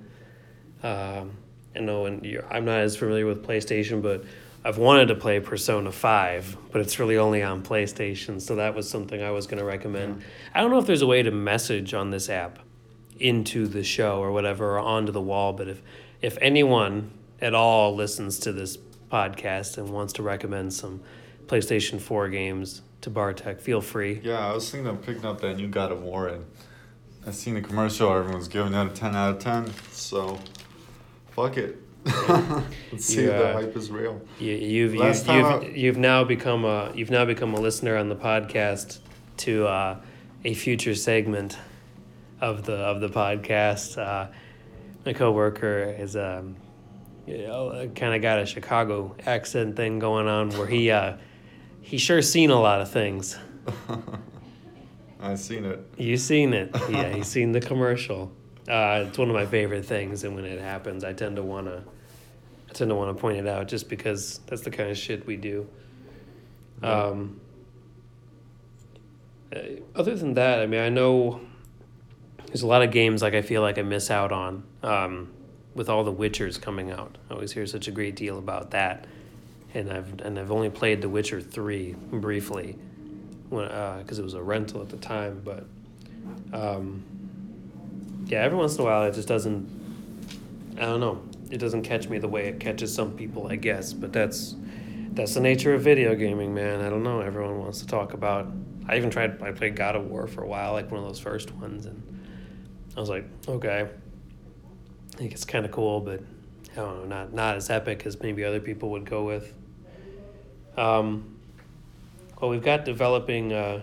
Um, 0.83 1.37
I 1.75 1.81
know, 1.81 2.07
and 2.07 2.25
you're, 2.25 2.45
I'm 2.53 2.65
not 2.65 2.81
as 2.81 2.97
familiar 2.97 3.27
with 3.27 3.47
PlayStation, 3.47 4.03
but 4.03 4.25
I've 4.65 4.79
wanted 4.79 5.07
to 5.09 5.15
play 5.15 5.41
Persona 5.41 5.93
5, 5.93 6.57
but 6.73 6.81
it's 6.81 6.99
really 6.99 7.17
only 7.17 7.43
on 7.43 7.63
PlayStation, 7.63 8.41
so 8.41 8.57
that 8.57 8.75
was 8.75 8.91
something 8.91 9.23
I 9.23 9.31
was 9.31 9.47
going 9.47 9.59
to 9.59 9.65
recommend. 9.65 10.23
I 10.55 10.61
don't 10.61 10.71
know 10.71 10.79
if 10.79 10.87
there's 10.87 11.03
a 11.03 11.07
way 11.07 11.23
to 11.23 11.31
message 11.31 11.95
on 11.95 12.11
this 12.11 12.29
app 12.29 12.59
into 13.19 13.67
the 13.67 13.85
show 13.85 14.19
or 14.19 14.33
whatever, 14.33 14.77
or 14.77 14.79
onto 14.79 15.13
the 15.13 15.21
wall, 15.21 15.53
but 15.53 15.69
if, 15.69 15.83
if 16.21 16.37
anyone 16.41 17.11
at 17.41 17.55
all 17.55 17.95
listens 17.95 18.39
to 18.41 18.53
this 18.53 18.77
podcast 19.11 19.79
and 19.79 19.89
wants 19.91 20.13
to 20.15 20.23
recommend 20.23 20.73
some 20.75 21.01
PlayStation 21.47 22.01
4 22.01 22.29
games 22.29 22.83
to 23.03 23.11
Bartek, 23.11 23.61
feel 23.61 23.81
free. 23.81 24.21
Yeah, 24.23 24.51
I 24.51 24.55
was 24.55 24.71
thinking 24.71 24.89
of 24.89 25.03
picking 25.03 25.25
up 25.25 25.41
that 25.41 25.57
new 25.57 25.69
God 25.69 25.93
of 25.93 26.03
War, 26.03 26.29
and 26.29 26.45
I 27.27 27.31
seen 27.31 27.55
the 27.55 27.61
commercial. 27.61 28.13
Everyone's 28.13 28.49
giving 28.49 28.75
it 28.75 28.87
a 28.87 28.91
ten 28.91 29.15
out 29.15 29.37
of 29.37 29.39
ten. 29.39 29.73
So, 29.93 30.39
fuck 31.31 31.57
it. 31.57 31.77
Let's 32.05 33.05
see 33.05 33.25
if 33.25 33.39
the 33.39 33.53
hype 33.53 33.77
is 33.77 33.91
real. 33.91 34.23
You, 34.39 34.55
you've 34.55 34.95
Last 34.95 35.29
you've, 35.29 35.63
you've, 35.63 35.77
you've 35.77 35.99
now 35.99 36.25
become 36.25 36.65
a 36.65 36.93
you've 36.95 37.11
now 37.11 37.25
become 37.25 37.53
a 37.55 37.61
listener 37.61 37.97
on 37.97 38.09
the 38.09 38.17
podcast 38.17 39.01
to 39.39 39.67
uh, 39.67 40.01
a 40.45 40.55
future 40.55 40.95
segment 40.95 41.59
of 42.41 42.65
the 42.65 42.75
of 42.75 43.01
the 43.01 43.09
podcast. 43.09 43.99
Uh, 43.99 44.31
my 45.05 45.13
coworker 45.13 45.95
is 45.99 46.17
um, 46.17 46.57
you 47.27 47.39
know, 47.39 47.91
kind 47.95 48.15
of 48.15 48.23
got 48.23 48.41
a 48.41 48.47
Chicago 48.47 49.15
accent 49.27 49.77
thing 49.77 49.99
going 49.99 50.27
on 50.27 50.51
where 50.51 50.67
he 50.67 50.91
uh, 50.91 51.17
he 51.81 51.99
sure 51.99 52.23
seen 52.23 52.51
a 52.51 52.61
lot 52.61 52.81
of 52.81 52.91
things. 52.91 53.37
I 55.21 55.35
seen 55.35 55.65
it. 55.65 55.87
You 55.99 56.17
seen 56.17 56.55
it? 56.55 56.75
Yeah, 56.91 57.11
he's 57.11 57.29
seen 57.29 57.53
the 57.53 57.61
commercial. 57.61 58.33
Uh, 58.69 59.07
it's 59.09 59.19
one 59.19 59.29
of 59.29 59.35
my 59.35 59.47
favorite 59.47 59.85
things, 59.85 60.25
and 60.25 60.35
when 60.35 60.45
it 60.45 60.61
happens, 60.61 61.05
I 61.05 61.13
tend 61.13 61.37
to 61.37 61.43
wanna, 61.43 61.85
I 62.69 62.73
tend 62.73 62.91
to 62.91 62.95
wanna 62.95 63.15
point 63.15 63.39
it 63.39 63.47
out 63.47 63.69
just 63.69 63.89
because 63.89 64.41
that's 64.47 64.63
the 64.63 64.71
kind 64.71 64.91
of 64.91 64.97
shit 64.97 65.27
we 65.27 65.37
do. 65.37 65.69
Um, 66.83 67.41
uh, 69.55 69.59
other 69.95 70.15
than 70.15 70.35
that, 70.35 70.61
I 70.61 70.67
mean, 70.67 70.81
I 70.81 70.89
know 70.89 71.41
there's 72.47 72.63
a 72.63 72.67
lot 72.67 72.83
of 72.83 72.91
games 72.91 73.23
like 73.23 73.35
I 73.35 73.43
feel 73.43 73.63
like 73.63 73.79
I 73.79 73.83
miss 73.83 74.11
out 74.11 74.33
on 74.33 74.65
um, 74.83 75.33
with 75.75 75.89
all 75.89 76.05
the 76.05 76.13
Witchers 76.13 76.61
coming 76.61 76.91
out. 76.91 77.19
I 77.29 77.35
always 77.35 77.53
hear 77.53 77.67
such 77.67 77.89
a 77.89 77.91
great 77.91 78.17
deal 78.17 78.39
about 78.39 78.71
that, 78.71 79.07
and 79.75 79.93
I've 79.93 80.21
and 80.21 80.39
I've 80.39 80.51
only 80.51 80.71
played 80.71 81.03
The 81.03 81.09
Witcher 81.09 81.41
three 81.41 81.95
briefly, 82.11 82.77
when 83.49 83.69
because 83.99 84.19
it 84.19 84.23
was 84.23 84.35
a 84.35 84.43
rental 84.43 84.83
at 84.83 84.89
the 84.89 84.97
time, 84.97 85.43
but. 85.45 85.67
Um, 86.53 87.05
yeah, 88.27 88.43
every 88.43 88.59
once 88.59 88.77
in 88.77 88.83
a 88.83 88.85
while 88.85 89.05
it 89.05 89.15
just 89.15 89.29
doesn't. 89.29 89.69
I 90.77 90.83
don't 90.83 91.01
know. 91.01 91.23
It 91.51 91.59
doesn't 91.59 91.83
catch 91.83 92.09
me 92.09 92.19
the 92.19 92.29
way 92.29 92.47
it 92.47 92.61
catches 92.61 92.95
some 92.95 93.13
people, 93.13 93.49
I 93.49 93.57
guess. 93.57 93.93
But 93.93 94.13
that's 94.13 94.55
that's 95.13 95.35
the 95.35 95.41
nature 95.41 95.75
of 95.75 95.83
video 95.83 96.15
gaming, 96.15 96.55
man. 96.55 96.81
I 96.81 96.89
don't 96.89 97.03
know. 97.03 97.21
Everyone 97.21 97.59
wants 97.59 97.81
to 97.81 97.87
talk 97.87 98.13
about. 98.15 98.47
I 98.89 98.97
even 98.97 99.11
tried. 99.11 99.43
I 99.43 99.51
played 99.53 99.75
God 99.77 99.97
of 99.97 100.07
War 100.07 100.27
for 100.27 100.43
a 100.43 100.47
while, 100.47 100.73
like 100.73 100.91
one 100.91 101.01
of 101.01 101.07
those 101.07 101.19
first 101.19 101.53
ones, 101.57 101.87
and 101.87 102.03
I 102.97 103.01
was 103.01 103.09
like, 103.09 103.25
okay. 103.49 103.89
I 105.13 105.17
think 105.17 105.33
it's 105.33 105.45
kind 105.45 105.65
of 105.65 105.73
cool, 105.73 106.01
but 106.01 106.23
I 106.73 106.77
don't 106.77 107.01
know, 107.01 107.05
not 107.05 107.33
not 107.33 107.57
as 107.57 107.69
epic 107.69 108.07
as 108.07 108.21
maybe 108.21 108.45
other 108.45 108.61
people 108.61 108.91
would 108.91 109.05
go 109.05 109.25
with. 109.25 109.53
Um, 110.77 111.37
well, 112.41 112.51
we've 112.51 112.63
got 112.63 112.85
developing 112.85 113.53
uh, 113.53 113.83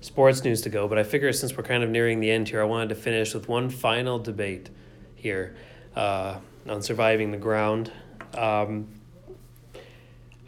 sports 0.00 0.44
news 0.44 0.62
to 0.62 0.68
go, 0.68 0.86
but 0.88 0.98
I 0.98 1.02
figure 1.02 1.32
since 1.32 1.56
we're 1.56 1.64
kind 1.64 1.82
of 1.82 1.90
nearing 1.90 2.20
the 2.20 2.30
end 2.30 2.48
here, 2.48 2.60
I 2.60 2.64
wanted 2.64 2.90
to 2.90 2.94
finish 2.94 3.34
with 3.34 3.48
one 3.48 3.68
final 3.68 4.18
debate 4.18 4.70
here 5.14 5.56
uh, 5.96 6.36
on 6.68 6.82
surviving 6.82 7.30
the 7.30 7.36
ground. 7.36 7.92
Um, 8.34 8.88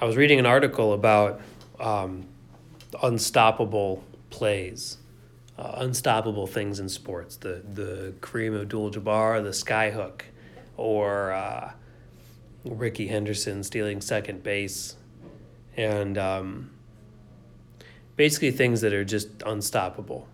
I 0.00 0.04
was 0.04 0.16
reading 0.16 0.38
an 0.38 0.46
article 0.46 0.92
about 0.92 1.40
um, 1.78 2.26
unstoppable 3.02 4.04
plays, 4.30 4.98
uh, 5.58 5.74
unstoppable 5.76 6.46
things 6.46 6.80
in 6.80 6.88
sports. 6.88 7.36
The 7.36 7.62
the 7.72 8.14
Kareem 8.20 8.60
Abdul-Jabbar, 8.60 9.42
the 9.42 9.50
skyhook, 9.50 10.22
or 10.76 11.32
uh, 11.32 11.72
Rickey 12.64 13.08
Henderson 13.08 13.62
stealing 13.62 14.00
second 14.00 14.42
base, 14.42 14.96
and 15.76 16.18
um, 16.18 16.70
basically 18.16 18.50
things 18.50 18.80
that 18.82 18.92
are 18.92 19.04
just 19.04 19.28
unstoppable. 19.44 20.28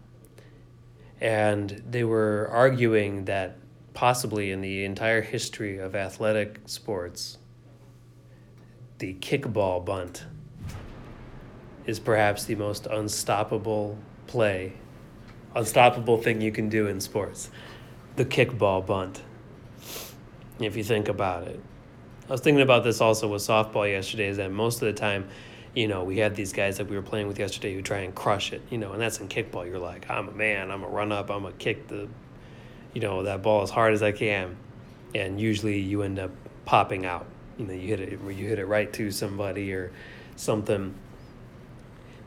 And 1.20 1.82
they 1.88 2.04
were 2.04 2.48
arguing 2.52 3.24
that 3.24 3.58
possibly 3.94 4.52
in 4.52 4.60
the 4.60 4.84
entire 4.84 5.22
history 5.22 5.78
of 5.78 5.96
athletic 5.96 6.60
sports, 6.66 7.38
the 8.98 9.14
kickball 9.14 9.84
bunt 9.84 10.24
is 11.86 11.98
perhaps 11.98 12.44
the 12.44 12.54
most 12.54 12.86
unstoppable 12.86 13.98
play, 14.26 14.74
unstoppable 15.54 16.20
thing 16.20 16.40
you 16.40 16.52
can 16.52 16.68
do 16.68 16.86
in 16.86 17.00
sports. 17.00 17.50
The 18.16 18.24
kickball 18.24 18.84
bunt. 18.86 19.22
If 20.60 20.76
you 20.76 20.84
think 20.84 21.08
about 21.08 21.48
it. 21.48 21.60
I 22.28 22.32
was 22.32 22.42
thinking 22.42 22.60
about 22.60 22.84
this 22.84 23.00
also 23.00 23.26
with 23.28 23.40
softball 23.40 23.90
yesterday, 23.90 24.28
is 24.28 24.36
that 24.36 24.50
most 24.50 24.82
of 24.82 24.86
the 24.86 24.92
time, 24.92 25.28
you 25.74 25.88
know, 25.88 26.04
we 26.04 26.18
had 26.18 26.36
these 26.36 26.52
guys 26.52 26.76
that 26.76 26.86
we 26.86 26.94
were 26.94 27.02
playing 27.02 27.26
with 27.26 27.38
yesterday 27.38 27.74
who 27.74 27.80
try 27.80 28.00
and 28.00 28.14
crush 28.14 28.52
it, 28.52 28.60
you 28.68 28.76
know, 28.76 28.92
and 28.92 29.00
that's 29.00 29.18
in 29.18 29.28
kickball. 29.28 29.66
You're 29.66 29.78
like, 29.78 30.10
I'm 30.10 30.28
a 30.28 30.32
man, 30.32 30.70
I'm 30.70 30.82
a 30.82 30.88
run 30.88 31.10
up, 31.10 31.30
I'm 31.30 31.46
a 31.46 31.52
kick 31.52 31.88
the, 31.88 32.06
you 32.92 33.00
know, 33.00 33.22
that 33.22 33.42
ball 33.42 33.62
as 33.62 33.70
hard 33.70 33.94
as 33.94 34.02
I 34.02 34.12
can. 34.12 34.56
And 35.14 35.40
usually 35.40 35.78
you 35.78 36.02
end 36.02 36.18
up 36.18 36.30
popping 36.66 37.06
out. 37.06 37.26
You 37.56 37.66
know, 37.66 37.72
you 37.72 37.88
hit 37.88 38.00
it, 38.00 38.22
where 38.22 38.30
you 38.30 38.46
hit 38.46 38.58
it 38.58 38.66
right 38.66 38.92
to 38.92 39.10
somebody 39.10 39.72
or 39.72 39.90
something. 40.36 40.94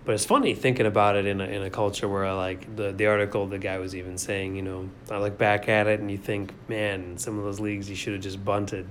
But 0.03 0.15
it's 0.15 0.25
funny 0.25 0.55
thinking 0.55 0.87
about 0.87 1.15
it 1.15 1.27
in 1.27 1.41
a, 1.41 1.45
in 1.45 1.61
a 1.61 1.69
culture 1.69 2.07
where 2.07 2.25
I 2.25 2.33
like 2.33 2.75
the, 2.75 2.91
the 2.91 3.05
article, 3.05 3.45
the 3.45 3.59
guy 3.59 3.77
was 3.77 3.95
even 3.95 4.17
saying, 4.17 4.55
you 4.55 4.63
know, 4.63 4.89
I 5.11 5.19
look 5.19 5.37
back 5.37 5.69
at 5.69 5.85
it 5.85 5.99
and 5.99 6.09
you 6.09 6.17
think, 6.17 6.53
man, 6.67 7.19
some 7.19 7.37
of 7.37 7.43
those 7.43 7.59
leagues 7.59 7.87
you 7.87 7.95
should 7.95 8.13
have 8.13 8.23
just 8.23 8.43
bunted, 8.43 8.89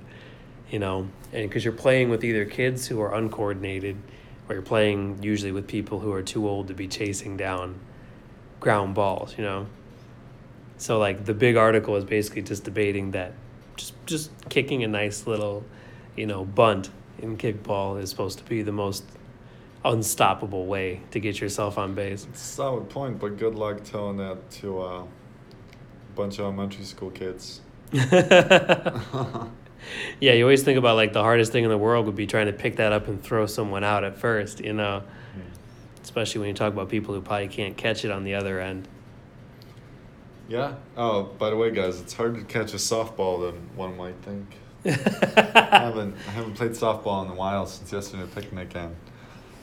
you 0.71 0.79
know, 0.79 1.09
and 1.33 1.49
because 1.49 1.63
you're 1.65 1.73
playing 1.73 2.09
with 2.09 2.23
either 2.23 2.45
kids 2.45 2.87
who 2.87 2.99
are 3.01 3.13
uncoordinated 3.13 3.97
or 4.47 4.55
you're 4.55 4.63
playing 4.63 5.21
usually 5.21 5.51
with 5.51 5.67
people 5.67 5.99
who 5.99 6.11
are 6.13 6.23
too 6.23 6.47
old 6.47 6.69
to 6.69 6.73
be 6.73 6.87
chasing 6.87 7.35
down 7.35 7.79
ground 8.61 8.95
balls, 8.95 9.37
you 9.37 9.43
know. 9.43 9.67
So 10.77 10.97
like 10.97 11.25
the 11.25 11.33
big 11.33 11.57
article 11.57 11.97
is 11.97 12.05
basically 12.05 12.41
just 12.41 12.63
debating 12.63 13.11
that 13.11 13.33
just 13.75 13.93
just 14.05 14.31
kicking 14.49 14.83
a 14.83 14.87
nice 14.87 15.27
little, 15.27 15.65
you 16.15 16.25
know, 16.25 16.45
bunt 16.45 16.89
in 17.19 17.37
kickball 17.37 18.01
is 18.01 18.09
supposed 18.09 18.37
to 18.39 18.45
be 18.45 18.61
the 18.61 18.71
most 18.71 19.03
unstoppable 19.83 20.67
way 20.67 21.01
to 21.11 21.19
get 21.19 21.41
yourself 21.41 21.77
on 21.77 21.93
base. 21.93 22.25
It's 22.29 22.41
a 22.41 22.45
solid 22.45 22.89
point, 22.89 23.19
but 23.19 23.37
good 23.37 23.55
luck 23.55 23.83
telling 23.83 24.17
that 24.17 24.49
to 24.51 24.81
uh, 24.81 25.03
a 25.03 25.07
bunch 26.15 26.35
of 26.35 26.45
elementary 26.45 26.85
school 26.85 27.11
kids. 27.11 27.61
yeah, 30.19 30.33
you 30.33 30.43
always 30.43 30.63
think 30.63 30.77
about 30.77 30.95
like 30.95 31.13
the 31.13 31.21
hardest 31.21 31.51
thing 31.51 31.63
in 31.63 31.69
the 31.69 31.77
world 31.77 32.05
would 32.05 32.15
be 32.15 32.27
trying 32.27 32.47
to 32.47 32.53
pick 32.53 32.77
that 32.77 32.91
up 32.91 33.07
and 33.07 33.21
throw 33.21 33.45
someone 33.45 33.83
out 33.83 34.03
at 34.03 34.17
first, 34.17 34.59
you 34.59 34.73
know. 34.73 35.03
Especially 36.03 36.39
when 36.39 36.47
you 36.47 36.55
talk 36.55 36.73
about 36.73 36.89
people 36.89 37.13
who 37.13 37.21
probably 37.21 37.47
can't 37.47 37.77
catch 37.77 38.03
it 38.03 38.11
on 38.11 38.23
the 38.23 38.33
other 38.33 38.59
end. 38.59 38.87
Yeah. 40.49 40.75
Oh, 40.97 41.23
by 41.23 41.49
the 41.49 41.55
way, 41.55 41.71
guys, 41.71 42.01
it's 42.01 42.13
harder 42.13 42.39
to 42.39 42.45
catch 42.45 42.73
a 42.73 42.77
softball 42.77 43.41
than 43.41 43.75
one 43.75 43.95
might 43.95 44.15
think. 44.23 44.57
I 44.85 45.79
haven't 45.79 46.15
I 46.27 46.31
haven't 46.31 46.55
played 46.55 46.71
softball 46.71 47.23
in 47.25 47.31
a 47.31 47.35
while 47.35 47.67
since 47.67 47.91
yesterday 47.91 48.25
picnic 48.33 48.75
and 48.75 48.95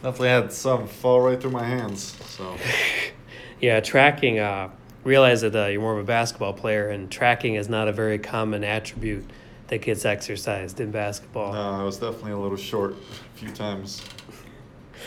definitely 0.00 0.28
had 0.28 0.52
some 0.52 0.86
fall 0.86 1.20
right 1.20 1.40
through 1.40 1.50
my 1.50 1.64
hands. 1.64 2.16
So 2.28 2.56
Yeah, 3.60 3.80
tracking. 3.80 4.38
Uh, 4.38 4.70
realize 5.02 5.40
that 5.40 5.56
uh, 5.56 5.66
you're 5.66 5.80
more 5.80 5.94
of 5.94 5.98
a 5.98 6.04
basketball 6.04 6.52
player, 6.52 6.88
and 6.88 7.10
tracking 7.10 7.54
is 7.54 7.68
not 7.68 7.88
a 7.88 7.92
very 7.92 8.18
common 8.18 8.62
attribute 8.62 9.28
that 9.68 9.82
gets 9.82 10.04
exercised 10.04 10.80
in 10.80 10.90
basketball. 10.90 11.52
no, 11.52 11.70
I 11.80 11.82
was 11.84 11.98
definitely 11.98 12.32
a 12.32 12.38
little 12.38 12.56
short 12.56 12.92
a 12.94 13.38
few 13.38 13.50
times. 13.50 14.02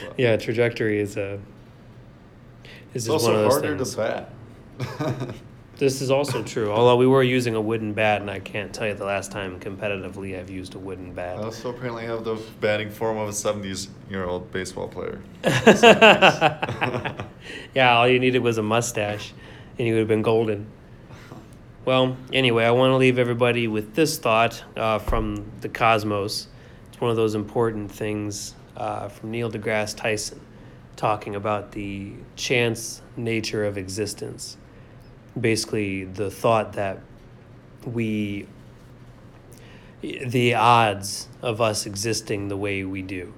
But 0.06 0.20
Yeah, 0.20 0.38
trajectory 0.38 1.00
is 1.00 1.18
a. 1.18 1.40
it's 2.94 3.06
Is 3.06 3.10
one 3.10 3.14
also 3.16 3.34
of 3.36 3.42
those 3.42 3.54
harder 3.54 3.76
things. 3.78 3.92
to 3.96 3.98
bat. 3.98 4.34
This 5.78 6.00
is 6.00 6.12
also 6.12 6.44
true. 6.44 6.72
Although 6.72 6.98
we 6.98 7.08
were 7.08 7.24
using 7.24 7.56
a 7.56 7.62
wooden 7.62 7.94
bat, 7.94 8.22
and 8.22 8.30
I 8.30 8.40
can't 8.40 8.72
tell 8.72 8.86
you 8.86 8.94
the 8.94 9.06
last 9.06 9.32
time 9.32 9.60
competitively 9.60 10.40
I've 10.40 10.52
used 10.52 10.76
a 10.76 10.78
wooden 10.78 11.12
bat. 11.14 11.40
I 11.40 11.42
also 11.42 11.72
apparently 11.72 12.06
have 12.06 12.24
the 12.24 12.36
batting 12.60 12.92
form 12.92 13.18
of 13.18 13.28
a 13.28 13.32
70s 13.32 13.88
year 14.08 14.26
old 14.26 14.52
baseball 14.52 14.88
player. 14.88 15.20
yeah, 17.74 17.98
all 17.98 18.08
you 18.08 18.20
needed 18.20 18.44
was 18.44 18.60
a 18.60 18.62
mustache, 18.62 19.34
and 19.80 19.88
you 19.88 19.96
would 19.96 20.00
have 20.02 20.08
been 20.08 20.22
golden. 20.22 20.68
Well, 21.84 22.16
anyway, 22.32 22.66
I 22.66 22.72
want 22.72 22.92
to 22.92 22.98
leave 22.98 23.18
everybody 23.18 23.68
with 23.68 23.96
this 23.96 24.20
thought 24.20 24.64
uh, 24.78 25.00
from 25.00 25.52
the 25.62 25.70
cosmos. 25.70 26.48
It's 26.92 27.02
one 27.02 27.10
of 27.10 27.18
those 27.18 27.34
important 27.34 27.92
things 27.92 28.54
uh, 28.78 29.08
from 29.08 29.32
Neil 29.32 29.50
deGrasse 29.50 29.98
Tyson 29.98 30.40
talking 30.96 31.36
about 31.36 31.72
the 31.72 32.14
chance 32.36 33.02
nature 33.18 33.66
of 33.66 33.80
existence. 33.80 34.58
Basically, 35.40 36.04
the 36.04 36.30
thought 36.30 36.74
that 36.74 37.00
we, 37.84 38.46
the 40.02 40.54
odds 40.54 41.30
of 41.42 41.62
us 41.62 41.88
existing 41.88 42.50
the 42.50 42.58
way 42.58 42.84
we 42.84 43.02
do 43.02 43.34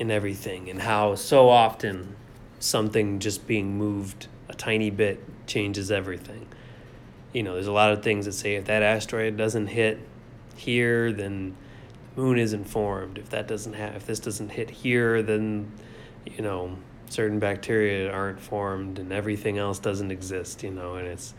in 0.00 0.10
everything, 0.10 0.68
and 0.68 0.82
how 0.82 1.14
so 1.14 1.48
often 1.48 2.16
something 2.58 3.20
just 3.20 3.46
being 3.46 3.78
moved 3.78 4.26
a 4.48 4.54
tiny 4.54 4.90
bit 4.90 5.22
changes 5.46 5.92
everything. 5.92 6.48
You 7.32 7.42
know, 7.42 7.54
there's 7.54 7.66
a 7.66 7.72
lot 7.72 7.92
of 7.92 8.02
things 8.02 8.26
that 8.26 8.32
say 8.32 8.56
if 8.56 8.66
that 8.66 8.82
asteroid 8.82 9.36
doesn't 9.36 9.68
hit 9.68 9.98
here, 10.56 11.12
then 11.12 11.56
the 12.14 12.20
moon 12.20 12.38
isn't 12.38 12.64
formed. 12.64 13.18
If 13.18 13.30
that 13.30 13.48
doesn't 13.48 13.72
have, 13.72 13.96
if 13.96 14.06
this 14.06 14.20
doesn't 14.20 14.50
hit 14.50 14.70
here, 14.70 15.22
then 15.22 15.72
you 16.26 16.42
know, 16.42 16.76
certain 17.08 17.38
bacteria 17.38 18.10
aren't 18.10 18.40
formed 18.40 18.98
and 18.98 19.12
everything 19.12 19.58
else 19.58 19.78
doesn't 19.78 20.10
exist, 20.10 20.62
you 20.62 20.70
know, 20.70 20.94
and 20.94 21.06
it's, 21.06 21.34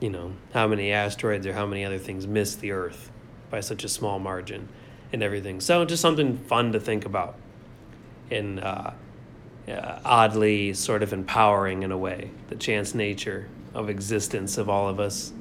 you 0.00 0.10
know, 0.10 0.32
how 0.52 0.66
many 0.66 0.92
asteroids 0.92 1.46
or 1.46 1.52
how 1.52 1.66
many 1.66 1.84
other 1.84 1.98
things 1.98 2.26
miss 2.26 2.56
the 2.56 2.72
Earth 2.72 3.10
by 3.50 3.60
such 3.60 3.84
a 3.84 3.88
small 3.88 4.18
margin 4.18 4.68
and 5.12 5.22
everything. 5.22 5.60
So 5.60 5.84
just 5.84 6.02
something 6.02 6.38
fun 6.38 6.72
to 6.72 6.80
think 6.80 7.04
about 7.04 7.36
and 8.30 8.60
uh, 8.60 8.92
oddly 10.04 10.72
sort 10.72 11.02
of 11.02 11.12
empowering 11.12 11.82
in 11.82 11.92
a 11.92 11.98
way, 11.98 12.30
the 12.48 12.56
chance 12.56 12.94
nature 12.94 13.48
of 13.74 13.88
existence 13.88 14.58
of 14.58 14.68
all 14.68 14.88
of 14.88 14.98
us 15.00 15.32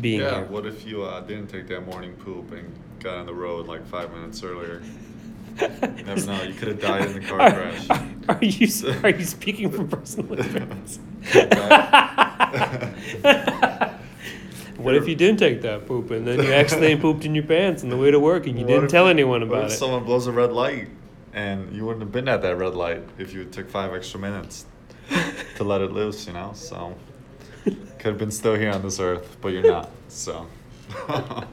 being 0.00 0.20
yeah, 0.20 0.36
here. 0.36 0.44
what 0.46 0.66
if 0.66 0.86
you 0.86 1.02
uh, 1.02 1.20
didn't 1.20 1.48
take 1.48 1.68
that 1.68 1.82
morning 1.86 2.14
poop 2.14 2.52
and 2.52 2.72
got 3.00 3.18
on 3.18 3.26
the 3.26 3.34
road 3.34 3.66
like 3.66 3.86
five 3.86 4.10
minutes 4.12 4.42
earlier? 4.42 4.82
You 5.60 5.68
never 5.68 6.26
know. 6.26 6.42
You 6.42 6.54
could 6.54 6.68
have 6.68 6.80
died 6.80 7.08
in 7.08 7.12
the 7.14 7.20
car 7.20 7.40
are, 7.42 7.50
crash. 7.50 7.90
Are, 7.90 8.08
are 8.28 8.44
you 8.44 8.68
are 9.02 9.10
you 9.10 9.24
speaking 9.36 9.70
from 9.70 9.88
personal 9.88 10.32
experience? 10.32 10.98
what 14.78 14.94
if 14.94 15.06
you 15.06 15.14
didn't 15.14 15.38
take 15.38 15.60
that 15.62 15.86
poop 15.86 16.10
and 16.10 16.26
then 16.26 16.42
you 16.42 16.52
accidentally 16.52 16.96
pooped 16.96 17.24
in 17.24 17.34
your 17.34 17.44
pants 17.44 17.82
on 17.82 17.90
the 17.90 17.96
way 17.96 18.10
to 18.10 18.18
work 18.18 18.46
and 18.46 18.58
you 18.58 18.64
What 18.64 18.72
didn't 18.72 18.88
tell 18.88 19.08
anyone 19.08 19.42
about 19.42 19.66
it? 19.66 19.70
someone 19.70 20.04
blows 20.04 20.26
a 20.26 20.32
red 20.32 20.52
light 20.52 20.88
and 21.32 21.74
you 21.74 21.84
wouldn't 21.84 22.02
have 22.02 22.12
been 22.12 22.28
at 22.28 22.42
that 22.42 22.56
red 22.56 22.74
light 22.74 23.02
if 23.18 23.32
you 23.32 23.44
took 23.44 23.68
five 23.70 23.92
extra 23.94 24.18
minutes 24.18 24.66
to 25.56 25.64
let 25.64 25.80
it 25.80 25.92
loose, 25.92 26.26
you 26.26 26.32
know? 26.32 26.52
So 26.54 26.94
could 28.02 28.08
have 28.08 28.18
been 28.18 28.32
still 28.32 28.56
here 28.56 28.72
on 28.72 28.82
this 28.82 28.98
earth, 28.98 29.36
but 29.40 29.52
you're 29.52 29.62
not. 29.62 29.88
So 30.08 30.48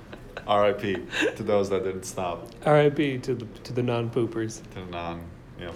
R.I.P. 0.48 0.98
to 1.36 1.44
those 1.44 1.70
that 1.70 1.84
didn't 1.84 2.06
stop. 2.06 2.48
R.I.P. 2.66 3.20
to 3.20 3.36
the 3.36 3.46
to 3.46 3.72
the 3.72 3.84
non-poopers. 3.84 4.64
To 4.74 4.80
the 4.80 4.86
non, 4.88 5.22
yeah. 5.60 5.70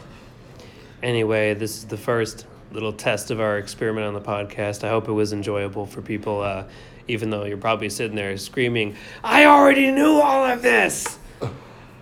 Anyway, 1.03 1.53
this 1.53 1.77
is 1.77 1.85
the 1.85 1.97
first 1.97 2.47
little 2.71 2.91
test 2.91 3.29
of 3.29 3.39
our 3.39 3.59
experiment 3.59 4.07
on 4.07 4.15
the 4.15 4.21
podcast. 4.21 4.83
I 4.83 4.89
hope 4.89 5.07
it 5.07 5.11
was 5.11 5.31
enjoyable 5.31 5.85
for 5.85 6.01
people, 6.01 6.41
uh, 6.41 6.63
even 7.07 7.29
though 7.29 7.45
you're 7.45 7.57
probably 7.57 7.91
sitting 7.91 8.15
there 8.15 8.35
screaming, 8.37 8.95
"I 9.23 9.45
already 9.45 9.91
knew 9.91 10.19
all 10.19 10.43
of 10.43 10.63
this," 10.63 11.19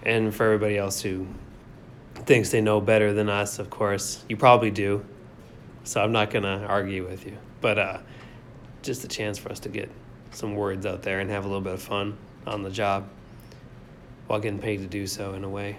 and 0.04 0.34
for 0.34 0.46
everybody 0.46 0.78
else 0.78 1.02
who 1.02 1.28
thinks 2.26 2.52
they 2.52 2.62
know 2.62 2.80
better 2.80 3.12
than 3.12 3.28
us, 3.28 3.60
of 3.60 3.70
course, 3.70 4.24
you 4.30 4.38
probably 4.38 4.72
do. 4.72 5.04
So 5.84 6.02
I'm 6.02 6.12
not 6.12 6.30
gonna 6.30 6.66
argue 6.68 7.08
with 7.08 7.26
you, 7.26 7.38
but 7.60 7.78
uh, 7.80 7.98
just 8.84 9.04
a 9.04 9.08
chance 9.08 9.38
for 9.38 9.52
us 9.52 9.60
to 9.62 9.70
get 9.70 9.90
some 10.32 10.56
words 10.56 10.86
out 10.86 11.02
there 11.04 11.20
and 11.20 11.30
have 11.30 11.44
a 11.44 11.48
little 11.48 11.62
bit 11.62 11.74
of 11.74 11.82
fun 11.82 12.18
on 12.48 12.64
the 12.64 12.70
job 12.70 13.08
while 14.28 14.40
getting 14.40 14.60
paid 14.60 14.78
to 14.78 14.88
do 14.88 15.06
so 15.08 15.34
in 15.34 15.44
a 15.44 15.50
way. 15.50 15.78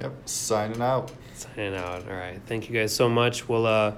Yep. 0.00 0.12
Signing 0.24 0.80
out. 0.80 1.12
Signing 1.34 1.74
out. 1.76 2.08
All 2.08 2.16
right. 2.16 2.40
Thank 2.46 2.68
you 2.68 2.74
guys 2.78 2.94
so 2.94 3.08
much. 3.08 3.48
We'll 3.48 3.66
uh, 3.66 3.94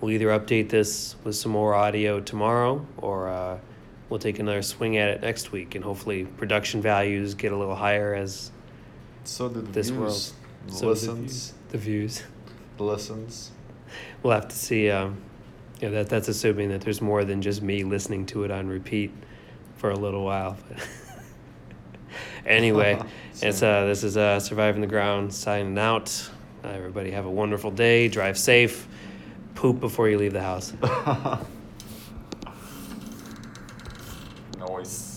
we'll 0.00 0.10
either 0.10 0.26
update 0.28 0.68
this 0.68 1.16
with 1.24 1.36
some 1.36 1.52
more 1.52 1.74
audio 1.74 2.20
tomorrow, 2.20 2.84
or 2.98 3.28
uh, 3.28 3.58
we'll 4.10 4.18
take 4.20 4.38
another 4.40 4.62
swing 4.62 4.96
at 4.98 5.08
it 5.10 5.22
next 5.22 5.52
week, 5.52 5.74
and 5.74 5.84
hopefully 5.84 6.24
production 6.24 6.82
values 6.82 7.34
get 7.34 7.52
a 7.52 7.56
little 7.56 7.76
higher 7.76 8.14
as 8.14 8.50
So 9.24 9.48
did 9.48 9.66
the 9.66 9.72
This 9.72 9.88
views. 9.90 9.98
world. 10.00 10.32
The 10.66 10.72
so 10.74 10.80
the 10.80 10.86
listens. 10.90 11.54
the 11.70 11.78
views. 11.78 12.22
The 12.76 12.82
listens 12.84 13.52
we'll 14.22 14.34
have 14.34 14.48
to 14.48 14.56
see. 14.56 14.90
Um, 14.90 15.22
yeah, 15.80 15.90
that 15.90 16.08
that's 16.08 16.28
assuming 16.28 16.70
that 16.70 16.80
there's 16.80 17.00
more 17.00 17.24
than 17.24 17.40
just 17.40 17.62
me 17.62 17.84
listening 17.84 18.26
to 18.26 18.44
it 18.44 18.50
on 18.50 18.66
repeat 18.66 19.12
for 19.76 19.90
a 19.90 19.96
little 19.96 20.24
while. 20.24 20.56
anyway, 22.46 23.00
it's 23.42 23.62
uh, 23.62 23.84
this 23.84 24.02
is 24.02 24.16
uh, 24.16 24.40
surviving 24.40 24.80
the 24.80 24.86
ground 24.86 25.32
signing 25.32 25.78
out. 25.78 26.30
Uh, 26.64 26.68
everybody 26.68 27.12
have 27.12 27.26
a 27.26 27.30
wonderful 27.30 27.70
day. 27.70 28.08
Drive 28.08 28.36
safe. 28.36 28.88
Poop 29.54 29.78
before 29.80 30.08
you 30.08 30.18
leave 30.18 30.32
the 30.32 30.42
house. 30.42 30.72
Noise. 34.58 35.07